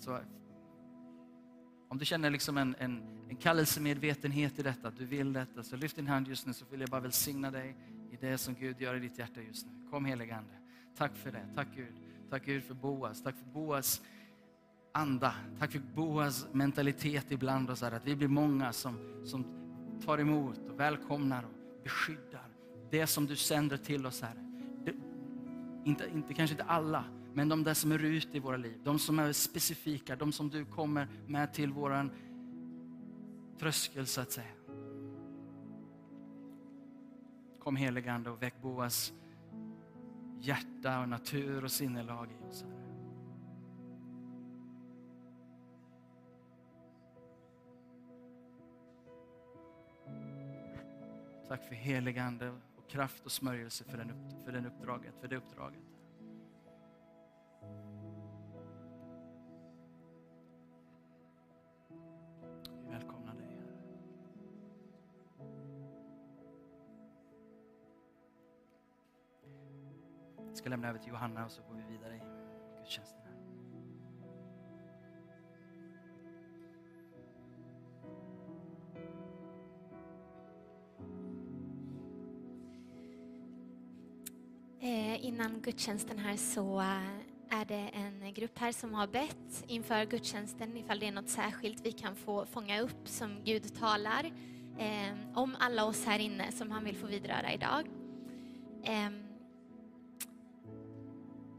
Så 0.00 0.18
om 1.88 1.98
du 1.98 2.04
känner 2.04 2.30
liksom 2.30 2.58
en, 2.58 2.74
en, 2.78 3.02
en 3.28 3.36
kallelsemedvetenhet 3.36 4.58
i 4.58 4.62
detta, 4.62 4.88
att 4.88 4.96
du 4.96 5.04
vill 5.04 5.32
detta, 5.32 5.62
så 5.62 5.76
lyft 5.76 5.96
din 5.96 6.06
hand 6.06 6.28
just 6.28 6.46
nu 6.46 6.52
så 6.52 6.64
vill 6.70 6.80
jag 6.80 6.88
bara 6.88 7.00
välsigna 7.00 7.50
dig 7.50 7.76
i 8.10 8.16
det 8.16 8.38
som 8.38 8.54
Gud 8.54 8.80
gör 8.80 8.94
i 8.94 9.00
ditt 9.00 9.18
hjärta 9.18 9.42
just 9.42 9.66
nu. 9.66 9.72
Kom 9.90 10.04
helige 10.04 10.36
Ande. 10.36 10.54
Tack 10.96 11.16
för 11.16 11.32
det. 11.32 11.46
Tack 11.54 11.68
Gud. 11.74 11.94
Tack 12.30 12.44
Gud 12.44 12.64
för 12.64 12.74
Boas. 12.74 13.22
Tack 13.22 13.34
för 13.36 13.46
Boas 13.46 14.02
anda. 14.92 15.34
Tack 15.58 15.72
för 15.72 15.78
Boas 15.78 16.46
mentalitet 16.52 17.32
ibland 17.32 17.70
oss, 17.70 17.82
att 17.82 18.06
vi 18.06 18.16
blir 18.16 18.28
många 18.28 18.72
som, 18.72 19.24
som 19.24 19.44
tar 20.04 20.18
emot 20.18 20.58
och 20.68 20.80
välkomnar 20.80 21.44
och 21.44 21.82
beskyddar 21.84 22.46
det 22.90 23.06
som 23.06 23.26
du 23.26 23.36
sänder 23.36 23.76
till 23.76 24.06
oss, 24.06 24.22
här. 24.22 24.34
Det, 24.84 24.94
inte, 25.84 26.08
inte, 26.14 26.34
kanske 26.34 26.54
inte 26.54 26.64
alla, 26.64 27.04
men 27.34 27.48
de 27.48 27.64
där 27.64 27.74
som 27.74 27.92
är 27.92 28.04
ute 28.04 28.36
i 28.36 28.40
våra 28.40 28.56
liv, 28.56 28.78
de 28.84 28.98
som 28.98 29.18
är 29.18 29.32
specifika, 29.32 30.16
de 30.16 30.32
som 30.32 30.50
du 30.50 30.64
kommer 30.64 31.08
med 31.26 31.52
till 31.52 31.72
våran 31.72 32.10
tröskel 33.58 34.06
så 34.06 34.20
att 34.20 34.32
säga. 34.32 34.52
Kom 37.58 37.76
heligande 37.76 38.30
och 38.30 38.42
väck 38.42 38.62
Boas 38.62 39.12
hjärta 40.40 41.00
och 41.00 41.08
natur 41.08 41.64
och 41.64 41.70
sinnelag 41.70 42.32
i 42.32 42.48
oss. 42.48 42.62
Herre. 42.62 42.80
Tack 51.48 51.64
för 51.64 51.74
heligande 51.74 52.48
och 52.76 52.90
kraft 52.90 53.26
och 53.26 53.32
smörjelse 53.32 53.84
för, 53.84 53.98
den, 53.98 54.12
för, 54.44 54.52
den 54.52 54.66
uppdraget, 54.66 55.14
för 55.20 55.28
det 55.28 55.36
uppdraget. 55.36 55.89
Ska 70.60 70.68
lämna 70.68 70.88
över 70.88 70.98
till 70.98 71.08
Johanna 71.08 71.44
och 71.44 71.50
så 71.50 71.62
går 71.62 71.74
vi 71.74 71.92
vidare 71.92 72.14
i 72.14 72.20
gudstjänsten. 72.78 73.20
Eh, 84.80 85.24
innan 85.24 85.62
gudstjänsten 85.62 86.18
här 86.18 86.36
så 86.36 86.80
eh, 86.80 87.58
är 87.60 87.64
det 87.64 87.90
en 87.92 88.32
grupp 88.34 88.58
här 88.58 88.72
som 88.72 88.94
har 88.94 89.06
bett 89.06 89.64
inför 89.66 90.04
gudstjänsten 90.04 90.76
ifall 90.76 90.98
det 90.98 91.06
är 91.06 91.12
något 91.12 91.28
särskilt 91.28 91.86
vi 91.86 91.92
kan 91.92 92.16
få 92.16 92.46
fånga 92.46 92.80
upp 92.80 93.08
som 93.08 93.44
Gud 93.44 93.74
talar 93.78 94.24
eh, 94.78 95.14
om 95.34 95.56
alla 95.58 95.84
oss 95.84 96.06
här 96.06 96.18
inne 96.18 96.52
som 96.52 96.70
han 96.70 96.84
vill 96.84 96.96
få 96.96 97.06
vidröra 97.06 97.52
idag. 97.52 97.88
Eh, 98.84 99.29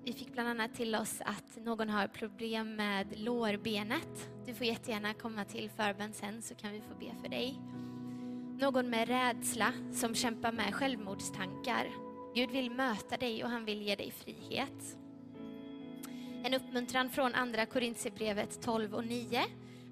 vi 0.05 0.13
fick 0.13 0.33
bland 0.33 0.49
annat 0.49 0.75
till 0.75 0.95
oss 0.95 1.21
att 1.25 1.65
någon 1.65 1.89
har 1.89 2.07
problem 2.07 2.75
med 2.75 3.19
lårbenet. 3.19 4.29
Du 4.45 4.53
får 4.53 4.67
jättegärna 4.67 5.13
komma 5.13 5.45
till 5.45 5.69
förbön 5.69 6.13
sen 6.13 6.41
så 6.41 6.55
kan 6.55 6.71
vi 6.71 6.81
få 6.81 6.95
be 6.99 7.15
för 7.21 7.29
dig. 7.29 7.59
Någon 8.59 8.89
med 8.89 9.07
rädsla 9.07 9.73
som 9.93 10.15
kämpar 10.15 10.51
med 10.51 10.75
självmordstankar. 10.75 11.87
Gud 12.35 12.51
vill 12.51 12.71
möta 12.71 13.17
dig 13.17 13.43
och 13.43 13.49
han 13.49 13.65
vill 13.65 13.81
ge 13.81 13.95
dig 13.95 14.11
frihet. 14.11 14.97
En 16.43 16.53
uppmuntran 16.53 17.09
från 17.09 17.33
andra 17.33 17.65
Korintierbrevet 17.65 18.61
12 18.61 18.95
och 18.95 19.05
9 19.05 19.41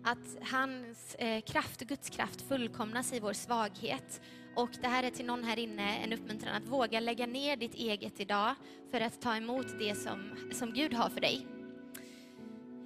att 0.04 0.38
hans 0.52 1.16
eh, 1.16 1.42
kraft, 1.42 1.82
Guds 1.82 2.10
kraft 2.10 2.42
fullkomnas 2.42 3.14
i 3.14 3.20
vår 3.20 3.34
svaghet. 3.34 4.22
Och 4.56 4.70
det 4.82 4.88
här 4.88 5.04
är 5.04 5.10
till 5.10 5.26
någon 5.26 5.44
här 5.44 5.60
inne 5.60 5.98
en 5.98 6.14
uppmuntran 6.14 6.56
att 6.56 6.68
våga 6.68 7.00
lägga 7.00 7.26
ner 7.26 7.58
ditt 7.58 7.74
eget 7.74 8.20
idag 8.20 8.56
för 8.92 9.02
att 9.02 9.22
ta 9.22 9.36
emot 9.36 9.80
det 9.80 9.96
som, 9.96 10.36
som 10.54 10.74
Gud 10.74 10.94
har 10.94 11.10
för 11.10 11.22
dig. 11.22 11.48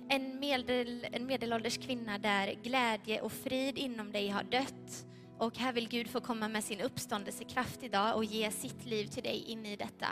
En, 0.10 0.40
medel, 0.40 1.08
en 1.12 1.26
medelålders 1.26 1.78
kvinna 1.78 2.18
där 2.18 2.56
glädje 2.64 3.22
och 3.22 3.32
frid 3.32 3.78
inom 3.78 4.12
dig 4.12 4.30
har 4.30 4.44
dött 4.44 5.06
och 5.38 5.58
här 5.58 5.74
vill 5.74 5.90
Gud 5.90 6.10
få 6.10 6.22
komma 6.22 6.48
med 6.48 6.64
sin 6.64 6.82
uppståndelsekraft 6.82 7.84
idag 7.84 8.16
och 8.16 8.26
ge 8.26 8.52
sitt 8.52 8.86
liv 8.86 9.06
till 9.06 9.24
dig 9.24 9.44
in 9.48 9.66
i 9.66 9.76
detta. 9.76 10.08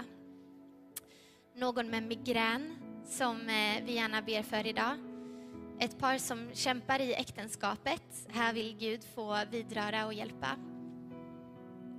Någon 1.56 1.90
med 1.90 2.04
migrän 2.04 2.78
som 3.06 3.42
eh, 3.42 3.84
vi 3.86 3.94
gärna 3.94 4.22
ber 4.22 4.44
för 4.44 4.68
idag. 4.68 5.11
Ett 5.82 6.00
par 6.00 6.18
som 6.18 6.50
kämpar 6.54 7.00
i 7.00 7.14
äktenskapet. 7.14 8.28
Här 8.30 8.54
vill 8.54 8.78
Gud 8.80 9.04
få 9.16 9.38
vidröra 9.52 10.06
och 10.06 10.14
hjälpa. 10.14 10.48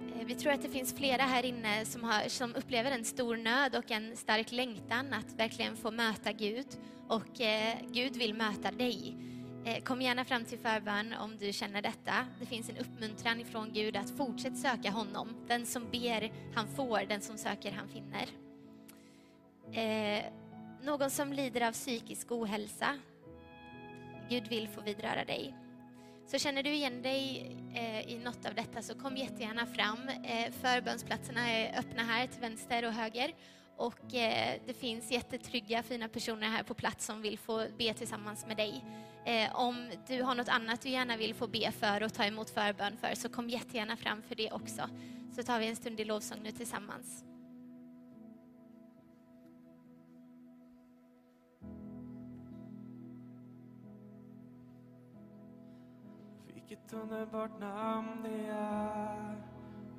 Eh, 0.01 0.27
vi 0.27 0.35
tror 0.35 0.53
att 0.53 0.63
det 0.63 0.69
finns 0.69 0.95
flera 0.95 1.23
här 1.23 1.45
inne 1.45 1.85
som, 1.85 2.05
har, 2.05 2.29
som 2.29 2.55
upplever 2.55 2.91
en 2.91 3.05
stor 3.05 3.37
nöd 3.37 3.77
och 3.77 3.91
en 3.91 4.17
stark 4.17 4.53
längtan 4.53 5.13
att 5.13 5.33
verkligen 5.33 5.77
få 5.77 5.91
möta 5.91 6.33
Gud. 6.33 6.67
Och 7.09 7.41
eh, 7.41 7.77
Gud 7.93 8.17
vill 8.17 8.35
möta 8.35 8.71
dig. 8.71 9.17
Eh, 9.65 9.83
kom 9.83 10.03
gärna 10.03 10.25
fram 10.25 10.45
till 10.45 10.59
förbön 10.59 11.15
om 11.21 11.37
du 11.37 11.53
känner 11.53 11.83
detta. 11.83 12.27
Det 12.41 12.47
finns 12.47 12.69
en 12.69 12.77
uppmuntran 12.77 13.41
ifrån 13.41 13.73
Gud 13.73 13.97
att 13.97 14.11
fortsätta 14.11 14.57
söka 14.57 14.91
honom. 14.91 15.29
Den 15.49 15.67
som 15.67 15.91
ber, 15.91 16.33
han 16.55 16.69
får. 16.69 17.09
Den 17.09 17.21
som 17.21 17.39
söker, 17.39 17.73
han 17.73 17.89
finner. 17.89 18.29
Eh, 19.73 20.25
någon 20.83 21.11
som 21.11 21.33
lider 21.33 21.61
av 21.69 21.73
psykisk 21.73 22.33
ohälsa. 22.33 22.99
Gud 24.33 24.49
vill 24.49 24.69
få 24.69 24.81
vidröra 24.81 25.25
dig. 25.25 25.55
Så 26.27 26.39
känner 26.39 26.63
du 26.63 26.71
igen 26.71 27.03
dig 27.03 27.51
eh, 27.75 28.13
i 28.13 28.19
något 28.19 28.47
av 28.47 28.55
detta 28.55 28.83
så 28.83 28.95
kom 28.95 29.17
jättegärna 29.17 29.67
fram. 29.67 30.09
Eh, 30.09 30.53
förbönsplatserna 30.53 31.51
är 31.51 31.79
öppna 31.79 32.03
här 32.03 32.27
till 32.27 32.41
vänster 32.41 32.87
och 32.87 32.93
höger. 32.93 33.35
Och 33.77 34.15
eh, 34.15 34.61
det 34.67 34.75
finns 34.75 35.11
jättetrygga, 35.11 35.83
fina 35.83 36.09
personer 36.09 36.47
här 36.49 36.63
på 36.63 36.75
plats 36.75 37.07
som 37.07 37.23
vill 37.23 37.39
få 37.39 37.67
be 37.79 37.95
tillsammans 37.95 38.47
med 38.47 38.57
dig. 38.57 38.85
Eh, 39.25 39.57
om 39.57 39.91
du 40.09 40.23
har 40.23 40.35
något 40.35 40.49
annat 40.49 40.83
du 40.83 40.89
gärna 40.89 41.17
vill 41.17 41.35
få 41.35 41.47
be 41.47 41.73
för 41.73 42.03
och 42.03 42.15
ta 42.15 42.25
emot 42.25 42.51
förbön 42.51 42.97
för 42.97 43.15
så 43.15 43.29
kom 43.29 43.51
jättegärna 43.51 43.97
fram 43.97 44.23
för 44.23 44.35
det 44.35 44.53
också. 44.53 44.83
Så 45.37 45.43
tar 45.43 45.59
vi 45.59 45.67
en 45.67 45.77
stund 45.77 46.01
i 46.01 46.05
lovsång 46.05 46.39
nu 46.43 46.51
tillsammans. 46.51 47.25
Vilket 56.73 56.93
underbart 56.93 57.61
namn 57.61 58.23
det 58.23 58.47
är. 58.51 59.37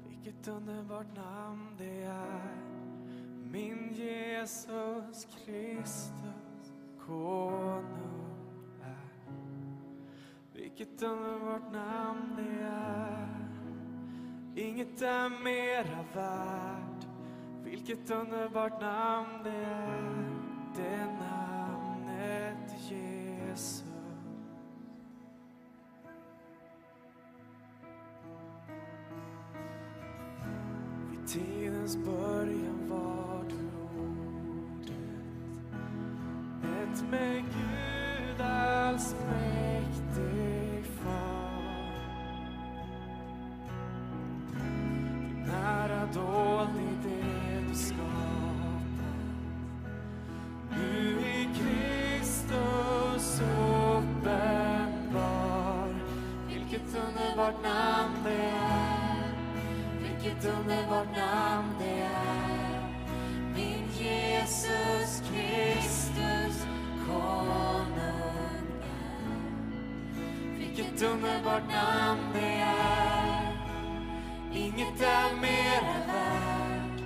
Vilket 0.07 0.47
underbart 0.47 1.15
namn 1.15 1.75
det 1.77 2.03
är. 2.03 2.55
Min 3.51 3.93
Jesus 3.93 5.27
Kristus 5.45 6.73
konung 7.05 7.85
är. 8.81 9.33
Vilket 10.53 11.03
underbart 11.03 11.73
namn 11.73 12.35
det 12.35 12.63
är. 12.63 13.27
Inget 14.55 15.01
är 15.01 15.29
mera 15.43 16.05
värt. 16.13 17.07
Vilket 17.63 18.11
underbart 18.11 18.81
namn 18.81 19.43
det 19.43 19.65
är. 19.65 20.01
Det 20.75 21.05
namnet 21.05 22.91
Jesus. 22.91 23.92
Tidens 31.83 31.97
början 32.05 32.89
var 32.89 33.43
du 33.49 33.55
ordet 33.99 34.91
Ett 36.63 37.03
med 37.11 37.43
Gud 37.43 38.41
allsmäktig 38.41 39.25
far. 41.03 41.93
Din 44.51 45.43
nära 45.47 46.05
dold 46.13 46.69
i 46.79 47.07
det 47.07 47.67
du 47.69 47.75
skapat 47.75 48.03
Nu 50.71 51.19
i 51.19 51.49
Kristus 51.55 53.41
uppenbar. 53.97 55.13
Vilket 56.47 56.95
underbart 56.95 57.63
namn 57.63 58.15
det 58.23 58.31
är. 58.31 58.83
Vilket 60.01 60.45
underbart 60.45 61.17
namn 61.17 61.22
Vilket 70.93 71.11
underbart 71.11 71.69
namn 71.69 72.21
det 72.33 72.61
är. 72.61 73.57
Inget 74.53 75.01
är 75.01 75.35
mera 75.41 75.95
värt. 76.07 77.03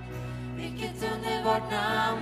Vilket 0.55 1.03
underbart 1.03 1.71
namn 1.71 2.21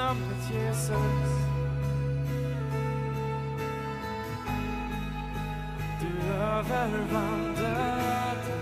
namnet 0.00 0.42
Jesus. 0.52 1.30
Du 6.00 6.32
övervann 6.32 7.54
döden 7.56 8.60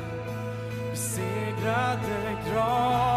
Besegrade 0.90 2.36
graven 2.50 3.07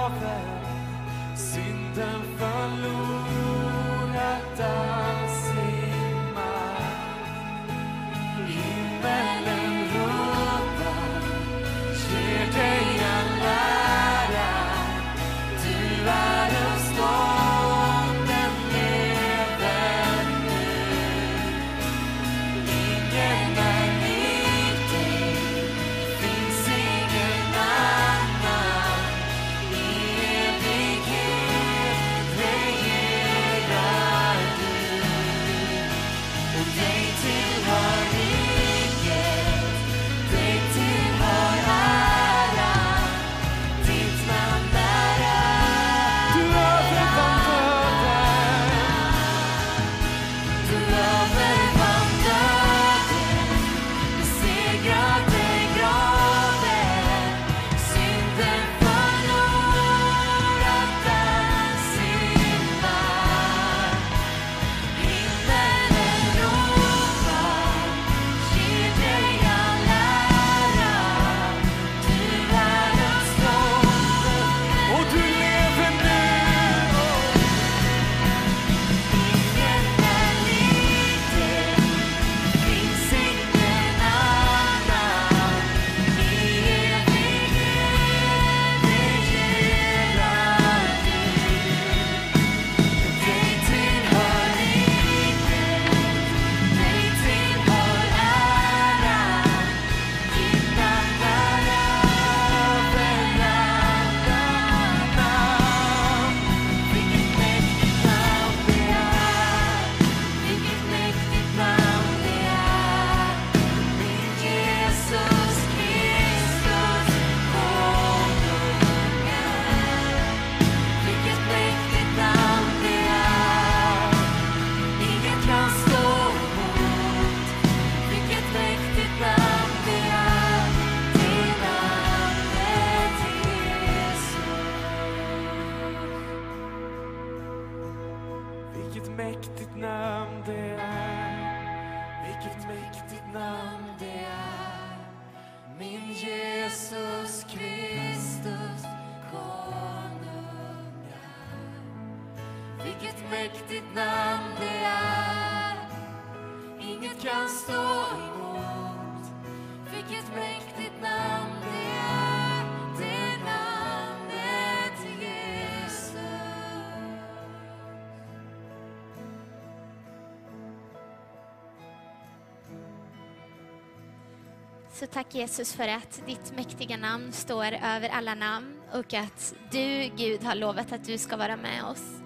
Så 175.02 175.08
tack 175.08 175.36
Jesus 175.36 175.74
för 175.74 175.88
att 175.88 176.22
ditt 176.26 176.56
mäktiga 176.56 176.97
namn 176.97 177.32
står 177.32 177.66
över 177.66 178.10
alla 178.10 178.36
namn 178.36 178.82
och 178.93 179.14
att 179.14 179.56
du 179.72 180.12
Gud 180.18 180.43
har 180.43 180.56
lovat 180.56 180.91
att 180.91 181.04
du 181.04 181.18
ska 181.18 181.38
vara 181.38 181.58
med 181.58 181.84
oss. 181.84 182.22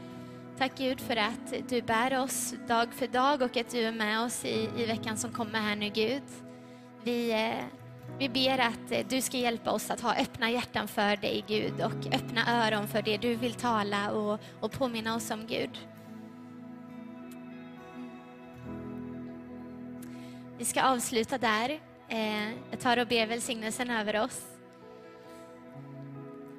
Tack 0.57 0.78
Gud 0.78 1.01
för 1.01 1.15
att 1.15 1.69
du 1.69 1.82
bär 1.82 2.19
oss 2.19 2.53
dag 2.67 2.93
för 2.93 3.07
dag 3.07 3.41
och 3.41 3.57
att 3.57 3.69
du 3.69 3.80
är 3.80 3.91
med 3.91 4.21
oss 4.21 4.45
i, 4.45 4.69
i 4.78 4.86
veckan 4.86 5.17
som 5.17 5.32
kommer 5.32 5.59
här 5.59 5.76
nu 5.76 5.89
Gud. 5.89 6.23
Vi, 7.03 7.32
eh, 7.32 7.65
vi 8.19 8.30
ber 8.30 8.59
att 8.59 8.91
eh, 8.91 9.05
du 9.09 9.21
ska 9.21 9.38
hjälpa 9.38 9.71
oss 9.71 9.91
att 9.91 10.01
ha 10.01 10.15
öppna 10.15 10.51
hjärtan 10.51 10.88
för 10.88 11.15
dig 11.17 11.43
Gud 11.47 11.82
och 11.82 12.13
öppna 12.13 12.65
öron 12.67 12.88
för 12.88 13.01
det 13.01 13.17
du 13.17 13.36
vill 13.36 13.53
tala 13.53 14.11
och, 14.11 14.39
och 14.59 14.71
påminna 14.71 15.15
oss 15.15 15.32
om 15.32 15.47
Gud. 15.47 15.88
Vi 20.57 20.65
ska 20.65 20.84
avsluta 20.84 21.38
där. 21.38 21.94
Eh, 22.10 22.49
jag 22.72 22.80
tar 22.80 22.97
och 22.97 23.08
ber 23.08 23.28
välsignelsen 23.28 23.89
över 23.89 24.22
oss. 24.22 24.41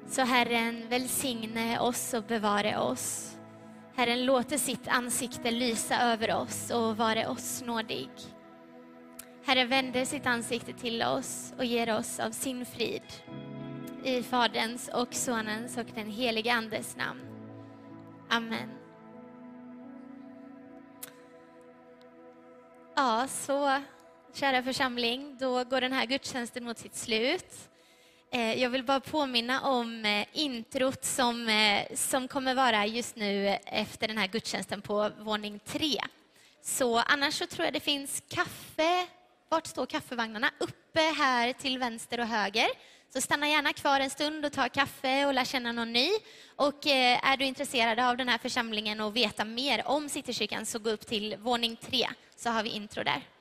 Så 0.07 0.21
Herren 0.21 0.89
välsigne 0.89 1.79
oss 1.79 2.13
och 2.13 2.23
bevare 2.23 2.77
oss. 2.77 3.37
Herren 3.95 4.25
låter 4.25 4.57
sitt 4.57 4.87
ansikte 4.87 5.51
lysa 5.51 6.01
över 6.01 6.35
oss 6.35 6.71
och 6.71 6.97
vare 6.97 7.27
oss 7.27 7.63
nådig. 7.65 8.09
Herren 9.45 9.67
vänder 9.67 10.05
sitt 10.05 10.25
ansikte 10.25 10.73
till 10.73 11.03
oss 11.03 11.53
och 11.57 11.65
ger 11.65 11.97
oss 11.97 12.19
av 12.19 12.31
sin 12.31 12.65
frid. 12.65 13.01
I 14.03 14.23
Faderns 14.23 14.89
och 14.93 15.13
Sonens 15.13 15.77
och 15.77 15.85
den 15.95 16.09
helige 16.09 16.53
Andes 16.53 16.97
namn. 16.97 17.21
Amen. 18.29 18.69
Ja, 22.95 23.27
så 23.27 23.81
kära 24.37 24.63
församling, 24.63 25.37
då 25.39 25.63
går 25.63 25.81
den 25.81 25.93
här 25.93 26.05
gudstjänsten 26.05 26.63
mot 26.63 26.77
sitt 26.77 26.95
slut. 26.95 27.69
Eh, 28.31 28.61
jag 28.61 28.69
vill 28.69 28.83
bara 28.83 28.99
påminna 28.99 29.61
om 29.61 30.05
eh, 30.05 30.25
introt 30.33 31.05
som, 31.05 31.47
eh, 31.47 31.95
som 31.95 32.27
kommer 32.27 32.55
vara 32.55 32.85
just 32.85 33.15
nu 33.15 33.57
efter 33.65 34.07
den 34.07 34.17
här 34.17 34.27
gudstjänsten 34.27 34.81
på 34.81 35.11
våning 35.19 35.59
tre. 35.65 35.99
Så 36.61 36.97
annars 36.97 37.33
så 37.33 37.45
tror 37.45 37.65
jag 37.65 37.73
det 37.73 37.79
finns 37.79 38.23
kaffe. 38.29 39.07
Vart 39.49 39.67
står 39.67 39.85
kaffevagnarna? 39.85 40.51
Uppe 40.59 41.01
här 41.01 41.53
till 41.53 41.77
vänster 41.77 42.19
och 42.19 42.27
höger. 42.27 42.67
Så 43.13 43.21
stanna 43.21 43.49
gärna 43.49 43.73
kvar 43.73 43.99
en 43.99 44.09
stund 44.09 44.45
och 44.45 44.51
ta 44.51 44.69
kaffe 44.69 45.25
och 45.25 45.33
lär 45.33 45.45
känna 45.45 45.71
någon 45.71 45.93
ny. 45.93 46.09
Och 46.55 46.87
är 46.87 47.37
du 47.37 47.45
intresserad 47.45 47.99
av 47.99 48.17
den 48.17 48.29
här 48.29 48.37
församlingen 48.37 49.01
och 49.01 49.15
veta 49.15 49.45
mer 49.45 49.87
om 49.87 50.09
Citykyrkan 50.09 50.65
så 50.65 50.79
gå 50.79 50.89
upp 50.89 51.07
till 51.07 51.37
våning 51.37 51.75
tre 51.75 52.07
så 52.35 52.49
har 52.49 52.63
vi 52.63 52.69
intro 52.69 53.03
där. 53.03 53.36